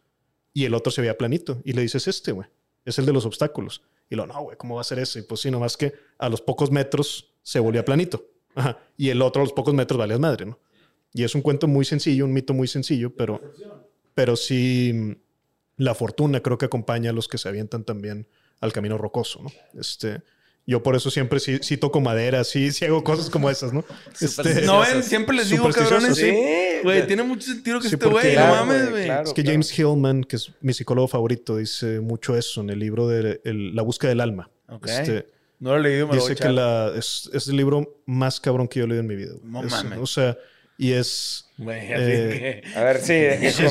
[0.52, 1.62] y el otro se veía planito.
[1.64, 2.48] Y le dices, este, güey,
[2.86, 3.84] es el de los obstáculos.
[4.10, 5.20] Y lo, no, güey, ¿cómo va a ser ese?
[5.20, 8.32] Y pues sí, nomás que a los pocos metros se volvía planito.
[8.56, 8.80] Ajá.
[8.98, 10.58] Y el otro a los pocos metros valía madre, ¿no?
[11.14, 13.40] Y es un cuento muy sencillo, un mito muy sencillo, pero,
[14.16, 15.16] pero sí
[15.78, 18.28] la fortuna creo que acompaña a los que se avientan también
[18.60, 19.52] al camino rocoso, ¿no?
[19.80, 20.24] Este,
[20.66, 23.84] yo por eso siempre sí, sí toco madera, sí, sí hago cosas como esas, ¿no?
[24.20, 26.34] Este, no, siempre les digo, cabrones, sí,
[26.84, 29.10] güey, tiene mucho sentido que este güey, no mames, güey.
[29.10, 33.08] es que James Hillman, que es mi psicólogo favorito, dice mucho eso en el libro
[33.08, 34.50] de La búsqueda del alma.
[34.86, 35.28] Este,
[35.60, 38.80] no lo he leído, me Dice que la, es, es, el libro más cabrón que
[38.80, 39.34] yo he leído en mi vida.
[39.44, 40.00] No mames.
[40.00, 40.38] O sea,
[40.78, 41.46] y es...
[41.60, 43.14] Eh, a ver, sí.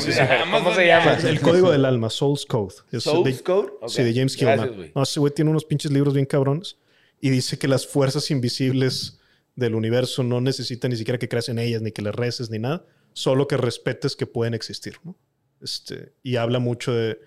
[0.51, 1.17] ¿Cómo, se llama?
[1.17, 2.75] El código del alma, Soul's Code.
[2.99, 3.71] ¿Soul's Code?
[3.87, 4.91] Sí, de James Hillman.
[4.95, 6.77] no, ese güey tiene unos pinches libros bien cabrones
[7.23, 9.17] y dice que las fuerzas invisibles
[9.55, 12.59] del universo no necesitan ni siquiera que creas en ellas, ni que les reces, ni
[12.59, 15.17] nada, solo que respetes que pueden existir, ¿no?
[15.61, 17.17] Este, y habla mucho de,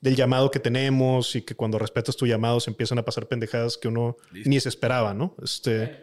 [0.00, 3.76] del llamado que tenemos y que cuando respetas tu llamado se empiezan a pasar pendejadas
[3.76, 5.34] que uno ni se esperaba, ¿no?
[5.42, 5.98] Este,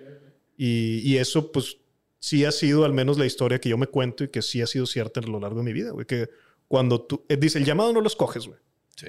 [0.58, 1.78] y, y, eso, pues,
[2.20, 4.68] sí ha sido al menos la historia que yo me cuento y que sí ha
[4.68, 6.28] sido cierta a lo largo de mi vida, güey, que
[6.68, 8.60] cuando tú, eh, dice, el llamado no lo escoges, güey.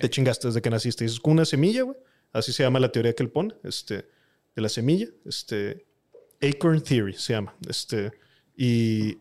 [0.00, 1.02] Te chingaste desde que naciste.
[1.02, 1.96] Dices, con una semilla, güey.
[2.32, 3.54] Así se llama la teoría que él pone.
[3.64, 4.06] Este,
[4.58, 5.86] de la semilla, este,
[6.42, 8.10] Acorn Theory se llama, este,
[8.56, 9.18] y,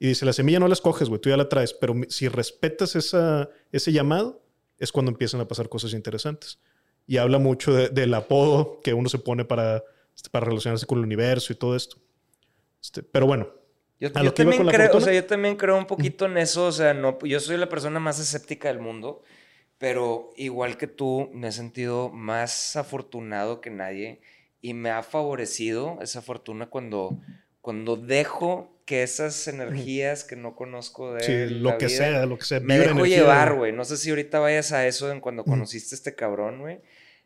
[0.00, 2.96] y dice, la semilla no la escoges, güey, tú ya la traes, pero si respetas
[2.96, 4.42] esa, ese llamado,
[4.80, 6.58] es cuando empiezan a pasar cosas interesantes.
[7.06, 9.84] Y habla mucho del apodo que uno se pone para,
[10.16, 11.96] este, para relacionarse con el universo y todo esto.
[12.82, 13.48] Este, pero bueno,
[13.98, 17.18] yo, también creo, o sea, yo también creo un poquito en eso, o sea, no,
[17.22, 19.22] yo soy la persona más escéptica del mundo,
[19.76, 24.22] pero igual que tú, me he sentido más afortunado que nadie
[24.60, 27.18] y me ha favorecido esa fortuna cuando,
[27.60, 32.44] cuando dejo que esas energías que no conozco de sí, lo que sea, lo que
[32.44, 33.72] sea, me dejo llevar, güey.
[33.72, 36.80] No sé si ahorita vayas a eso en cuando conociste a este cabrón, güey.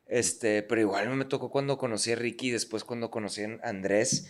[0.07, 4.29] Este, pero igual me tocó cuando conocí a Ricky y después cuando conocí a Andrés.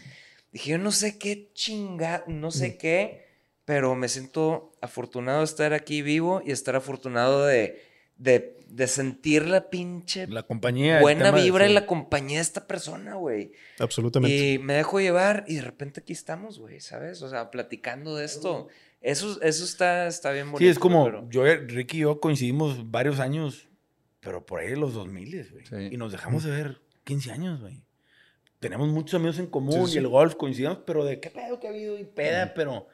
[0.53, 3.27] Dije, yo no sé qué chinga, no sé qué,
[3.65, 7.83] pero me siento afortunado de estar aquí vivo y estar afortunado de,
[8.17, 13.15] de de sentir la pinche la compañía, buena vibra en la compañía de esta persona,
[13.15, 13.53] güey.
[13.79, 14.37] Absolutamente.
[14.37, 17.23] Y me dejo llevar y de repente aquí estamos, güey, ¿sabes?
[17.23, 18.67] O sea, platicando de esto.
[19.01, 20.65] Eso, eso está, está bien bonito.
[20.65, 23.69] Sí, es como, yo, Ricky y yo coincidimos varios años,
[24.21, 25.95] pero por ahí en los 2000, güey.
[25.95, 27.81] Y nos dejamos de ver 15 años, güey.
[28.59, 31.71] Tenemos muchos amigos en común y el golf coincidimos, pero de qué pedo que ha
[31.71, 32.89] habido y peda, pero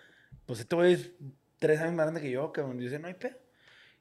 [0.45, 1.13] pues este güey es
[1.59, 3.37] tres años más grande que yo, que dice, no hay pedo.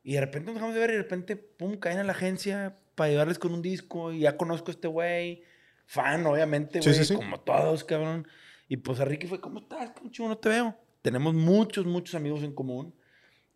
[0.03, 2.75] Y de repente nos dejamos de ver y de repente, pum, caen a la agencia
[2.95, 5.43] para ayudarles con un disco y ya conozco a este güey.
[5.85, 8.27] Fan, obviamente, güey, como todos, cabrón.
[8.67, 9.91] Y pues a Ricky fue, ¿cómo estás?
[9.91, 10.75] ¿Cómo chido no te veo?
[11.01, 12.93] Tenemos muchos, muchos amigos en común.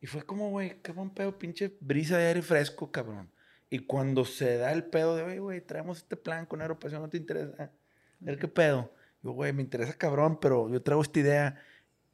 [0.02, 3.32] Y fue como, güey, qué buen pedo, pinche brisa de aire fresco, cabrón.
[3.70, 7.10] Y cuando se da el pedo de, güey, güey, traemos este plan con Aeropasión, ¿no
[7.10, 7.56] te interesa?
[7.64, 7.72] A
[8.20, 8.94] ver qué pedo.
[9.22, 11.62] Yo, güey, me interesa cabrón, pero yo traigo esta idea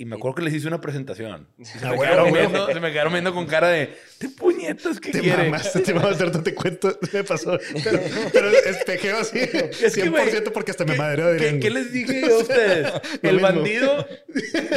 [0.02, 1.46] y me acuerdo que les hice una presentación.
[1.62, 5.20] Se, me, quedaron viendo, se me quedaron viendo con cara de, ¿qué puñetas que te
[5.20, 5.44] quiere?
[5.44, 7.60] Mamaste, te mamaste, ahorita te cuento, me pasó.
[7.84, 8.00] Pero,
[8.32, 12.94] pero espejeo así, es 100% porque hasta me madre ¿qué, ¿qué, les dije a ustedes?
[13.22, 14.08] El bandido,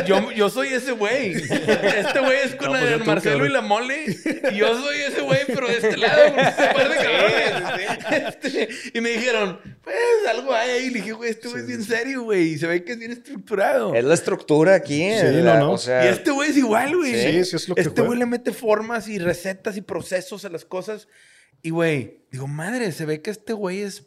[0.06, 1.34] yo, yo soy ese güey.
[1.34, 4.06] Este güey es con no, pues Marcelo y la mole.
[4.50, 8.28] Y yo soy ese güey, pero de este lado, par de cabrones.
[8.28, 9.96] Este, y me dijeron, pues
[10.28, 10.84] algo hay ahí.
[10.86, 12.54] Y le dije, güey, este güey es bien serio, güey.
[12.54, 13.94] Y se ve que es bien estructurado.
[13.94, 15.74] Es la estructura aquí Sí, no, no.
[15.74, 17.14] y este güey es igual, güey.
[17.14, 20.48] Sí, sí, es lo que Este güey le mete formas y recetas y procesos a
[20.48, 21.08] las cosas.
[21.62, 24.06] Y, güey, digo, madre, se ve que este güey es...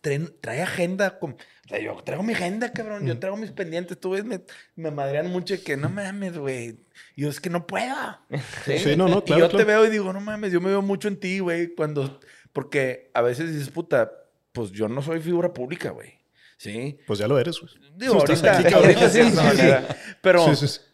[0.00, 1.20] Trae, agenda.
[1.20, 3.06] Con, o sea, yo traigo mi agenda, cabrón.
[3.06, 3.20] Yo mm.
[3.20, 4.00] traigo mis pendientes.
[4.00, 4.40] Tú ves, me,
[4.74, 6.80] me madrean mucho de que no mames, güey.
[7.14, 7.94] Y yo es que no puedo.
[8.64, 9.46] Sí, no, no, claro.
[9.46, 11.74] Y yo te veo y digo, no mames, yo me veo mucho en ti, güey.
[11.74, 12.18] Cuando.
[12.52, 14.10] Porque a veces dices, puta,
[14.52, 16.17] pues yo no soy figura pública, güey.
[16.58, 16.98] ¿Sí?
[17.06, 17.72] Pues ya lo eres, güey.
[17.96, 19.20] Digo, ahorita, aquí, ahorita sí,
[20.20, 20.44] Pero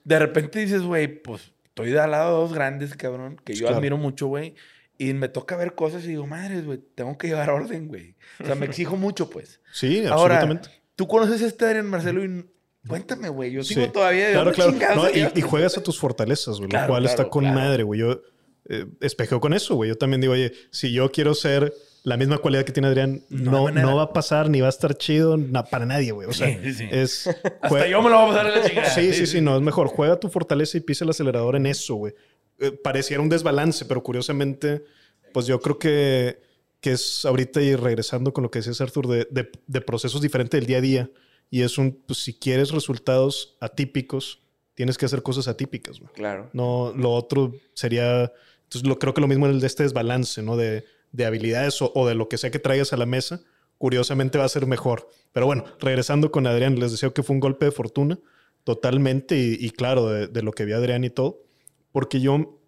[0.05, 3.69] de repente dices, güey, pues estoy de al lado de dos grandes, cabrón, que yo
[3.69, 4.55] admiro mucho, güey.
[4.97, 8.15] Y me toca ver cosas y digo, madre, güey, tengo que llevar orden, güey.
[8.41, 9.61] O sea, me exijo mucho, pues.
[9.73, 10.69] Sí, absolutamente.
[10.69, 12.47] Ahora, tú conoces a este Adrián Marcelo y
[12.87, 13.51] cuéntame, güey.
[13.51, 15.09] Yo sigo todavía claro, claro.
[15.35, 17.99] y, juegas a tus fortalezas, güey, lo cual está con madre, güey.
[17.99, 18.23] Yo
[18.69, 19.89] eh, espejeo con eso, güey.
[19.89, 21.75] Yo también digo, oye, si yo quiero ser
[22.05, 24.95] la misma cualidad que tiene Adrián no, no, va a pasar ni va a estar
[24.95, 25.39] chido
[25.71, 26.29] para nadie, güey.
[26.29, 27.27] O sea, es.
[27.63, 28.91] Hasta yo me lo voy a pasar en la chingada.
[28.91, 29.89] Sí, sí, sí, no, es mejor.
[29.89, 32.15] Juega tu fortaleza y pisa el acelerador en eso, güey.
[32.59, 34.85] Eh, pareciera un desbalance, pero curiosamente,
[35.33, 36.43] pues yo creo que,
[36.83, 40.67] que es ahorita y regresando con lo que decías, Arthur, de, de, procesos diferentes del
[40.67, 41.11] día a día.
[41.51, 44.43] Y es un, pues si quieres resultados atípicos,
[44.75, 46.01] tienes que hacer cosas atípicas.
[46.01, 46.13] Güey.
[46.13, 46.51] Claro.
[46.53, 48.31] No, lo otro sería,
[48.65, 50.59] entonces lo, creo que lo mismo en el de este desbalance, ¿no?
[50.59, 50.85] De,
[51.15, 53.41] de habilidades o, de lo que sea que traigas a la mesa,
[53.79, 55.09] curiosamente va a ser mejor.
[55.33, 58.19] Pero bueno, regresando con Adrián, les deseo que fue un golpe de fortuna,
[58.65, 61.45] totalmente, y, y claro, de, de, lo que vi Adrián y todo,
[61.93, 62.61] porque yo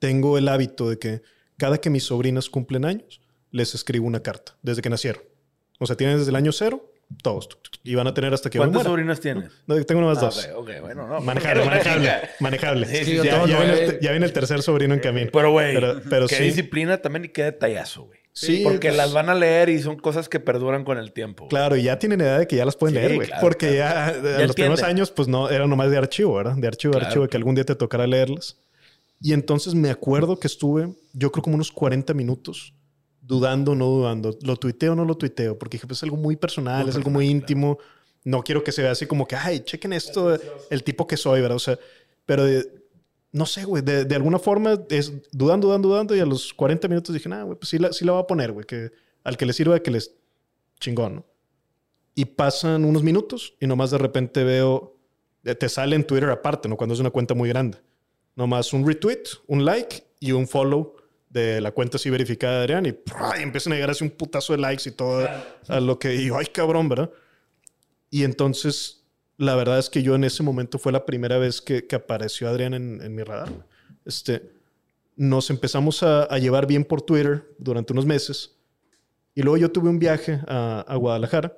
[0.00, 1.22] tengo el hábito de que
[1.56, 3.20] cada que mis sobrinas cumplen años,
[3.52, 5.22] les escribo una carta, desde que nacieron.
[5.78, 6.87] O sea, tienen desde el año cero,
[7.22, 7.48] todos.
[7.84, 9.50] Y van a tener hasta que ¿Cuántas sobrinas tienes?
[9.66, 10.48] No, tengo nomás ah, dos.
[10.54, 11.20] Ok, okay bueno, no.
[11.20, 12.12] Manejable, manejable.
[12.40, 12.86] manejable.
[12.86, 15.30] Sí, sí, ya, ya, viene el, ya, viene el, tercer sobrino en camino.
[15.32, 16.44] Pero, güey, pero, pero qué sí.
[16.44, 18.18] disciplina también y qué detallazo, güey.
[18.32, 21.48] Sí, porque pues, las van a leer y son cosas que perduran con el tiempo.
[21.48, 23.26] Claro, y ya tienen edad de que ya las pueden Sí, leer, güey.
[23.26, 24.22] claro, porque claro.
[24.22, 26.54] ya, en los primeros años, pues no, era nomás de archivo, ¿verdad?
[26.56, 27.08] De archivo, de Claro.
[27.08, 28.56] archivo, que algún día te tocará leerlas.
[29.20, 32.74] Y entonces me acuerdo que estuve, yo creo como unos 40 minutos,
[33.28, 34.36] dudando, no dudando.
[34.42, 35.56] ¿Lo tuiteo o no lo tuiteo?
[35.58, 37.78] Porque dije, pues es algo muy personal, Muy es algo muy íntimo.
[38.24, 40.36] No quiero que se vea así como que, ay, chequen esto,
[40.70, 41.56] el tipo que soy, ¿verdad?
[41.56, 41.78] O sea,
[42.26, 42.66] pero de-
[43.30, 46.16] no sé, güey, de, de alguna forma es dudando, dudando, dudando.
[46.16, 48.26] Y a los 40 minutos dije, nah, güey, pues sí la, sí la voy a
[48.26, 48.90] poner, güey, que
[49.24, 50.14] al que le sirva, que les
[50.80, 51.26] chingón, ¿no?
[52.14, 54.96] Y pasan unos minutos y nomás de repente veo,
[55.44, 56.76] eh, te sale en Twitter aparte, ¿no?
[56.76, 57.78] Cuando es una cuenta muy grande.
[58.34, 60.94] Nomás un retweet, un like y un follow
[61.30, 63.38] de la cuenta así verificada de Adrián y, ¡prua!
[63.38, 65.28] y empiezan a llegar así un putazo de likes y todo
[65.68, 67.10] a lo que digo, ay cabrón, ¿verdad?
[68.10, 69.04] Y entonces,
[69.36, 72.48] la verdad es que yo en ese momento fue la primera vez que, que apareció
[72.48, 73.52] Adrián en, en mi radar.
[74.06, 74.50] Este,
[75.16, 78.56] nos empezamos a, a llevar bien por Twitter durante unos meses
[79.34, 81.56] y luego yo tuve un viaje a, a Guadalajara.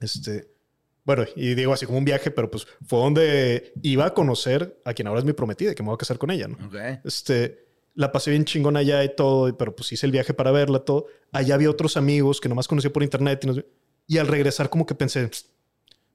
[0.00, 0.48] Este,
[1.04, 4.94] bueno, y digo así como un viaje, pero pues fue donde iba a conocer a
[4.94, 6.64] quien ahora es mi prometida, que me voy a casar con ella, ¿no?
[6.66, 6.74] Ok.
[7.04, 10.80] Este, la pasé bien chingón allá y todo, pero pues hice el viaje para verla,
[10.80, 11.06] todo.
[11.30, 13.40] Allá había otros amigos que nomás conocí por internet.
[13.44, 13.64] Y, nos-
[14.06, 15.48] y al regresar como que pensé, "Psst,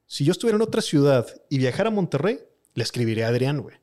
[0.06, 2.40] si yo estuviera en otra ciudad y viajara a Monterrey,
[2.74, 3.76] le escribiría a Adrián, güey.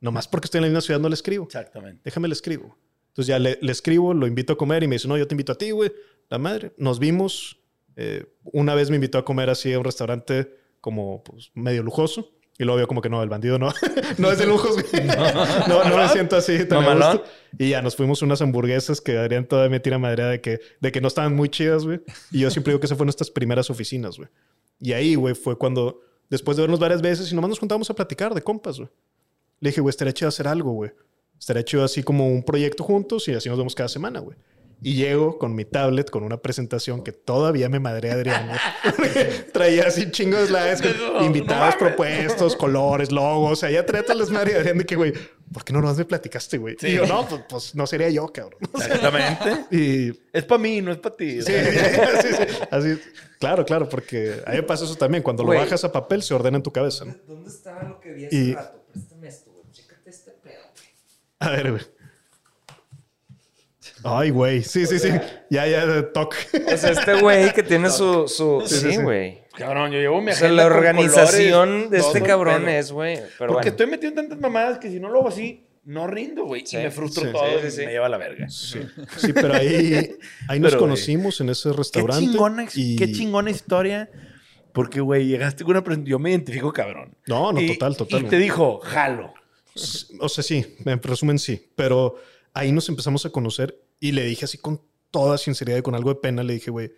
[0.00, 1.44] Nomás porque estoy en la misma ciudad no le escribo.
[1.44, 2.00] Exactamente.
[2.04, 2.76] Déjame le escribo.
[3.08, 5.34] Entonces ya le, le escribo, lo invito a comer y me dice, no, yo te
[5.34, 5.92] invito a ti, güey.
[6.28, 6.72] La madre.
[6.78, 7.58] Nos vimos.
[7.96, 12.32] eh, una vez me invitó a comer así a un restaurante como pues, medio lujoso.
[12.58, 13.72] Y luego vio como que no, el bandido no.
[14.18, 15.06] no es de lujos, güey.
[15.68, 16.64] No, no me siento así.
[16.66, 17.16] tan a Mamalón.
[17.18, 17.32] gusto.
[17.58, 20.92] Y ya nos fuimos unas hamburguesas que Adrián todavía me tira madre de que, de
[20.92, 22.00] que no estaban muy chidas, güey.
[22.30, 24.28] Y yo siempre digo que esas fueron nuestras primeras oficinas, güey.
[24.80, 26.00] Y ahí, güey, fue cuando,
[26.30, 28.88] después de vernos varias veces y nomás nos juntábamos a platicar de compas, güey.
[29.60, 30.92] Le dije, güey, estaría chido hacer algo, güey.
[31.38, 34.36] Estaría chido así como un proyecto juntos y así nos vemos cada semana, güey.
[34.82, 38.12] Y llego con mi tablet, con una presentación que todavía me madré.
[38.96, 43.52] Porque Traía así chingos de slides con No, invitados no propuestos, colores, logos.
[43.52, 45.14] O sea, ya traía todas las madres de Adrián de que, güey,
[45.52, 46.76] ¿por qué no nomás me platicaste, güey?
[46.78, 46.88] Sí.
[46.88, 48.60] Y yo, no, pues, pues no sería yo, cabrón.
[48.74, 49.64] Exactamente.
[49.74, 51.40] Y es para mí, no es para ti.
[51.40, 51.52] Sí,
[52.22, 52.58] sí, sí.
[52.70, 52.98] Así,
[53.40, 55.22] claro, claro, porque a mí me pasa eso también.
[55.22, 55.58] Cuando Güey.
[55.58, 57.04] lo bajas a papel, se ordena en tu cabeza.
[57.06, 57.14] ¿no?
[57.26, 58.84] ¿Dónde estaba lo que vi Y- hace rato?
[58.92, 59.64] Préstame esto, güey.
[59.72, 60.86] Chécate este pedo, güey.
[61.40, 61.82] A ver, güey.
[64.04, 64.62] Ay, güey.
[64.62, 65.08] Sí, sí, sí.
[65.50, 66.36] Ya, ya, de toque.
[66.72, 68.28] O sea, este güey que tiene su...
[68.28, 68.62] su...
[68.66, 69.02] Sí, sí, Sí, sí.
[69.02, 69.42] güey.
[69.56, 73.18] Cabrón, yo llevo mi O sea, agenda la organización colores, de este cabrón es, güey.
[73.38, 73.68] Porque bueno.
[73.70, 76.66] estoy metido en tantas mamadas que si no lo hago así, no rindo, güey.
[76.66, 78.48] Sí, y me frustro sí, todo sí, y me lleva a la verga.
[78.48, 78.80] Sí,
[79.16, 80.16] sí pero ahí,
[80.48, 82.24] ahí nos Pero, conocimos en ese Qué restaurante.
[82.26, 84.10] chingona, y- qué chingona historia.
[84.72, 86.10] Porque, güey, llegaste con una presentación.
[86.10, 87.16] Yo me identifico cabrón.
[87.28, 88.22] No, no, Y- total, total.
[88.22, 89.32] Y te dijo, jalo.
[90.20, 91.70] O sea, sí, en resumen sí.
[91.76, 92.16] Pero
[92.54, 94.80] ahí nos empezamos a conocer y le dije así con
[95.10, 96.92] toda sinceridad y con algo de pena, le dije, güey,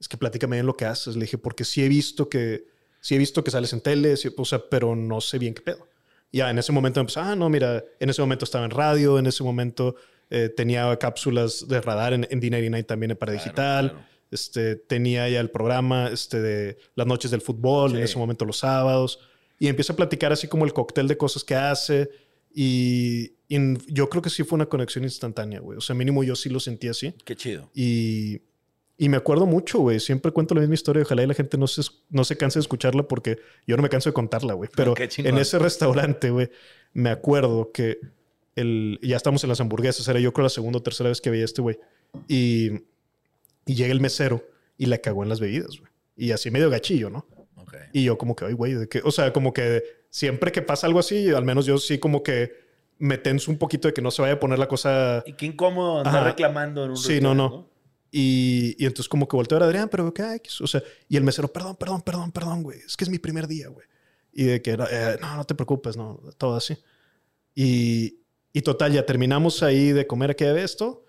[0.00, 1.14] es que platícame bien lo que haces.
[1.14, 2.66] Le dije, porque sí he visto que,
[3.00, 5.62] sí he visto que sales en tele, sí, o sea, pero no sé bien qué
[5.62, 5.88] pedo.
[6.32, 9.26] Ya en ese momento empezó, ah, no, mira, en ese momento estaba en radio, en
[9.26, 9.96] ese momento
[10.30, 13.90] eh, tenía cápsulas de radar en, en D99 también para digital.
[13.90, 14.12] claro.
[14.32, 18.56] Este, tenía ya el programa este, de las noches del fútbol, en ese momento los
[18.56, 19.18] sábados.
[19.58, 22.08] Y empieza a platicar así como el cóctel de cosas que hace.
[22.54, 23.32] Y,
[23.88, 25.76] yo creo que sí fue una conexión instantánea, güey.
[25.76, 27.14] O sea, mínimo yo sí lo sentí así.
[27.24, 27.70] Qué chido.
[27.74, 28.40] Y,
[28.96, 30.00] y me acuerdo mucho, güey.
[30.00, 31.02] Siempre cuento la misma historia.
[31.02, 33.90] Ojalá y la gente no se, no se canse de escucharla porque yo no me
[33.90, 34.70] canso de contarla, güey.
[34.74, 36.50] Pero en ese restaurante, güey,
[36.94, 37.98] me acuerdo que
[38.56, 40.08] el, ya estamos en las hamburguesas.
[40.08, 41.78] Era yo creo la segunda o tercera vez que veía a este güey.
[42.28, 42.70] Y,
[43.66, 44.46] y llega el mesero
[44.78, 45.90] y la cagó en las bebidas, güey.
[46.16, 47.26] Y así medio gachillo, ¿no?
[47.72, 47.90] Ok.
[47.92, 48.88] Y yo como que, ay, güey, ¿de?
[49.04, 52.52] O sea, como que siempre que pasa algo así, al menos yo sí como que
[52.98, 55.24] me tenso un poquito de que no se vaya a poner la cosa...
[55.26, 56.24] Y qué incómodo andar Ajá.
[56.24, 57.72] reclamando en un Sí, no, restaurante, no.
[58.12, 60.40] Y, y entonces como que volteo a ver a Adrián, pero ¿qué hay?
[60.60, 62.78] O sea, y el mesero, perdón, perdón, perdón, perdón, güey.
[62.80, 63.86] Es que es mi primer día, güey.
[64.32, 66.76] Y de que, eh, no, no te preocupes, no, todo así.
[67.54, 68.18] Y,
[68.52, 71.04] y total, ya terminamos ahí de comer aquella vez esto.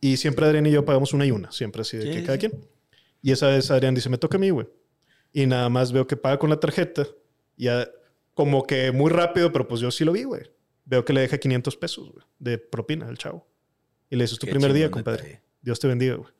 [0.00, 2.24] Y siempre Adrián y yo pagamos una y una, siempre así de Sí, que sí,
[2.24, 2.52] cada quien.
[3.20, 4.68] Y esa vez Adrián dice, me toca a mí, güey.
[5.32, 7.06] Y nada más veo que paga con la tarjeta.
[7.56, 7.88] Ya
[8.34, 10.42] como que muy rápido, pero pues yo sí lo vi, güey.
[10.84, 13.46] Veo que le deja 500 pesos, güey, de propina al chavo.
[14.10, 15.42] Y le dices, es tu primer día, compadre.
[15.60, 16.30] Dios te bendiga, güey.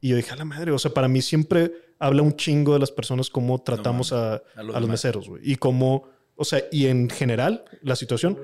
[0.00, 2.80] Y yo dije, a la madre, o sea, para mí siempre habla un chingo de
[2.80, 5.42] las personas cómo tratamos a, los, meseros, güey.
[5.44, 8.38] Y cómo, o sea, y en general, la situación,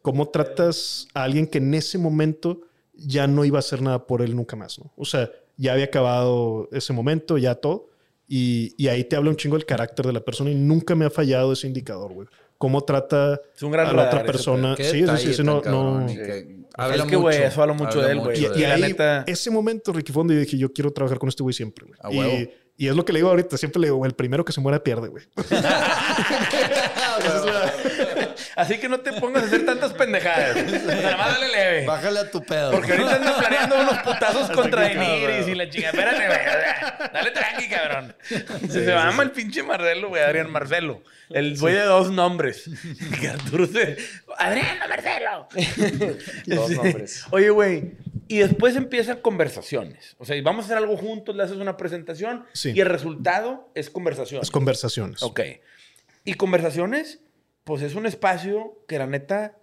[0.00, 2.62] cómo tratas a alguien que en ese momento
[2.94, 4.92] ya no iba a hacer nada por él nunca más, ¿no?
[4.96, 7.88] O sea, ya había acabado ese momento, ya todo.
[8.34, 11.04] Y, y ahí te habla un chingo del carácter de la persona y nunca me
[11.04, 12.28] ha fallado ese indicador, güey
[12.62, 14.76] cómo trata a la otra persona.
[14.76, 16.06] Sí, sí, sí, no, no.
[16.76, 18.40] Habla es que, güey, eso habla mucho de él, güey.
[18.40, 19.24] Y, ahí, neta...
[19.26, 21.98] ese momento, Ricky Fondo, yo dije, yo quiero trabajar con este güey siempre, güey.
[22.16, 22.50] Y,
[22.84, 24.80] y, es lo que le digo ahorita, siempre le digo, el primero que se muera
[24.80, 25.24] pierde, güey.
[28.56, 30.56] Así que no te pongas a hacer tantas pendejadas.
[30.86, 31.86] Nada más dale leve.
[31.86, 32.72] Bájale a tu pedo.
[32.72, 35.88] Porque ahorita andan planeando unos putazos contra Deniris y la chica.
[35.88, 37.12] Espérate, güey.
[37.12, 38.14] Dale tranqui, cabrón.
[38.68, 40.22] se llama el pinche Marcelo, güey.
[40.22, 41.02] Adrián Marcelo.
[41.30, 42.68] El güey de dos nombres.
[43.20, 43.96] Que Arturo se...
[44.38, 45.48] Adrián Marcelo.
[46.46, 47.24] dos nombres.
[47.30, 47.92] Oye, güey.
[48.28, 50.14] Y después empiezan conversaciones.
[50.18, 53.90] O sea, vamos a hacer algo juntos, le haces una presentación y el resultado es
[53.90, 54.42] conversación.
[54.42, 55.22] Es conversaciones.
[55.22, 55.40] Ok.
[56.24, 57.20] Y conversaciones
[57.64, 59.58] pues es un espacio que la neta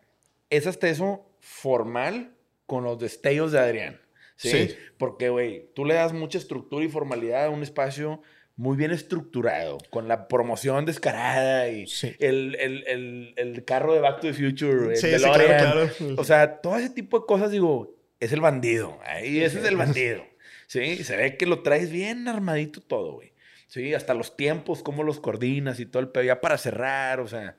[0.49, 2.35] es hasta eso formal
[2.65, 4.01] con los destellos de Adrián.
[4.35, 4.75] ¿sí?
[4.97, 8.21] Porque, güey, tú le das mucha estructura y formalidad a un espacio
[8.55, 11.85] muy bien estructurado, con la promoción descarada y
[12.19, 17.21] el, carro de Back to the Future, el sí, claro, O sea, todo ese tipo
[17.21, 18.99] de cosas, digo, es el bandido.
[19.05, 20.25] Ahí ese es el bandido.
[20.67, 23.31] Sí, se ve que lo traes bien armadito todo, güey.
[23.67, 27.27] Sí, hasta los tiempos, cómo los coordinas y todo el pedo, ya para cerrar, o
[27.27, 27.55] sea,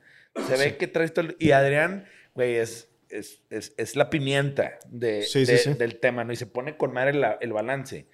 [0.47, 1.29] se ve que traes todo...
[1.39, 5.25] Y Adrián, güey, es, es, es, la pimienta de,
[5.77, 6.33] del tema, ¿no?
[6.33, 8.07] Y se pone con madre el balance.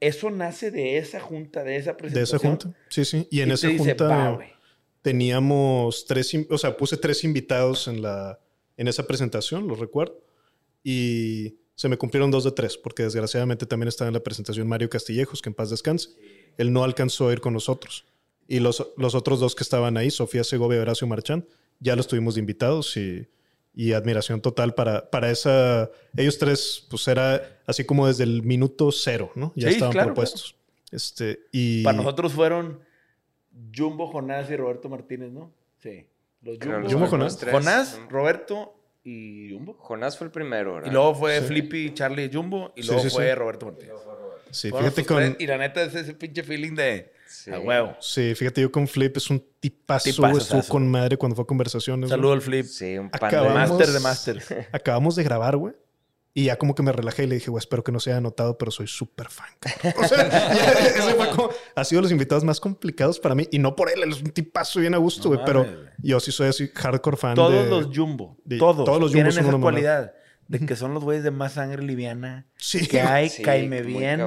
[0.00, 2.40] Eso nace de esa junta, de esa presentación.
[2.40, 3.28] De esa junta, sí, sí.
[3.30, 4.38] Y en esa junta
[5.02, 8.40] teníamos tres, o sea, puse tres invitados en, la,
[8.76, 10.22] en esa presentación, lo recuerdo.
[10.82, 14.90] Y se me cumplieron dos de tres, porque desgraciadamente también estaba en la presentación Mario
[14.90, 16.10] Castillejos, que en paz descanse.
[16.58, 18.06] Él no alcanzó a ir con nosotros.
[18.46, 21.46] Y los, los otros dos que estaban ahí, Sofía Segovia y Horacio Marchán,
[21.80, 23.26] ya los tuvimos de invitados y,
[23.74, 25.90] y, admiración total para, para esa...
[26.16, 29.52] Ellos tres, pues era así como desde el minuto cero, ¿no?
[29.56, 30.56] Ya estaban propuestos.
[30.90, 31.82] Este, y...
[31.82, 32.80] Para nosotros fueron
[33.74, 35.52] Jumbo, Jonás y Roberto Martínez, ¿no?
[35.82, 36.06] Sí.
[36.42, 37.38] Los Jumbo, Jumbo Jonás.
[37.50, 39.74] Jonás, Roberto y Jumbo.
[39.78, 40.90] Jonás fue el primero, ¿verdad?
[40.90, 42.72] Y luego fue Flippy, Charlie y Jumbo.
[42.76, 43.94] Y luego fue Roberto Martínez.
[44.50, 45.36] Sí, fíjate con...
[45.38, 47.50] Y la neta es ese pinche feeling de Sí.
[47.50, 47.96] A huevo.
[48.00, 52.10] Sí, fíjate, yo con Flip es un tipazo, estuvo con madre cuando fue a conversaciones.
[52.10, 52.66] Saludo al Flip.
[52.66, 54.68] Sí, un pan de Master de Master.
[54.72, 55.74] Acabamos de grabar, güey.
[56.36, 58.20] Y ya como que me relajé y le dije, güey, espero que no se haya
[58.20, 59.48] notado, pero soy súper fan.
[59.96, 60.26] O sea,
[60.88, 63.46] ese fue como, ha sido los invitados más complicados para mí.
[63.52, 65.40] Y no por él, él es un tipazo bien a gusto, güey.
[65.46, 65.64] pero
[65.98, 69.60] yo sí soy así hardcore fan todos los Jumbo, todos, todos los Jumbo tienen esa
[69.60, 70.12] cualidad
[70.48, 72.46] de que son los güeyes de más sangre liviana.
[72.56, 72.86] Sí.
[72.86, 74.20] Que hay, caime bien,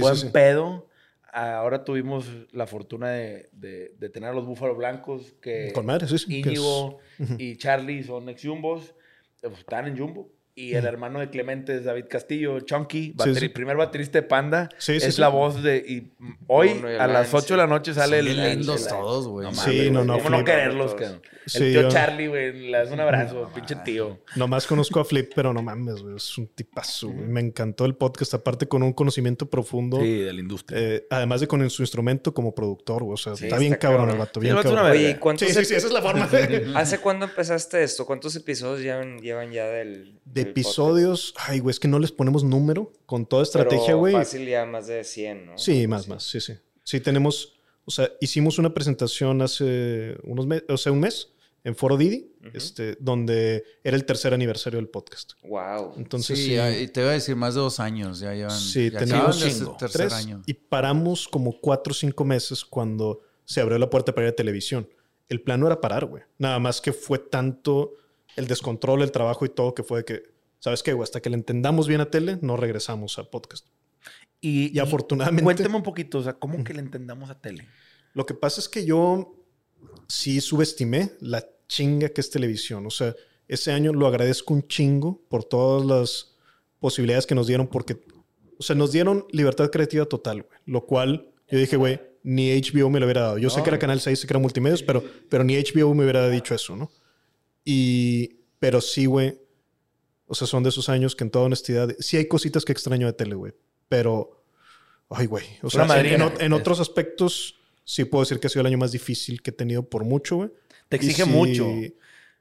[0.00, 0.88] buen pedo
[1.34, 6.98] ahora tuvimos la fortuna de, tener a los búfalos blancos que Con madre, sí, Íñigo
[7.38, 8.94] y Charlie son ex jumbos,
[9.40, 10.30] pues, están en jumbo.
[10.56, 13.12] Y el hermano de Clemente es David Castillo, Chunky,
[13.52, 14.68] primer baterista de Panda.
[14.86, 15.78] es la voz de.
[15.78, 16.12] Y
[16.46, 18.36] hoy a las 8 de la noche sale el.
[18.36, 19.52] lindos todos, güey.
[19.52, 20.16] sí, no, no.
[20.18, 20.94] ¿Cómo no quererlos,
[21.54, 24.20] El tío Charlie, güey, le das un abrazo, pinche tío.
[24.36, 26.14] Nomás conozco a Flip, pero no mames, güey.
[26.14, 27.26] Es un tipazo, güey.
[27.26, 30.00] Me encantó el podcast, aparte con un conocimiento profundo.
[30.00, 30.78] Sí, de la industria.
[30.80, 33.14] Eh, además de con su instrumento como productor, güey.
[33.14, 34.86] O sea, está, bien cabrón el vato, bien cabrón.
[34.86, 36.28] Oye, ¿cuántos sí, sí, sí, esa es la forma.
[36.76, 38.06] ¿Hace cuándo empezaste esto?
[38.06, 40.14] ¿Cuántos episodios llevan, llevan ya del
[40.48, 44.14] episodios, ay, güey, es que no les ponemos número con toda estrategia, güey.
[44.14, 45.58] fácil ya más de 100, ¿no?
[45.58, 46.54] Sí, más, más, sí, sí.
[46.82, 47.54] Sí, tenemos,
[47.84, 51.34] o sea, hicimos una presentación hace unos meses, o sea, un mes
[51.64, 55.32] en Foro Didi, este, donde era el tercer aniversario del podcast.
[55.42, 55.94] Wow.
[55.96, 58.58] Entonces, sí, y te iba a decir más de dos años, ya llevan.
[58.58, 60.42] Sí, tenemos cinco, tercer año.
[60.46, 64.36] Y paramos como cuatro o cinco meses cuando se abrió la puerta para ir a
[64.36, 64.88] televisión.
[65.30, 66.22] El plan no era parar, güey.
[66.36, 67.94] Nada más que fue tanto
[68.36, 70.33] el descontrol, el trabajo y todo, que fue que,
[70.64, 70.92] ¿sabes qué?
[70.92, 73.66] Hasta que le entendamos bien a tele, no regresamos a podcast.
[74.40, 75.44] Y, afortunadamente...
[75.44, 77.68] Cuénteme un poquito, o sea, ¿cómo que le entendamos a tele?
[78.14, 79.36] Lo que pasa es que yo
[80.08, 82.86] sí subestimé la chinga que es televisión.
[82.86, 83.14] O sea,
[83.46, 86.34] ese año lo agradezco un chingo por todas las
[86.80, 88.02] posibilidades que nos dieron, porque,
[88.58, 90.58] o sea, nos dieron libertad creativa total, güey.
[90.64, 93.36] Lo cual yo dije, güey, ni HBO me lo hubiera dado.
[93.36, 96.04] Yo sé que era Canal 6, sé que era multimedios, pero, pero ni HBO me
[96.04, 96.90] hubiera dicho eso, ¿no?
[97.66, 99.43] Y, pero sí, güey.
[100.34, 103.06] O sea, son de esos años que en toda honestidad, sí hay cositas que extraño
[103.06, 103.52] de tele, güey.
[103.88, 104.42] Pero,
[105.08, 105.44] ay, güey.
[105.62, 109.42] O sea, en, otros aspectos, sí puedo decir que ha sido el año más difícil
[109.42, 110.50] que he tenido por mucho, güey.
[110.88, 111.70] Te exige mucho.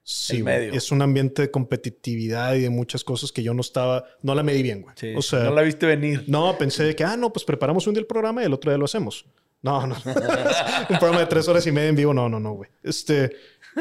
[0.01, 4.33] Sí, es un ambiente de competitividad y de muchas cosas que yo no estaba, no
[4.33, 5.15] la medí bien, güey.
[5.15, 6.23] o sea, no la viste venir.
[6.25, 8.79] No, pensé que, ah, no, pues preparamos un día el programa y el otro día
[8.79, 9.23] lo hacemos.
[9.61, 9.95] No, no.
[10.89, 12.71] un programa de tres horas y media en vivo, no, no, no, güey.
[12.81, 13.35] Este,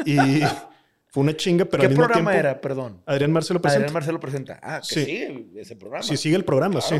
[0.05, 0.17] y
[1.13, 3.03] fue una chinga, pero ¿Qué programa era, perdón?
[3.05, 3.83] Adrián Marcelo presenta.
[3.83, 4.59] Adrián Marcelo presenta.
[4.63, 5.05] Ah, que sí.
[5.05, 6.03] sigue ese programa.
[6.03, 6.95] Sí, sigue el programa, sí.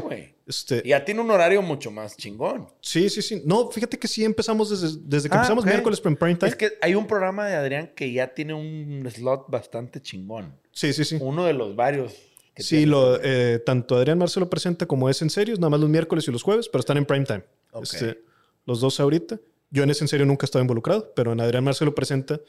[0.45, 0.83] Este...
[0.85, 2.67] Y ya tiene un horario mucho más chingón.
[2.79, 3.41] Sí, sí, sí.
[3.43, 6.47] No, fíjate que sí empezamos desde, desde que ah, empezamos miércoles en prime time.
[6.47, 10.59] Es que hay un programa de Adrián que ya tiene un slot bastante chingón.
[10.71, 11.17] Sí, sí, sí.
[11.19, 12.13] Uno de los varios.
[12.55, 16.27] sí, lo, eh, tanto Adrián Marcelo presenta como es en serio, nada más los miércoles
[16.27, 17.45] y los jueves, pero están en prime time.
[17.81, 18.21] Este,
[18.67, 19.39] los dos ahorita.
[19.71, 22.39] Yo en ese en serio nunca he estado involucrado, pero en Adrián Marcelo presenta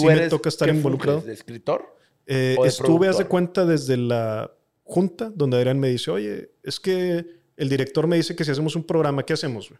[0.00, 1.20] sí me toca estar involucrado.
[1.20, 1.96] ¿De escritor?
[2.26, 4.50] Eh, estuve, haz de cuenta, desde la
[4.82, 7.26] junta, donde Adrián me dice, oye, es que
[7.56, 9.72] el director me dice que si hacemos un programa, ¿qué hacemos?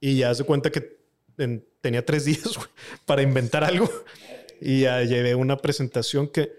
[0.00, 0.98] Y ya haz de cuenta que
[1.80, 2.58] tenía tres días
[3.04, 3.88] para inventar algo.
[4.60, 6.52] Y ya llevé una presentación que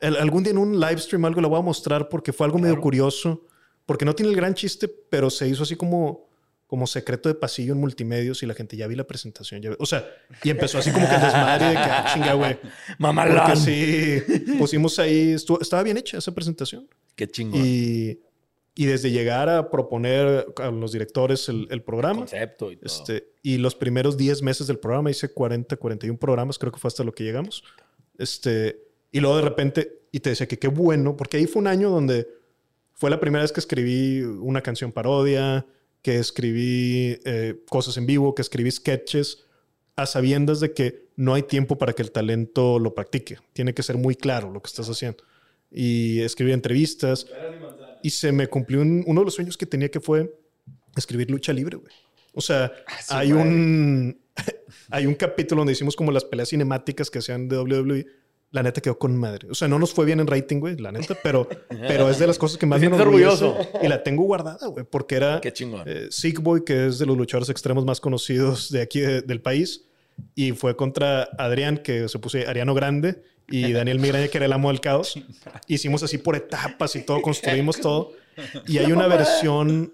[0.00, 2.80] algún día en un live stream algo lo voy a mostrar porque fue algo medio
[2.80, 3.44] curioso.
[3.86, 6.27] Porque no tiene el gran chiste, pero se hizo así como
[6.68, 9.62] como secreto de pasillo en multimedios y la gente ya vi la presentación.
[9.78, 10.06] o sea,
[10.44, 12.58] y empezó así como que el desmadre de que, ah, chinga, güey.
[12.98, 13.56] Mamalán.
[13.56, 14.22] sí,
[14.58, 16.86] pusimos ahí, estaba bien hecha esa presentación.
[17.16, 17.62] Qué chingón.
[17.64, 18.20] Y,
[18.74, 22.20] y desde llegar a proponer a los directores el, el programa.
[22.20, 22.86] concepto y todo.
[22.86, 26.88] Este, y los primeros 10 meses del programa hice 40, 41 programas, creo que fue
[26.88, 27.64] hasta lo que llegamos.
[28.18, 28.78] Este,
[29.10, 31.88] y luego de repente, y te decía que qué bueno, porque ahí fue un año
[31.88, 32.28] donde
[32.92, 35.64] fue la primera vez que escribí una canción parodia,
[36.02, 39.44] que escribí eh, cosas en vivo, que escribí sketches,
[39.96, 43.38] a sabiendas de que no hay tiempo para que el talento lo practique.
[43.52, 45.24] Tiene que ser muy claro lo que estás haciendo.
[45.70, 47.26] Y escribí entrevistas.
[48.02, 50.32] Y se me cumplió uno de los sueños que tenía que fue
[50.96, 51.92] escribir lucha libre, güey.
[52.32, 54.20] O sea, ah, hay un
[54.90, 58.06] hay un capítulo donde hicimos como las peleas cinemáticas que hacían de WWE
[58.50, 59.48] la neta quedó con madre.
[59.50, 62.26] O sea, no nos fue bien en rating, güey, la neta, pero, pero es de
[62.26, 63.56] las cosas que más me orgulloso.
[63.82, 65.82] Y la tengo guardada, güey, porque era Qué chingón.
[65.86, 69.84] Eh, Sick Boy, que es de los luchadores extremos más conocidos de aquí del país.
[70.34, 74.52] Y fue contra Adrián, que se puso Ariano Grande, y Daniel Migraña, que era el
[74.52, 75.20] amo del caos.
[75.66, 78.12] Hicimos así por etapas y todo, construimos todo.
[78.66, 79.92] Y hay una versión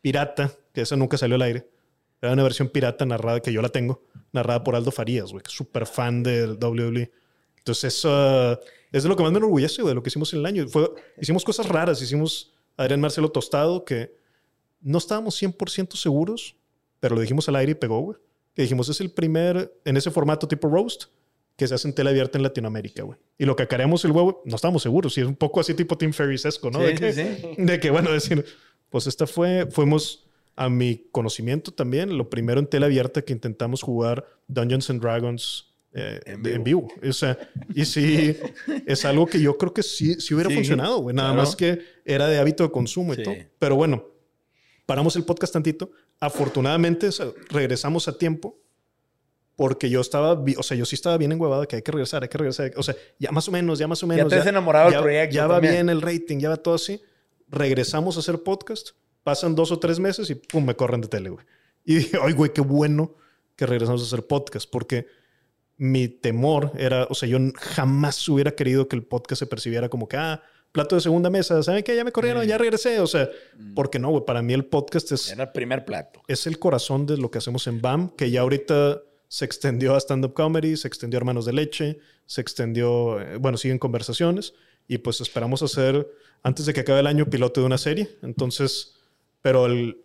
[0.00, 1.68] pirata, que esa nunca salió al aire.
[2.22, 5.48] Era una versión pirata narrada, que yo la tengo, narrada por Aldo Farías, güey, que
[5.48, 7.10] es súper fan del WWE.
[7.66, 8.60] Entonces, eso
[8.92, 10.68] es lo que más me enorgullece de lo que hicimos en el año.
[10.68, 10.88] Fue,
[11.20, 12.00] hicimos cosas raras.
[12.00, 14.14] Hicimos Adrián Marcelo Tostado, que
[14.80, 16.54] no estábamos 100% seguros,
[17.00, 18.18] pero lo dijimos al aire y pegó, güey.
[18.54, 21.06] Que dijimos, es el primer, en ese formato tipo roast,
[21.56, 23.18] que se hace en tela abierta en Latinoamérica, güey.
[23.36, 25.18] Y lo que acareamos el huevo, no estábamos seguros.
[25.18, 26.78] Y es un poco así tipo Tim Ferriss-esco, ¿no?
[26.78, 27.54] de, que, sí.
[27.58, 28.44] de que, bueno, decir,
[28.90, 33.82] pues esta fue, fuimos a mi conocimiento también, lo primero en tela abierta que intentamos
[33.82, 36.88] jugar Dungeons and Dragons eh, en, vivo.
[37.02, 37.38] O sea,
[37.74, 38.36] y sí,
[38.86, 41.16] es algo que yo creo que sí, sí hubiera funcionado, güey.
[41.16, 43.34] Nada más que era de hábito de consumo y todo.
[43.58, 44.04] Pero bueno,
[44.84, 45.90] paramos el podcast tantito.
[46.20, 47.08] Afortunadamente
[47.48, 48.58] regresamos a tiempo
[49.56, 52.28] porque yo estaba, o sea, yo sí estaba bien enguevado que hay que regresar, hay
[52.28, 52.72] que regresar.
[52.76, 54.30] O sea, ya más o menos, ya más o menos.
[54.30, 55.34] Ya te has enamorado del proyecto.
[55.34, 57.00] Ya va bien el rating, ya va todo así.
[57.48, 58.90] Regresamos a hacer podcast.
[59.22, 61.46] Pasan dos o tres meses y pum, me corren de tele, güey.
[61.86, 63.14] Y dije, ay, güey, qué bueno
[63.56, 65.06] que regresamos a hacer podcast porque
[65.78, 70.08] mi temor era, o sea, yo jamás hubiera querido que el podcast se percibiera como
[70.08, 70.42] que, ah,
[70.72, 71.96] plato de segunda mesa, ¿saben qué?
[71.96, 73.74] Ya me corrieron, ya regresé, o sea, mm.
[73.74, 75.30] porque no, güey, para mí el podcast es...
[75.30, 76.22] Era el primer plato.
[76.28, 79.98] Es el corazón de lo que hacemos en BAM, que ya ahorita se extendió a
[79.98, 84.54] stand-up comedy, se extendió a Hermanos de Leche, se extendió, eh, bueno, siguen conversaciones
[84.88, 86.06] y pues esperamos hacer,
[86.42, 88.96] antes de que acabe el año, piloto de una serie, entonces,
[89.42, 90.02] pero el,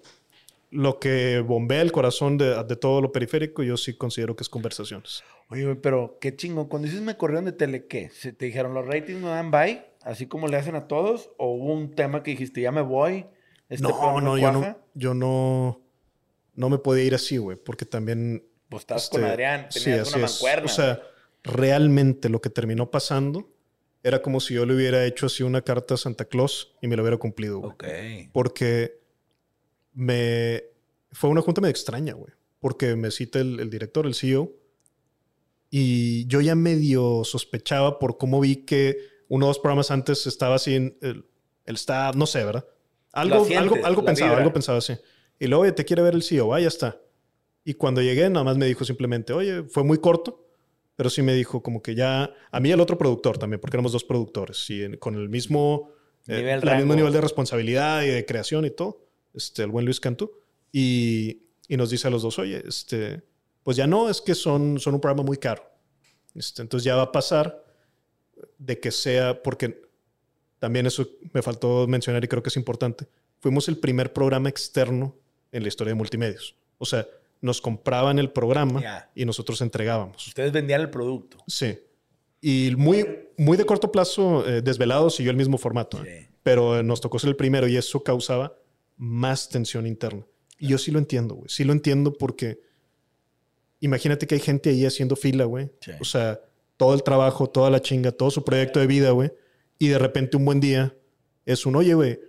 [0.72, 4.49] lo que bombea el corazón de, de, todo lo periférico, yo sí considero que es
[4.49, 5.23] conversaciones.
[5.49, 6.69] Oye, pero qué chingo.
[6.69, 8.10] Cuando dices me corrieron de tele, ¿qué?
[8.10, 9.84] ¿Se te dijeron los ratings no dan bye?
[10.02, 11.30] Así como le hacen a todos.
[11.38, 13.26] ¿O hubo un tema que dijiste, ya me voy?
[13.68, 15.81] Este no, no, yo no, yo no,
[16.56, 18.45] no me podía ir así, güey, porque también.
[18.69, 20.65] Pues estabas con este, Adrián, tenías sí, una mancuerna.
[20.65, 21.02] O sea,
[21.43, 23.49] realmente lo que terminó pasando
[24.03, 26.95] era como si yo le hubiera hecho así una carta a Santa Claus y me
[26.95, 27.72] lo hubiera cumplido, güey.
[27.73, 27.85] Ok.
[28.31, 29.01] Porque
[29.93, 30.63] me.
[31.11, 32.34] Fue una junta medio extraña, güey.
[32.59, 34.61] Porque me cita el, el director, el CEO
[35.73, 38.97] y yo ya medio sospechaba por cómo vi que
[39.30, 41.26] uno o dos programas antes estaba así en el,
[41.65, 42.65] el staff, no sé, ¿verdad?
[43.13, 44.93] Algo, algo, algo pensaba, algo pensaba así.
[45.39, 46.99] Y luego, oye, te quiere ver el CEO, ah, ya está.
[47.63, 50.45] Y cuando llegué, nada más me dijo simplemente, oye, fue muy corto,
[50.97, 53.77] pero sí me dijo como que ya, a mí y el otro productor también, porque
[53.77, 55.93] éramos dos productores, y con el mismo,
[56.27, 59.99] eh, el mismo nivel de responsabilidad y de creación y todo, este, el buen Luis
[59.99, 60.31] Cantú,
[60.71, 63.21] y, y nos dice a los dos, oye, este,
[63.63, 65.63] pues ya no, es que son, son un programa muy caro.
[66.35, 67.65] Este, entonces ya va a pasar
[68.57, 69.81] de que sea, porque
[70.59, 73.07] también eso me faltó mencionar y creo que es importante,
[73.39, 75.15] fuimos el primer programa externo
[75.51, 76.55] en la historia de multimedios.
[76.77, 77.07] O sea,
[77.41, 80.27] nos compraban el programa y nosotros entregábamos.
[80.27, 81.37] Ustedes vendían el producto.
[81.47, 81.79] Sí.
[82.39, 86.03] Y muy, muy de corto plazo, eh, Desvelado siguió el mismo formato.
[86.03, 86.29] ¿eh?
[86.43, 88.55] Pero nos tocó ser el primero y eso causaba
[89.02, 90.28] más tensión interna.
[90.60, 91.49] Y yo sí lo entiendo, güey.
[91.49, 92.61] Sí lo entiendo porque
[93.80, 95.72] imagínate que hay gente ahí haciendo fila, güey.
[95.99, 96.40] O sea,
[96.78, 99.32] todo el trabajo, toda la chinga, todo su proyecto de vida, güey.
[99.80, 100.95] Y de repente un buen día
[101.48, 102.19] es un, oye, güey,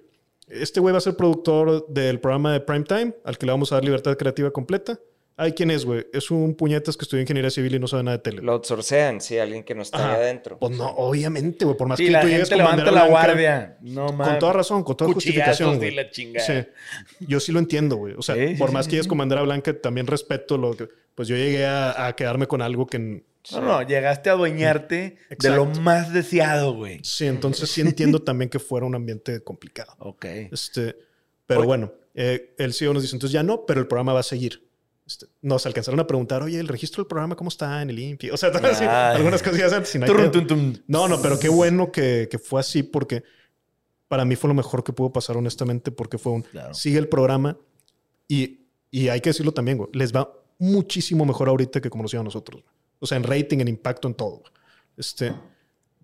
[0.49, 3.75] este güey va a ser productor del programa de Primetime, al que le vamos a
[3.75, 4.99] dar libertad creativa completa.
[5.37, 6.07] Ay, ¿quién es, güey?
[6.13, 8.43] Es un puñetas que estudia ingeniería civil y no sabe nada de tele.
[8.43, 10.59] Lo outsourcean, sí, alguien que no está ahí adentro.
[10.59, 11.77] Pues no, obviamente, güey.
[11.77, 13.79] Por más sí, que la tú llegues con levanta la guardia.
[13.81, 15.79] No, Con toda razón, con toda justificación.
[15.79, 15.95] Güey.
[15.95, 16.67] La sí.
[17.21, 18.15] Yo sí lo entiendo, güey.
[18.17, 20.89] O sea, por más que llegues con bandera blanca, también respeto lo que.
[21.15, 25.67] Pues yo llegué a quedarme con algo que no, no, llegaste a adueñarte de lo
[25.67, 27.01] más deseado, güey.
[27.03, 29.95] Sí, entonces sí entiendo también que fuera un ambiente complicado.
[29.99, 30.25] Ok.
[30.53, 30.97] Este,
[31.47, 34.25] pero bueno, eh, el CEO nos dice, entonces ya no, pero el programa va a
[34.25, 34.69] seguir.
[35.13, 38.31] Este, nos alcanzaron a preguntar, oye, el registro del programa, ¿cómo está en el INPI?
[38.31, 38.49] O sea,
[39.15, 39.95] algunas cosillas antes.
[40.87, 43.23] No, no, pero qué bueno que, fue así porque
[44.09, 47.59] para mí fue lo mejor que pudo pasar, honestamente, porque fue un, sigue el programa
[48.27, 48.61] y,
[48.91, 52.23] y hay que decirlo también, güey, les va muchísimo mejor ahorita que como nos iba
[52.23, 52.65] a nosotros.
[52.99, 54.45] O sea, en rating, en impacto, en todo.
[54.97, 55.35] Este,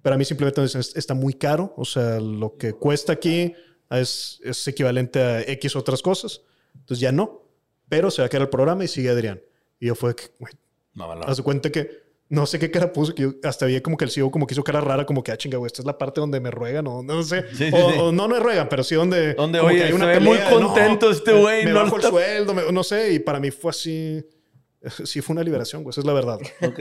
[0.02, 1.72] pero a mí simplemente está muy caro.
[1.78, 3.54] O sea, lo que cuesta aquí
[3.88, 6.42] es, es equivalente a X otras cosas.
[6.74, 7.47] Entonces ya no.
[7.88, 9.40] Pero se va a quedar el programa y sigue Adrián.
[9.80, 10.52] Y yo fue que, güey,
[10.94, 14.04] no, haz cuenta que no sé qué cara puso, que yo hasta vi como que
[14.04, 15.96] el CEO como que hizo cara rara, como que, ah, chinga, güey, esta es la
[15.96, 17.44] parte donde me ruegan, o no sé.
[17.72, 19.34] o, no me ruegan, pero sí donde...
[19.34, 21.64] Donde, oye, hay una muy contento este güey.
[21.64, 24.22] Me, no bajo el sueldo, no sé, y para mí fue así...
[25.04, 25.92] sí fue una liberación, güey.
[25.92, 26.38] Esa es la verdad.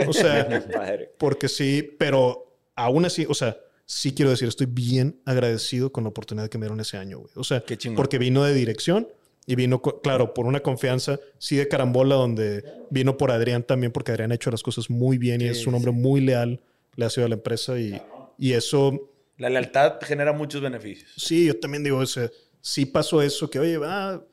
[0.07, 0.65] O sea,
[1.17, 6.09] porque sí, pero aún así, o sea, sí quiero decir, estoy bien agradecido con la
[6.09, 7.31] oportunidad que me dieron ese año, güey.
[7.35, 7.63] O sea,
[7.95, 9.07] porque vino de dirección
[9.49, 14.11] y vino, claro, por una confianza, sí de carambola, donde vino por Adrián también, porque
[14.11, 16.61] Adrián ha hecho las cosas muy bien y es un hombre muy leal,
[16.95, 17.99] le ha sido a la empresa y,
[18.37, 19.09] y eso...
[19.37, 21.13] La lealtad genera muchos beneficios.
[21.15, 22.29] Sí, yo también digo, o sea,
[22.59, 24.27] sí pasó eso, que oye, ah, eh,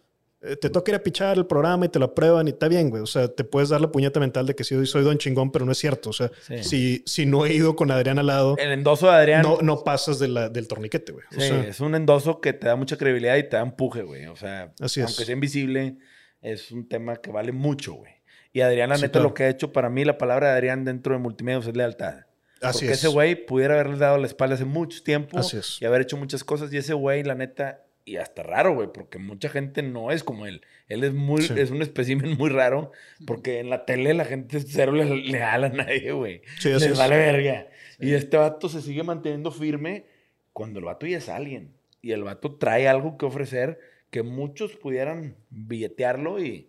[0.61, 3.03] te toca ir a pichar el programa y te lo aprueban y está bien, güey.
[3.03, 5.65] O sea, te puedes dar la puñeta mental de que sí, soy don chingón, pero
[5.65, 6.11] no es cierto.
[6.11, 6.31] O sea,
[6.63, 8.57] si, si no he ido con Adrián al lado.
[8.59, 9.43] El endoso de Adrián.
[9.43, 11.25] No, no pasas de la, del torniquete, güey.
[11.31, 14.27] sí, es un endoso que te da mucha credibilidad y te da empuje, güey.
[14.27, 15.97] O sea, Así aunque sea invisible,
[16.43, 18.13] es un tema que vale mucho, güey.
[18.53, 21.15] Y Adrián, la neta, lo que ha hecho para mí, la palabra de Adrián dentro
[21.15, 22.27] de multimedia es lealtad.
[22.61, 25.41] Así Porque ese güey pudiera haberle dado la espalda hace mucho tiempo
[25.81, 26.73] y haber hecho muchas cosas.
[26.73, 30.47] Y ese güey, la neta, y hasta raro, güey, porque mucha gente no es como
[30.47, 30.63] él.
[30.89, 32.93] Él es muy, es un espécimen muy raro,
[33.27, 36.43] porque en la tele la gente cero le, le a nadie, güey.
[36.59, 37.69] Sí, Les vale verga.
[37.99, 40.05] Y este vato se sigue manteniendo firme
[40.53, 41.73] cuando el vato ya es alguien.
[42.03, 46.69] Y el vato trae algo que ofrecer que muchos pudieran billetearlo y,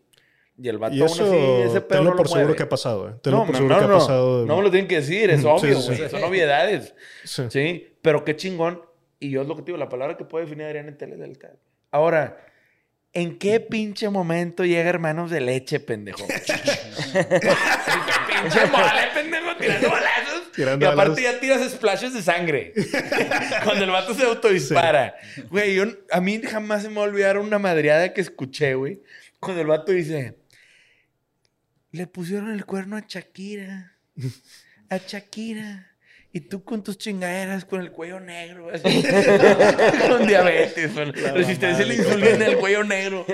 [0.57, 3.09] y el vato y eso, aún así, ese pedo tenlo por seguro que ha pasado,
[3.09, 3.13] ¿eh?
[3.21, 4.45] Tenlo por seguro que ha pasado.
[4.45, 6.09] No me lo tienen que decir, es obvio, güey.
[6.09, 6.95] Son obviedades.
[7.25, 7.87] Sí.
[8.01, 8.81] Pero qué chingón
[9.25, 10.97] y yo es lo que te digo, la palabra que puede definir a Adrián en
[10.97, 11.37] tele del
[11.91, 12.37] Ahora,
[13.13, 16.25] ¿en qué pinche momento llega hermanos de leche, pendejo?
[18.27, 20.51] pinche mole, pendejo, tirando balazos.
[20.57, 22.73] y aparte ya tiras splashes de sangre.
[23.63, 25.15] Cuando el vato se autodispara.
[25.49, 25.79] Güey,
[26.11, 29.01] a mí jamás se me va a olvidar una madreada que escuché, güey.
[29.39, 30.37] Cuando el vato dice,
[31.91, 33.93] le pusieron el cuerno a Shakira.
[34.89, 35.94] A Shakira.
[36.35, 38.67] Y tú con tus chingaderas, con el cuello negro,
[40.09, 43.25] con diabetes, con resistencia a la insulina, el cuello negro.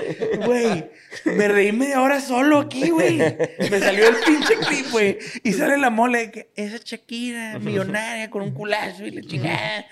[0.46, 0.88] Güey,
[1.24, 3.18] me reí media hora solo aquí, güey.
[3.18, 5.18] Me salió el pinche clip, güey.
[5.42, 9.84] Y sale la mole que esa Shakira, millonaria, con un culazo y la chingada.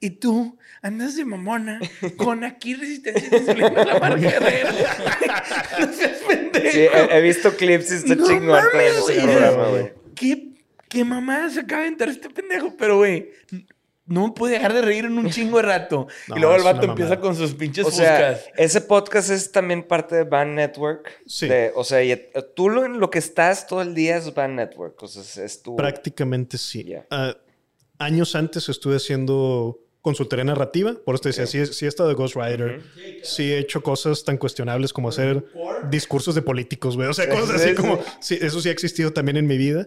[0.00, 1.80] Y, tú andas de mamona
[2.18, 4.72] con aquí resistencia a la insulina, la marca Herrera.
[5.80, 6.72] no seas pendejo.
[6.72, 9.92] Sí, he, visto clips y está no chingón programa, güey.
[10.14, 10.49] ¿Qué
[10.90, 12.74] ¿Qué mamá se acaba de entrar este pendejo?
[12.76, 13.30] Pero, güey,
[14.10, 16.08] no puede dejar de reír en un chingo de rato.
[16.36, 20.16] y luego el vato empieza con sus pinches o sea, Ese podcast es también parte
[20.16, 21.22] de Band Network.
[21.26, 21.48] Sí.
[21.76, 22.00] o sea,
[22.56, 25.00] tú lo, en lo que estás todo el día es Band Network.
[25.00, 25.76] O sea, es tu...
[25.76, 26.92] Prácticamente sí.
[27.08, 27.36] Ah,
[27.98, 30.96] años antes estuve haciendo consultoría narrativa.
[31.04, 32.82] Por eso te decía, sí, he estado de Ghostwriter.
[33.22, 35.44] Sí he hecho cosas tan cuestionables como hacer
[35.88, 37.08] discursos de políticos, güey.
[37.08, 38.02] O sea, cosas así como...
[38.20, 39.86] Sí, eso sí ha existido también en mi vida.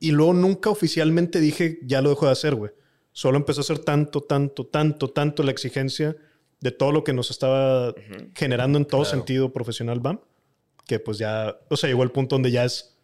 [0.00, 2.72] Y luego nunca oficialmente dije, ya lo dejo de hacer, güey.
[3.12, 6.16] Solo empezó a ser tanto, tanto, tanto, tanto la exigencia
[6.60, 7.94] de todo lo que nos estaba
[8.34, 10.20] generando en todo sentido profesional BAM,
[10.86, 12.96] que pues ya, o sea, llegó el punto donde ya es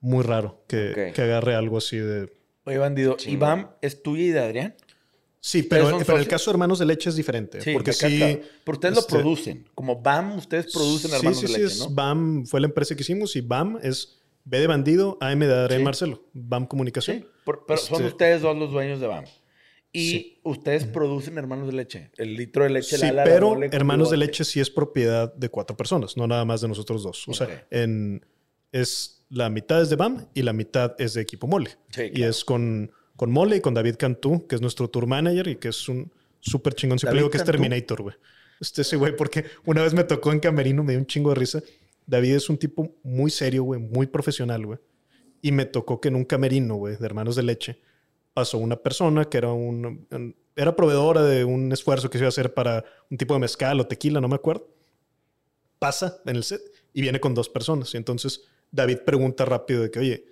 [0.00, 2.32] muy raro que, que agarre algo así de...
[2.64, 4.74] Oye, bandido, ¿y BAM es tuya y de Adrián?
[5.40, 7.60] Sí, pero, pero, el caso de Hermanos de Leche es diferente.
[7.60, 8.18] Sí, porque sí.
[8.64, 9.68] Pero ustedes lo este, producen.
[9.76, 13.42] Como BAM, ustedes producen Hermanos de Leche, sí, BAM fue la empresa que hicimos y
[13.42, 16.24] BAM es B de Bandido, AM de Adrián Marcelo.
[16.32, 17.26] BAM Comunicación.
[17.44, 19.24] pero son este, ustedes dos los dueños de BAM.
[19.92, 22.10] Y ustedes producen Hermanos de Leche.
[22.16, 22.96] El litro de leche.
[22.96, 26.68] Sí, pero Hermanos de Leche sí es propiedad de cuatro personas, no nada más de
[26.68, 27.26] nosotros dos.
[27.28, 28.24] O sea, en,
[28.72, 31.70] es la mitad es de BAM y la mitad es de Equipo Mole.
[32.12, 35.56] Y es con con Mole y con David Cantú, que es nuestro tour manager y
[35.56, 36.98] que es un súper chingón.
[36.98, 38.14] Siempre digo que es Terminator, güey.
[38.60, 41.36] Este ese güey, porque una vez me tocó en Camerino, me dio un chingo de
[41.36, 41.62] risa.
[42.06, 44.78] David es un tipo muy serio, güey, muy profesional, güey.
[45.42, 47.80] Y me tocó que en un camerino, güey, de hermanos de leche,
[48.32, 50.06] pasó una persona que era un,
[50.54, 53.80] era proveedora de un esfuerzo que se iba a hacer para un tipo de mezcal
[53.80, 54.68] o tequila, no me acuerdo.
[55.78, 56.62] Pasa en el set
[56.92, 57.92] y viene con dos personas.
[57.94, 60.24] Y entonces David pregunta rápido de que, oye,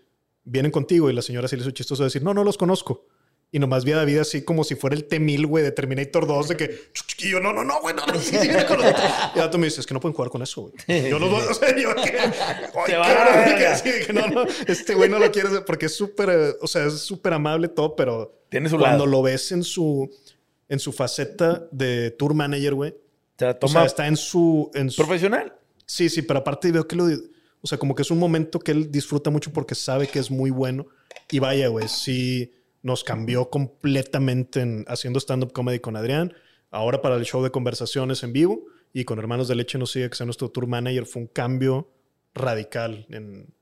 [0.45, 3.07] vienen contigo y la señora se le hizo chistoso decir, no, no los conozco.
[3.55, 6.49] Y nomás vi a David así como si fuera el T-1000, güey, de Terminator 2,
[6.49, 6.81] de que,
[7.21, 8.15] y yo, no, no, no, güey, no, no.
[8.43, 11.09] y ahora tú me dices, es que no pueden jugar con eso, güey.
[11.09, 12.19] Yo los voy hacer, yo, que,
[12.85, 16.67] Se va a que, no, no, este güey no lo quiere porque es súper, o
[16.67, 20.11] sea, es súper amable todo, pero Tiene su cuando lo ves en su,
[20.69, 22.97] en su faceta de tour manager, güey,
[23.61, 25.01] o sea, está en su, en su...
[25.01, 25.55] ¿Profesional?
[25.87, 28.73] Sí, sí, pero aparte veo que lo o sea, como que es un momento que
[28.73, 30.87] él disfruta mucho porque sabe que es muy bueno.
[31.31, 32.53] Y vaya, güey, sí
[32.85, 36.35] nos cambió completamente en haciendo stand-up comedy con Adrián.
[36.71, 40.11] Ahora para el show de conversaciones en vivo y con Hermanos de Leche nos sigue
[40.11, 41.07] que sea nuestro tour manager.
[41.07, 41.91] Fue un cambio
[42.35, 43.53] radical en,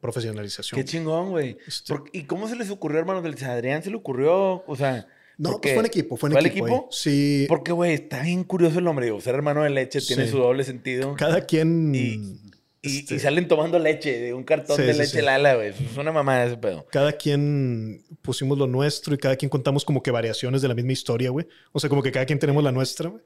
[0.00, 0.78] profesionalización.
[0.78, 1.56] Qué chingón, güey.
[1.66, 3.46] Este ¿Y cómo se les ocurrió, Hermanos de Leche?
[3.46, 4.64] ¿A Adrián se le ocurrió?
[4.66, 5.06] O sea...
[5.38, 6.66] No, pues fue en equipo, fue en equipo.
[6.66, 6.88] equipo?
[6.90, 7.46] Sí.
[7.48, 9.06] Porque, güey, está bien curioso el nombre.
[9.06, 11.14] Digo, ser hermano de leche tiene su doble sentido.
[11.16, 11.94] Cada quien...
[11.94, 12.49] Y,
[12.82, 15.68] salen tomando leche de un cartón de leche Lala, güey.
[15.68, 16.86] Es una mamada ese pedo.
[16.90, 20.92] Cada quien pusimos lo nuestro y cada quien contamos como que variaciones de la misma
[20.92, 21.46] historia, güey.
[21.72, 23.22] O sea, como que cada quien tenemos la nuestra, güey.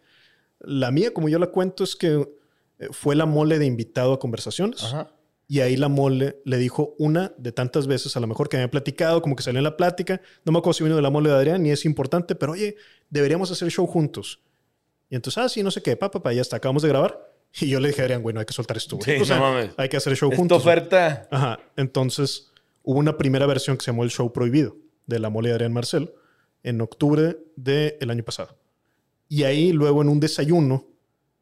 [0.61, 2.27] La mía, como yo la cuento, es que
[2.79, 4.83] eh, fue la mole de invitado a conversaciones.
[4.83, 5.11] Ajá.
[5.47, 8.71] Y ahí la mole le dijo una de tantas veces, a lo mejor que había
[8.71, 10.21] platicado, como que salió en la plática.
[10.45, 12.77] No me acuerdo si vino de la mole de Adrián, ni es importante, pero oye,
[13.11, 14.41] deberíamos hacer show juntos.
[15.11, 17.34] Y entonces, ah, sí, no sé qué, papá, papá, ya está, acabamos de grabar.
[17.61, 18.99] Y yo le dije a Adrián, bueno, hay que soltar esto.
[19.01, 20.59] Sí, o sea, hay que hacer el show juntos.
[20.59, 21.29] oferta.
[21.31, 21.61] Ajá.
[21.77, 22.51] Entonces,
[22.83, 24.77] hubo una primera versión que se llamó El Show Prohibido,
[25.07, 26.13] de La Mole de Adrián Marcel,
[26.65, 28.59] en octubre del año pasado.
[29.29, 30.89] Y ahí, luego, en un desayuno,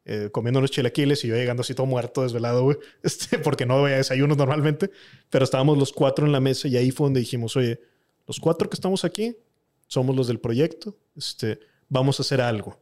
[0.05, 3.79] eh, comiendo unos chilaquiles y yo llegando así todo muerto, desvelado, güey, este, porque no
[3.79, 4.91] voy a desayunos normalmente,
[5.29, 7.79] pero estábamos los cuatro en la mesa y ahí fue donde dijimos, oye,
[8.27, 9.35] los cuatro que estamos aquí
[9.87, 11.59] somos los del proyecto, este,
[11.89, 12.79] vamos a hacer algo.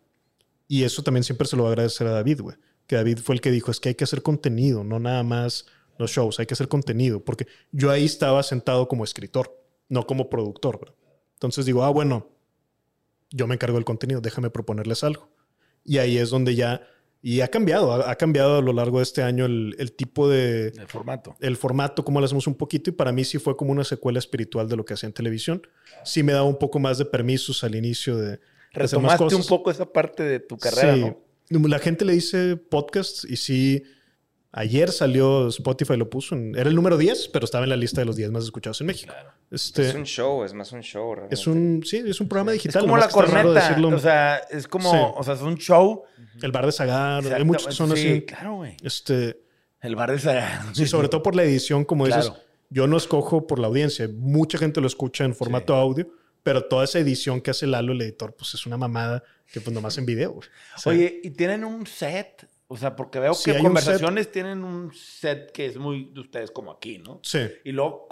[0.67, 2.57] Y eso también siempre se lo voy a agradecer a David, güey
[2.91, 5.65] que David fue el que dijo, es que hay que hacer contenido, no nada más
[5.97, 9.57] los shows, hay que hacer contenido, porque yo ahí estaba sentado como escritor,
[9.87, 10.93] no como productor.
[11.35, 12.27] Entonces digo, ah, bueno,
[13.29, 15.29] yo me encargo del contenido, déjame proponerles algo.
[15.85, 16.85] Y ahí es donde ya,
[17.21, 20.73] y ha cambiado, ha, cambiado a lo largo de este año el, tipo de...
[20.77, 21.37] El formato.
[21.39, 24.19] El formato, como lo hacemos un poquito, y para mí sí fue como una secuela
[24.19, 25.65] espiritual de lo que hacía en televisión.
[26.03, 28.41] Sí me daba un poco más de permisos al inicio de...
[28.73, 31.13] Retomaste un poco esa parte de tu carrera, sí.
[31.51, 33.83] La gente le dice podcast y sí,
[34.53, 37.99] ayer salió Spotify, lo puso, en, era el número 10, pero estaba en la lista
[37.99, 39.13] de los 10 más escuchados en México.
[39.49, 41.13] Este, es un show, es más un show.
[41.29, 42.83] Es un, sí, es un programa digital.
[42.83, 46.03] Es como la corneta, o sea, es como, o sea, es un show.
[46.41, 48.21] El bar de Sagar, hay muchos que son así.
[48.21, 48.77] claro, güey.
[48.81, 49.41] Este,
[49.81, 50.73] el bar de Sagar.
[50.73, 52.31] Sí, sobre todo por la edición, como dices.
[52.73, 54.09] Yo no escojo por la audiencia.
[54.09, 56.09] Mucha gente lo escucha en formato audio,
[56.43, 59.73] pero toda esa edición que hace Lalo, el editor, pues es una mamada que pues
[59.73, 60.39] nomás en video.
[60.85, 62.47] Oye, ¿y tienen un set?
[62.73, 66.71] O sea, porque veo que conversaciones tienen un set que es muy de ustedes como
[66.71, 67.19] aquí, ¿no?
[67.21, 67.39] Sí.
[67.65, 68.07] Y luego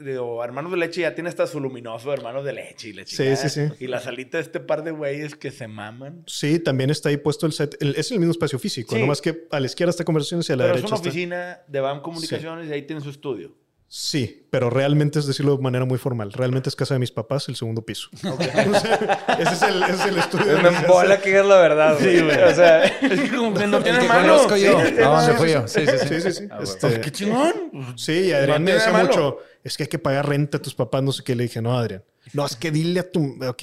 [0.00, 3.36] digo, Hermanos de Leche ya tiene hasta su luminoso Hermanos de Leche y la Sí,
[3.36, 3.68] sí, sí.
[3.78, 6.24] Y la salita de este par de güeyes que se maman.
[6.26, 7.76] Sí, también está ahí puesto el set.
[7.82, 10.64] es el mismo espacio físico, nomás que a la izquierda está conversaciones y a la
[10.64, 13.54] derecha Pero es una oficina de BAM Comunicaciones y ahí tiene su estudio.
[13.88, 16.32] Sí, pero realmente es decirlo de manera muy formal.
[16.32, 18.08] Realmente es casa de mis papás, el segundo piso.
[18.12, 20.62] ese, es el, ese es el estudio.
[20.62, 21.98] Me embola que es la verdad.
[21.98, 22.42] Sí, güey.
[22.42, 24.36] O sea, es como que no tiene mano.
[24.36, 24.78] Conozco yo.
[24.78, 25.68] ¿A dónde fui yo?
[25.68, 26.20] Sí, sí, sí.
[26.20, 27.94] sí, sí, ah, este, ¡Qué chingón!
[27.96, 31.02] Sí, y Adrián me decía mucho, es que hay que pagar renta a tus papás,
[31.02, 31.34] no sé qué.
[31.34, 32.02] Le dije, no, Adrián.
[32.32, 33.38] No, es que dile a tu...
[33.46, 33.62] Ok,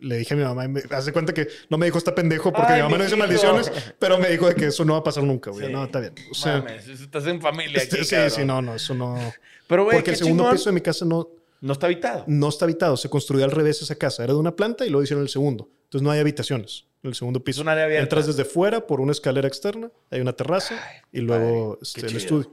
[0.00, 2.52] le dije a mi mamá y me hace cuenta que no me dijo está pendejo
[2.52, 5.04] porque mi mamá no dice maldiciones, pero me dijo de que eso no va a
[5.04, 5.70] pasar nunca, güey.
[5.70, 6.14] No, está bien.
[6.30, 9.18] O sea, Mames, estás en familia aquí, Sí, sí, no, no, eso no...
[9.66, 11.28] Pero, güey, Porque el segundo piso de mi casa no...
[11.60, 12.24] No está habitado.
[12.26, 12.96] No está habitado.
[12.96, 14.22] Se construyó al revés esa casa.
[14.24, 15.70] Era de una planta y luego hicieron el segundo.
[15.84, 16.84] Entonces no hay habitaciones.
[17.02, 17.60] En el segundo piso.
[17.60, 18.02] Es un área abierta.
[18.02, 19.90] Entras desde fuera por una escalera externa.
[20.10, 20.78] Hay una terraza
[21.12, 22.52] y luego este, el estudio.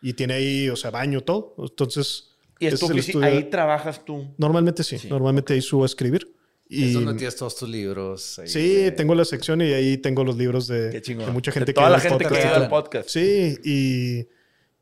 [0.00, 1.54] Y tiene ahí, o sea, baño, todo.
[1.58, 2.28] Entonces...
[2.58, 4.32] ¿Y es ahí trabajas tú?
[4.38, 5.08] Normalmente sí.
[5.08, 6.32] Normalmente ahí subo a escribir.
[6.68, 6.84] Y...
[6.84, 8.40] Es donde tienes todos tus libros.
[8.46, 12.00] sí, tengo la sección y ahí tengo los libros de, mucha gente de toda la
[12.00, 13.08] gente que ve el podcast.
[13.08, 14.28] Sí, y,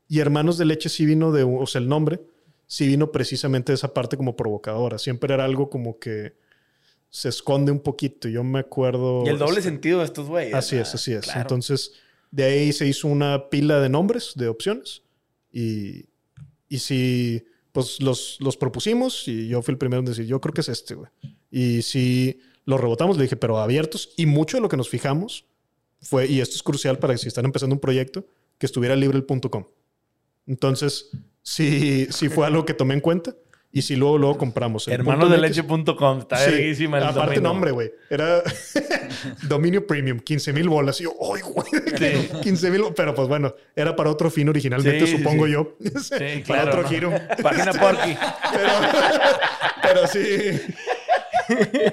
[0.07, 2.21] y Hermanos de Leche sí vino de, o sea, el nombre
[2.71, 4.97] sí vino precisamente de esa parte como provocadora.
[4.97, 6.37] Siempre era algo como que
[7.09, 8.29] se esconde un poquito.
[8.29, 9.25] Yo me acuerdo...
[9.25, 10.53] Y el doble sentido de estos güeyes.
[10.53, 11.27] Así es, así es.
[11.35, 11.91] Entonces,
[12.31, 15.01] de ahí se hizo una pila de nombres, de opciones.
[15.51, 16.05] Y,
[16.69, 17.43] y si,
[17.73, 20.69] pues los, los propusimos y yo fui el primero en decir, yo creo que es
[20.69, 21.11] este, güey.
[21.51, 24.13] Y si lo rebotamos, le dije, pero abiertos.
[24.15, 25.43] Y mucho de lo que nos fijamos
[25.99, 28.25] fue, y esto es crucial para que si están empezando un proyecto,
[28.57, 29.67] que estuviera libre el .com.
[30.47, 31.09] Entonces,
[31.41, 33.35] sí, sí fue algo que tomé en cuenta.
[33.73, 34.87] Y si luego, luego compramos.
[34.87, 36.19] Hermanosdeleche.com.
[36.19, 37.93] Está sí, Aparte nombre, güey.
[38.09, 38.43] Era
[39.43, 40.19] dominio premium.
[40.19, 40.99] 15 mil bolas.
[40.99, 42.41] Y yo, ¡ay, güey!
[42.43, 42.83] 15 mil.
[42.93, 45.77] Pero pues bueno, era para otro fin originalmente, supongo yo.
[45.79, 47.13] Sí, para otro giro.
[47.41, 48.17] Página Porky.
[48.51, 48.69] Pero,
[49.81, 50.59] pero sí.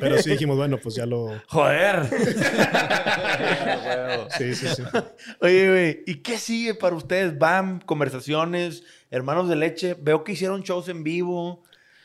[0.01, 1.41] Pero sí dijimos, bueno, pues ya lo.
[1.49, 2.07] ¡Joder!
[4.39, 4.83] sí, sí, sí.
[5.41, 7.39] Oye, güey, ¿y qué sigue para ustedes?
[7.39, 7.81] ¿Van?
[7.81, 8.85] ¿Conversaciones?
[9.11, 9.97] ¿Hermanos de leche?
[10.01, 11.63] Veo que hicieron shows en vivo.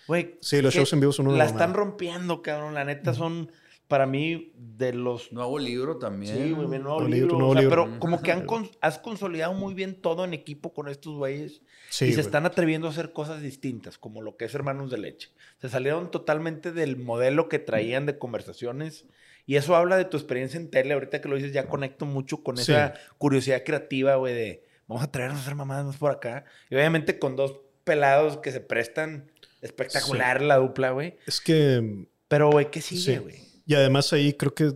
[0.08, 0.38] Güey.
[0.42, 1.38] Sí, los shows en vivo son una.
[1.38, 2.74] La están rompiendo, cabrón.
[2.74, 3.52] La neta son
[3.88, 5.32] para mí de los...
[5.32, 6.36] Nuevo libro también.
[6.36, 7.38] Sí, güey, nuevo, libro.
[7.38, 7.70] Nuevo libro.
[7.70, 8.46] Pero como que han
[8.82, 11.62] has consolidado muy bien todo en equipo con estos güeyes.
[11.94, 14.98] Sí, y se están atreviendo a hacer cosas distintas, como lo que es Hermanos de
[14.98, 15.30] Leche.
[15.62, 19.06] Se salieron totalmente del modelo que traían de conversaciones.
[19.46, 20.96] Y eso habla de tu experiencia en tele.
[20.96, 25.12] Ahorita que lo dices, ya conecto mucho con esa curiosidad creativa, güey, de vamos a
[25.12, 26.46] traernos a hacer mamadas más por acá.
[26.72, 31.18] Y obviamente con dos pelados que se prestan espectacular la dupla, güey.
[31.28, 32.08] Es que...
[32.28, 33.36] Pero, güey, ¿qué sigue, güey?
[33.68, 34.74] Y además ahí creo que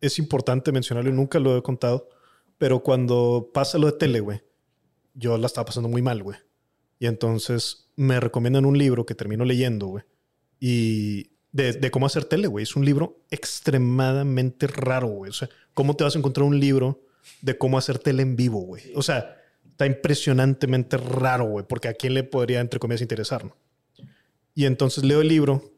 [0.00, 2.08] es importante mencionarlo, y nunca lo he contado,
[2.56, 4.40] pero cuando pasa lo de tele, güey,
[5.12, 6.38] yo la estaba pasando muy mal, güey.
[6.98, 10.04] Y entonces me recomiendan un libro que termino leyendo, güey.
[10.60, 12.64] Y de, cómo hacer tele, güey.
[12.64, 15.30] Es un libro extremadamente raro, güey.
[15.30, 17.02] O sea, ¿cómo te vas a encontrar un libro
[17.42, 18.82] de cómo hacer tele en vivo, güey?
[18.96, 19.36] O sea,
[19.70, 23.56] está impresionantemente raro, güey, porque a quién le podría, entre comillas, interesar, ¿no?
[24.54, 25.72] Y entonces leo el libro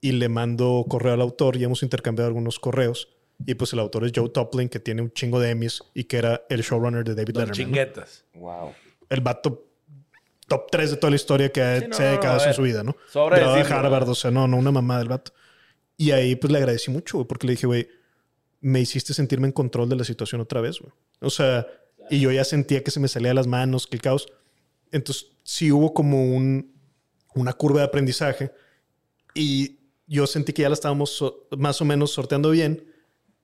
[0.00, 3.08] y le mando correo al autor y hemos intercambiado algunos correos.
[3.46, 6.18] Y pues el autor es Joe Toplin, que tiene un chingo de Emmys y que
[6.18, 7.52] era el showrunner de David Letterman.
[7.54, 8.24] chinguetas.
[8.34, 8.72] Wow.
[9.08, 9.71] El vato
[10.52, 12.94] top 3 de toda la historia que se ha dedicado en su vida, ¿no?
[13.10, 15.32] Sobre de Harvard, o sea, no, no, una mamá del vato.
[15.96, 17.88] Y ahí pues le agradecí mucho, porque le dije, güey,
[18.60, 20.92] me hiciste sentirme en control de la situación otra vez, güey.
[21.22, 21.66] O sea,
[22.10, 24.26] y yo ya sentía que se me salía de las manos, que el caos.
[24.90, 26.74] Entonces, sí hubo como un,
[27.34, 28.52] una curva de aprendizaje
[29.34, 31.24] y yo sentí que ya la estábamos
[31.56, 32.92] más o menos sorteando bien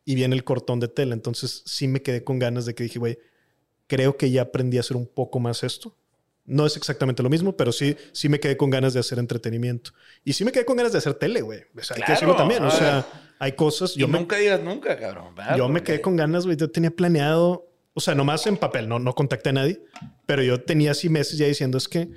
[0.05, 1.15] y viene el cortón de tela.
[1.15, 3.19] Entonces sí me quedé con ganas de que dije, güey,
[3.87, 5.97] creo que ya aprendí a hacer un poco más esto.
[6.49, 9.91] No es exactamente lo mismo, pero sí, sí me quedé con ganas de hacer entretenimiento.
[10.25, 11.61] Y sí me quedé con ganas de hacer tele, güey.
[11.79, 12.65] O sea, hay que decirlo también.
[12.65, 13.07] O sea,
[13.39, 13.95] hay cosas.
[13.95, 15.35] Yo nunca digas nunca, cabrón.
[15.57, 16.57] Yo me quedé con ganas, güey.
[16.57, 19.83] Yo tenía planeado, o sea, nomás en papel, no, no contacté a nadie,
[20.25, 22.09] pero yo tenía así meses ya diciendo es que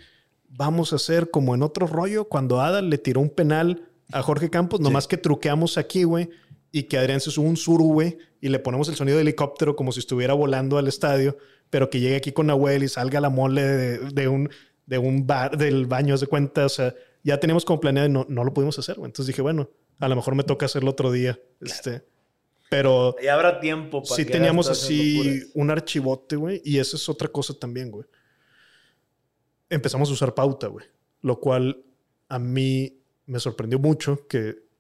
[0.48, 4.50] vamos a hacer como en otro rollo cuando Ada le tiró un penal a Jorge
[4.50, 6.30] Campos, nomás que truqueamos aquí, güey,
[6.72, 9.76] y que Adrián se sube un suru, güey, y le ponemos el sonido de helicóptero
[9.76, 11.38] como si estuviera volando al estadio,
[11.70, 14.50] pero que llegue aquí con Nahuel y salga la mole de, un,
[14.86, 18.26] de un bar, del baño, de cuenta, o sea, ya teníamos como planeado y no,
[18.30, 19.10] no lo pudimos hacer, güey.
[19.10, 19.70] Entonces dije, bueno,
[20.00, 21.40] a lo mejor me toca hacerlo otro día.
[21.60, 22.04] Este,
[22.70, 23.16] pero...
[23.22, 27.54] Y habrá tiempo para Sí teníamos así un archivote, güey, y esa es otra cosa
[27.54, 28.06] también, güey.
[29.70, 30.86] Empezamos a usar pauta, güey,
[31.22, 31.84] lo cual
[32.28, 34.71] a mí me sorprendió mucho que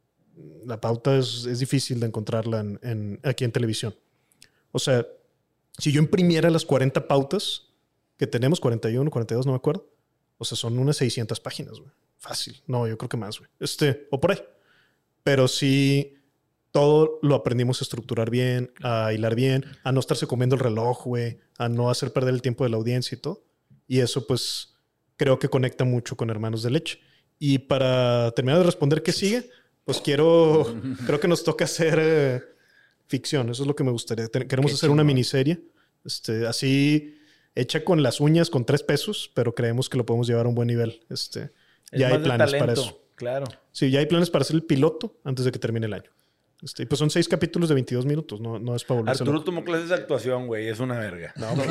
[0.65, 3.95] la pauta es, es difícil de encontrarla en, aquí en televisión.
[4.71, 5.05] O sea,
[5.77, 7.69] si yo imprimiera las 40 pautas
[8.17, 9.89] que tenemos, 41, 42, no me acuerdo,
[10.37, 11.91] o sea, son unas 600 páginas, güey.
[12.17, 12.61] Fácil.
[12.67, 13.49] No, yo creo que más, güey.
[13.59, 14.39] Este, o por ahí.
[15.23, 16.15] Pero sí,
[16.71, 21.03] todo lo aprendimos a estructurar bien, a hilar bien, a no estarse comiendo el reloj,
[21.03, 23.43] güey, a no hacer perder el tiempo de la audiencia y todo.
[23.87, 24.75] Y eso, pues,
[25.17, 26.99] creo que conecta mucho con Hermanos de Leche.
[27.39, 29.49] Y para terminar de responder qué sigue,
[29.91, 30.73] pues quiero,
[31.05, 32.41] creo que nos toca hacer eh,
[33.07, 33.49] ficción.
[33.49, 34.27] Eso es lo que me gustaría.
[34.27, 35.61] Queremos hacer una miniserie,
[36.05, 37.17] este, así
[37.55, 40.55] hecha con las uñas, con tres pesos, pero creemos que lo podemos llevar a un
[40.55, 41.01] buen nivel.
[41.09, 41.51] Este,
[41.91, 43.01] ya hay planes para eso.
[43.15, 43.45] Claro.
[43.71, 46.09] Sí, ya hay planes para hacer el piloto antes de que termine el año.
[46.63, 49.63] Este, pues son seis capítulos de 22 minutos, no, no es para volverse Arturo tomó
[49.63, 51.33] clases de actuación, güey, es una verga.
[51.35, 51.67] No, pues,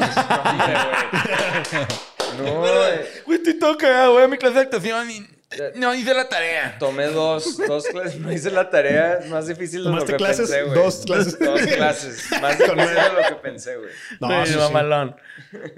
[2.39, 2.61] no,
[3.25, 3.39] güey.
[3.39, 5.40] estoy todo cagado, güey, mi clase de actuación y
[5.75, 6.77] No hice la tarea.
[6.79, 8.21] Tomé dos, dos clases.
[8.21, 9.15] No hice la tarea.
[9.15, 10.49] Es más difícil de lo que clases?
[10.49, 10.75] pensé, güey.
[10.79, 11.39] Dos clases.
[11.39, 12.31] Dos clases.
[12.41, 13.91] Más difícil de lo que pensé, güey.
[14.21, 14.59] No, No, sí, sí.
[14.59, 15.17] mamalón.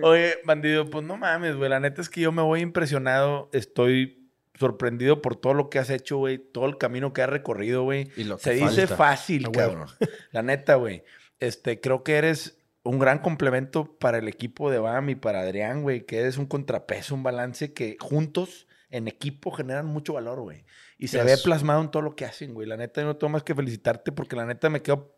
[0.03, 1.70] Oye, bandido, pues no mames, güey.
[1.70, 3.49] La neta es que yo me voy impresionado.
[3.53, 4.28] Estoy
[4.59, 6.36] sorprendido por todo lo que has hecho, güey.
[6.39, 8.11] Todo el camino que has recorrido, güey.
[8.16, 9.73] Y lo que Se dice fácil, A huevo.
[9.73, 9.89] cabrón.
[10.32, 11.03] La neta, güey.
[11.40, 15.82] Este, creo que eres un gran complemento para el equipo de BAM y para Adrián,
[15.82, 16.05] güey.
[16.05, 20.64] Que eres un contrapeso, un balance que juntos, en equipo, generan mucho valor, güey.
[20.98, 22.69] Y se ve plasmado en todo lo que hacen, güey.
[22.69, 25.16] La neta, yo no tengo más que felicitarte porque la neta me quedo,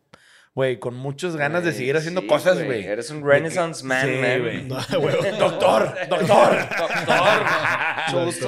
[0.55, 2.85] güey, con muchas ganas de seguir haciendo sí, cosas, güey.
[2.85, 4.62] Eres un que- Renaissance man, Sí, güey.
[4.64, 5.16] No, güey.
[5.39, 7.44] Doctor, doctor, Doctor.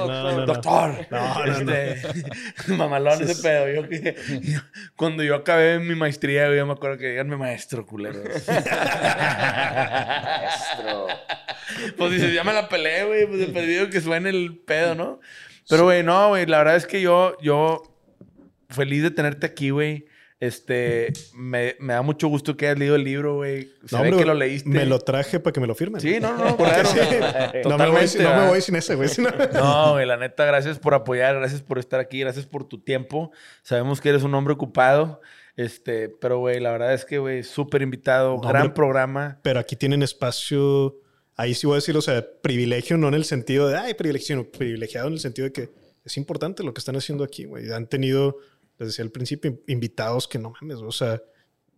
[0.09, 1.07] No, doctor.
[1.11, 1.69] no, doctor.
[1.69, 3.69] Este, mamalón ese pedo.
[3.69, 4.61] Yo que, yo-
[4.95, 8.21] cuando yo acabé mi maestría, güey, yo me acuerdo que díganme maestro, culero.
[10.17, 11.07] Maestro.
[11.97, 13.27] pues dices, ya me la peleé, güey.
[13.27, 15.21] Pues he perdido que suene el pedo, ¿no?
[15.69, 16.47] Pero, güey, no, güey.
[16.47, 17.83] La verdad es que yo, yo,
[18.69, 20.07] feliz de tenerte aquí, güey.
[20.39, 23.71] Este, me, me da mucho gusto que hayas leído el libro, güey.
[23.91, 24.69] No, hombre, que lo leíste.
[24.69, 26.01] Me lo traje para que me lo firmen.
[26.01, 26.87] Sí, no, no, claro.
[26.89, 26.99] sí,
[27.65, 29.09] no, me voy, no me voy sin ese, güey.
[29.55, 33.31] No, güey, la neta, gracias por apoyar, gracias por estar aquí, gracias por tu tiempo.
[33.63, 35.21] Sabemos que eres un hombre ocupado.
[35.57, 38.75] Este, pero, güey, la verdad es que, güey, súper invitado, No, gran hombre.
[38.75, 39.39] programa.
[39.43, 40.97] Pero aquí tienen espacio,
[41.35, 44.27] ahí sí voy a decir, o sea, privilegio, no en el sentido de, ay, privilegio,
[44.27, 45.71] sino privilegiado en el sentido de que
[46.05, 47.73] es importante lo que están haciendo aquí, güey.
[47.73, 48.37] Han tenido,
[48.79, 51.21] les decía al principio, invitados que no mames, o sea,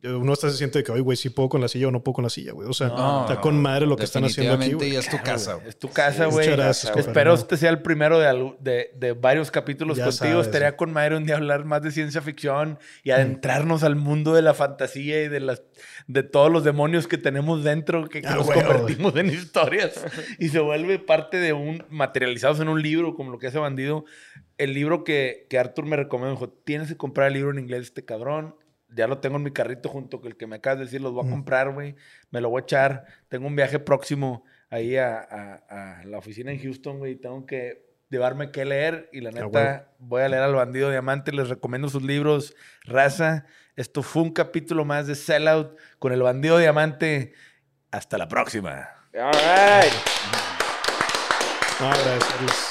[0.05, 2.05] uno está se siente de que, oye, güey, sí puedo con la silla o no
[2.05, 2.69] puedo con la silla, güey.
[2.69, 4.93] O sea, No, está no, con madre lo que están haciendo aquí, Definitivamente güey.
[4.93, 5.69] ya es tu casa, güey.
[5.69, 6.47] Es tu casa, Sí, güey.
[6.47, 6.97] muchas gracias.
[6.97, 10.25] Espero este sea el primero de, de, de varios capítulos Ya contigo.
[10.35, 10.77] sabes, Estaría güey.
[10.77, 14.55] con madre un día hablar más de ciencia ficción y adentrarnos al mundo de la
[14.55, 15.65] fantasía y de las
[16.07, 20.01] de todos los demonios que tenemos dentro que, que Ah, nos güey, convertimos en historias
[20.39, 24.05] y se vuelve parte de un materializados en un libro como lo que hace Bandido.
[24.59, 27.79] El libro que, que Arthur me recomendó, dijo, tienes que comprar el libro en inglés
[27.81, 28.57] de este cabrón.
[28.91, 31.13] Ya lo tengo en mi carrito junto con el que me acabas de decir, los
[31.13, 31.95] voy a comprar, güey.
[32.31, 33.05] Me lo voy a echar.
[33.29, 37.15] Tengo un viaje próximo ahí a, a- a la oficina en Houston, güey.
[37.17, 39.47] Tengo que llevarme qué leer y la huevo.
[39.53, 41.33] neta voy a leer al bandido diamante.
[41.33, 43.45] Les recomiendo sus libros, raza.
[43.77, 47.35] Esto fue un capítulo más de Sellout con el bandido diamante.
[47.91, 48.89] Hasta la próxima.
[49.15, 49.93] All right.
[51.79, 52.68] No, agradecerles.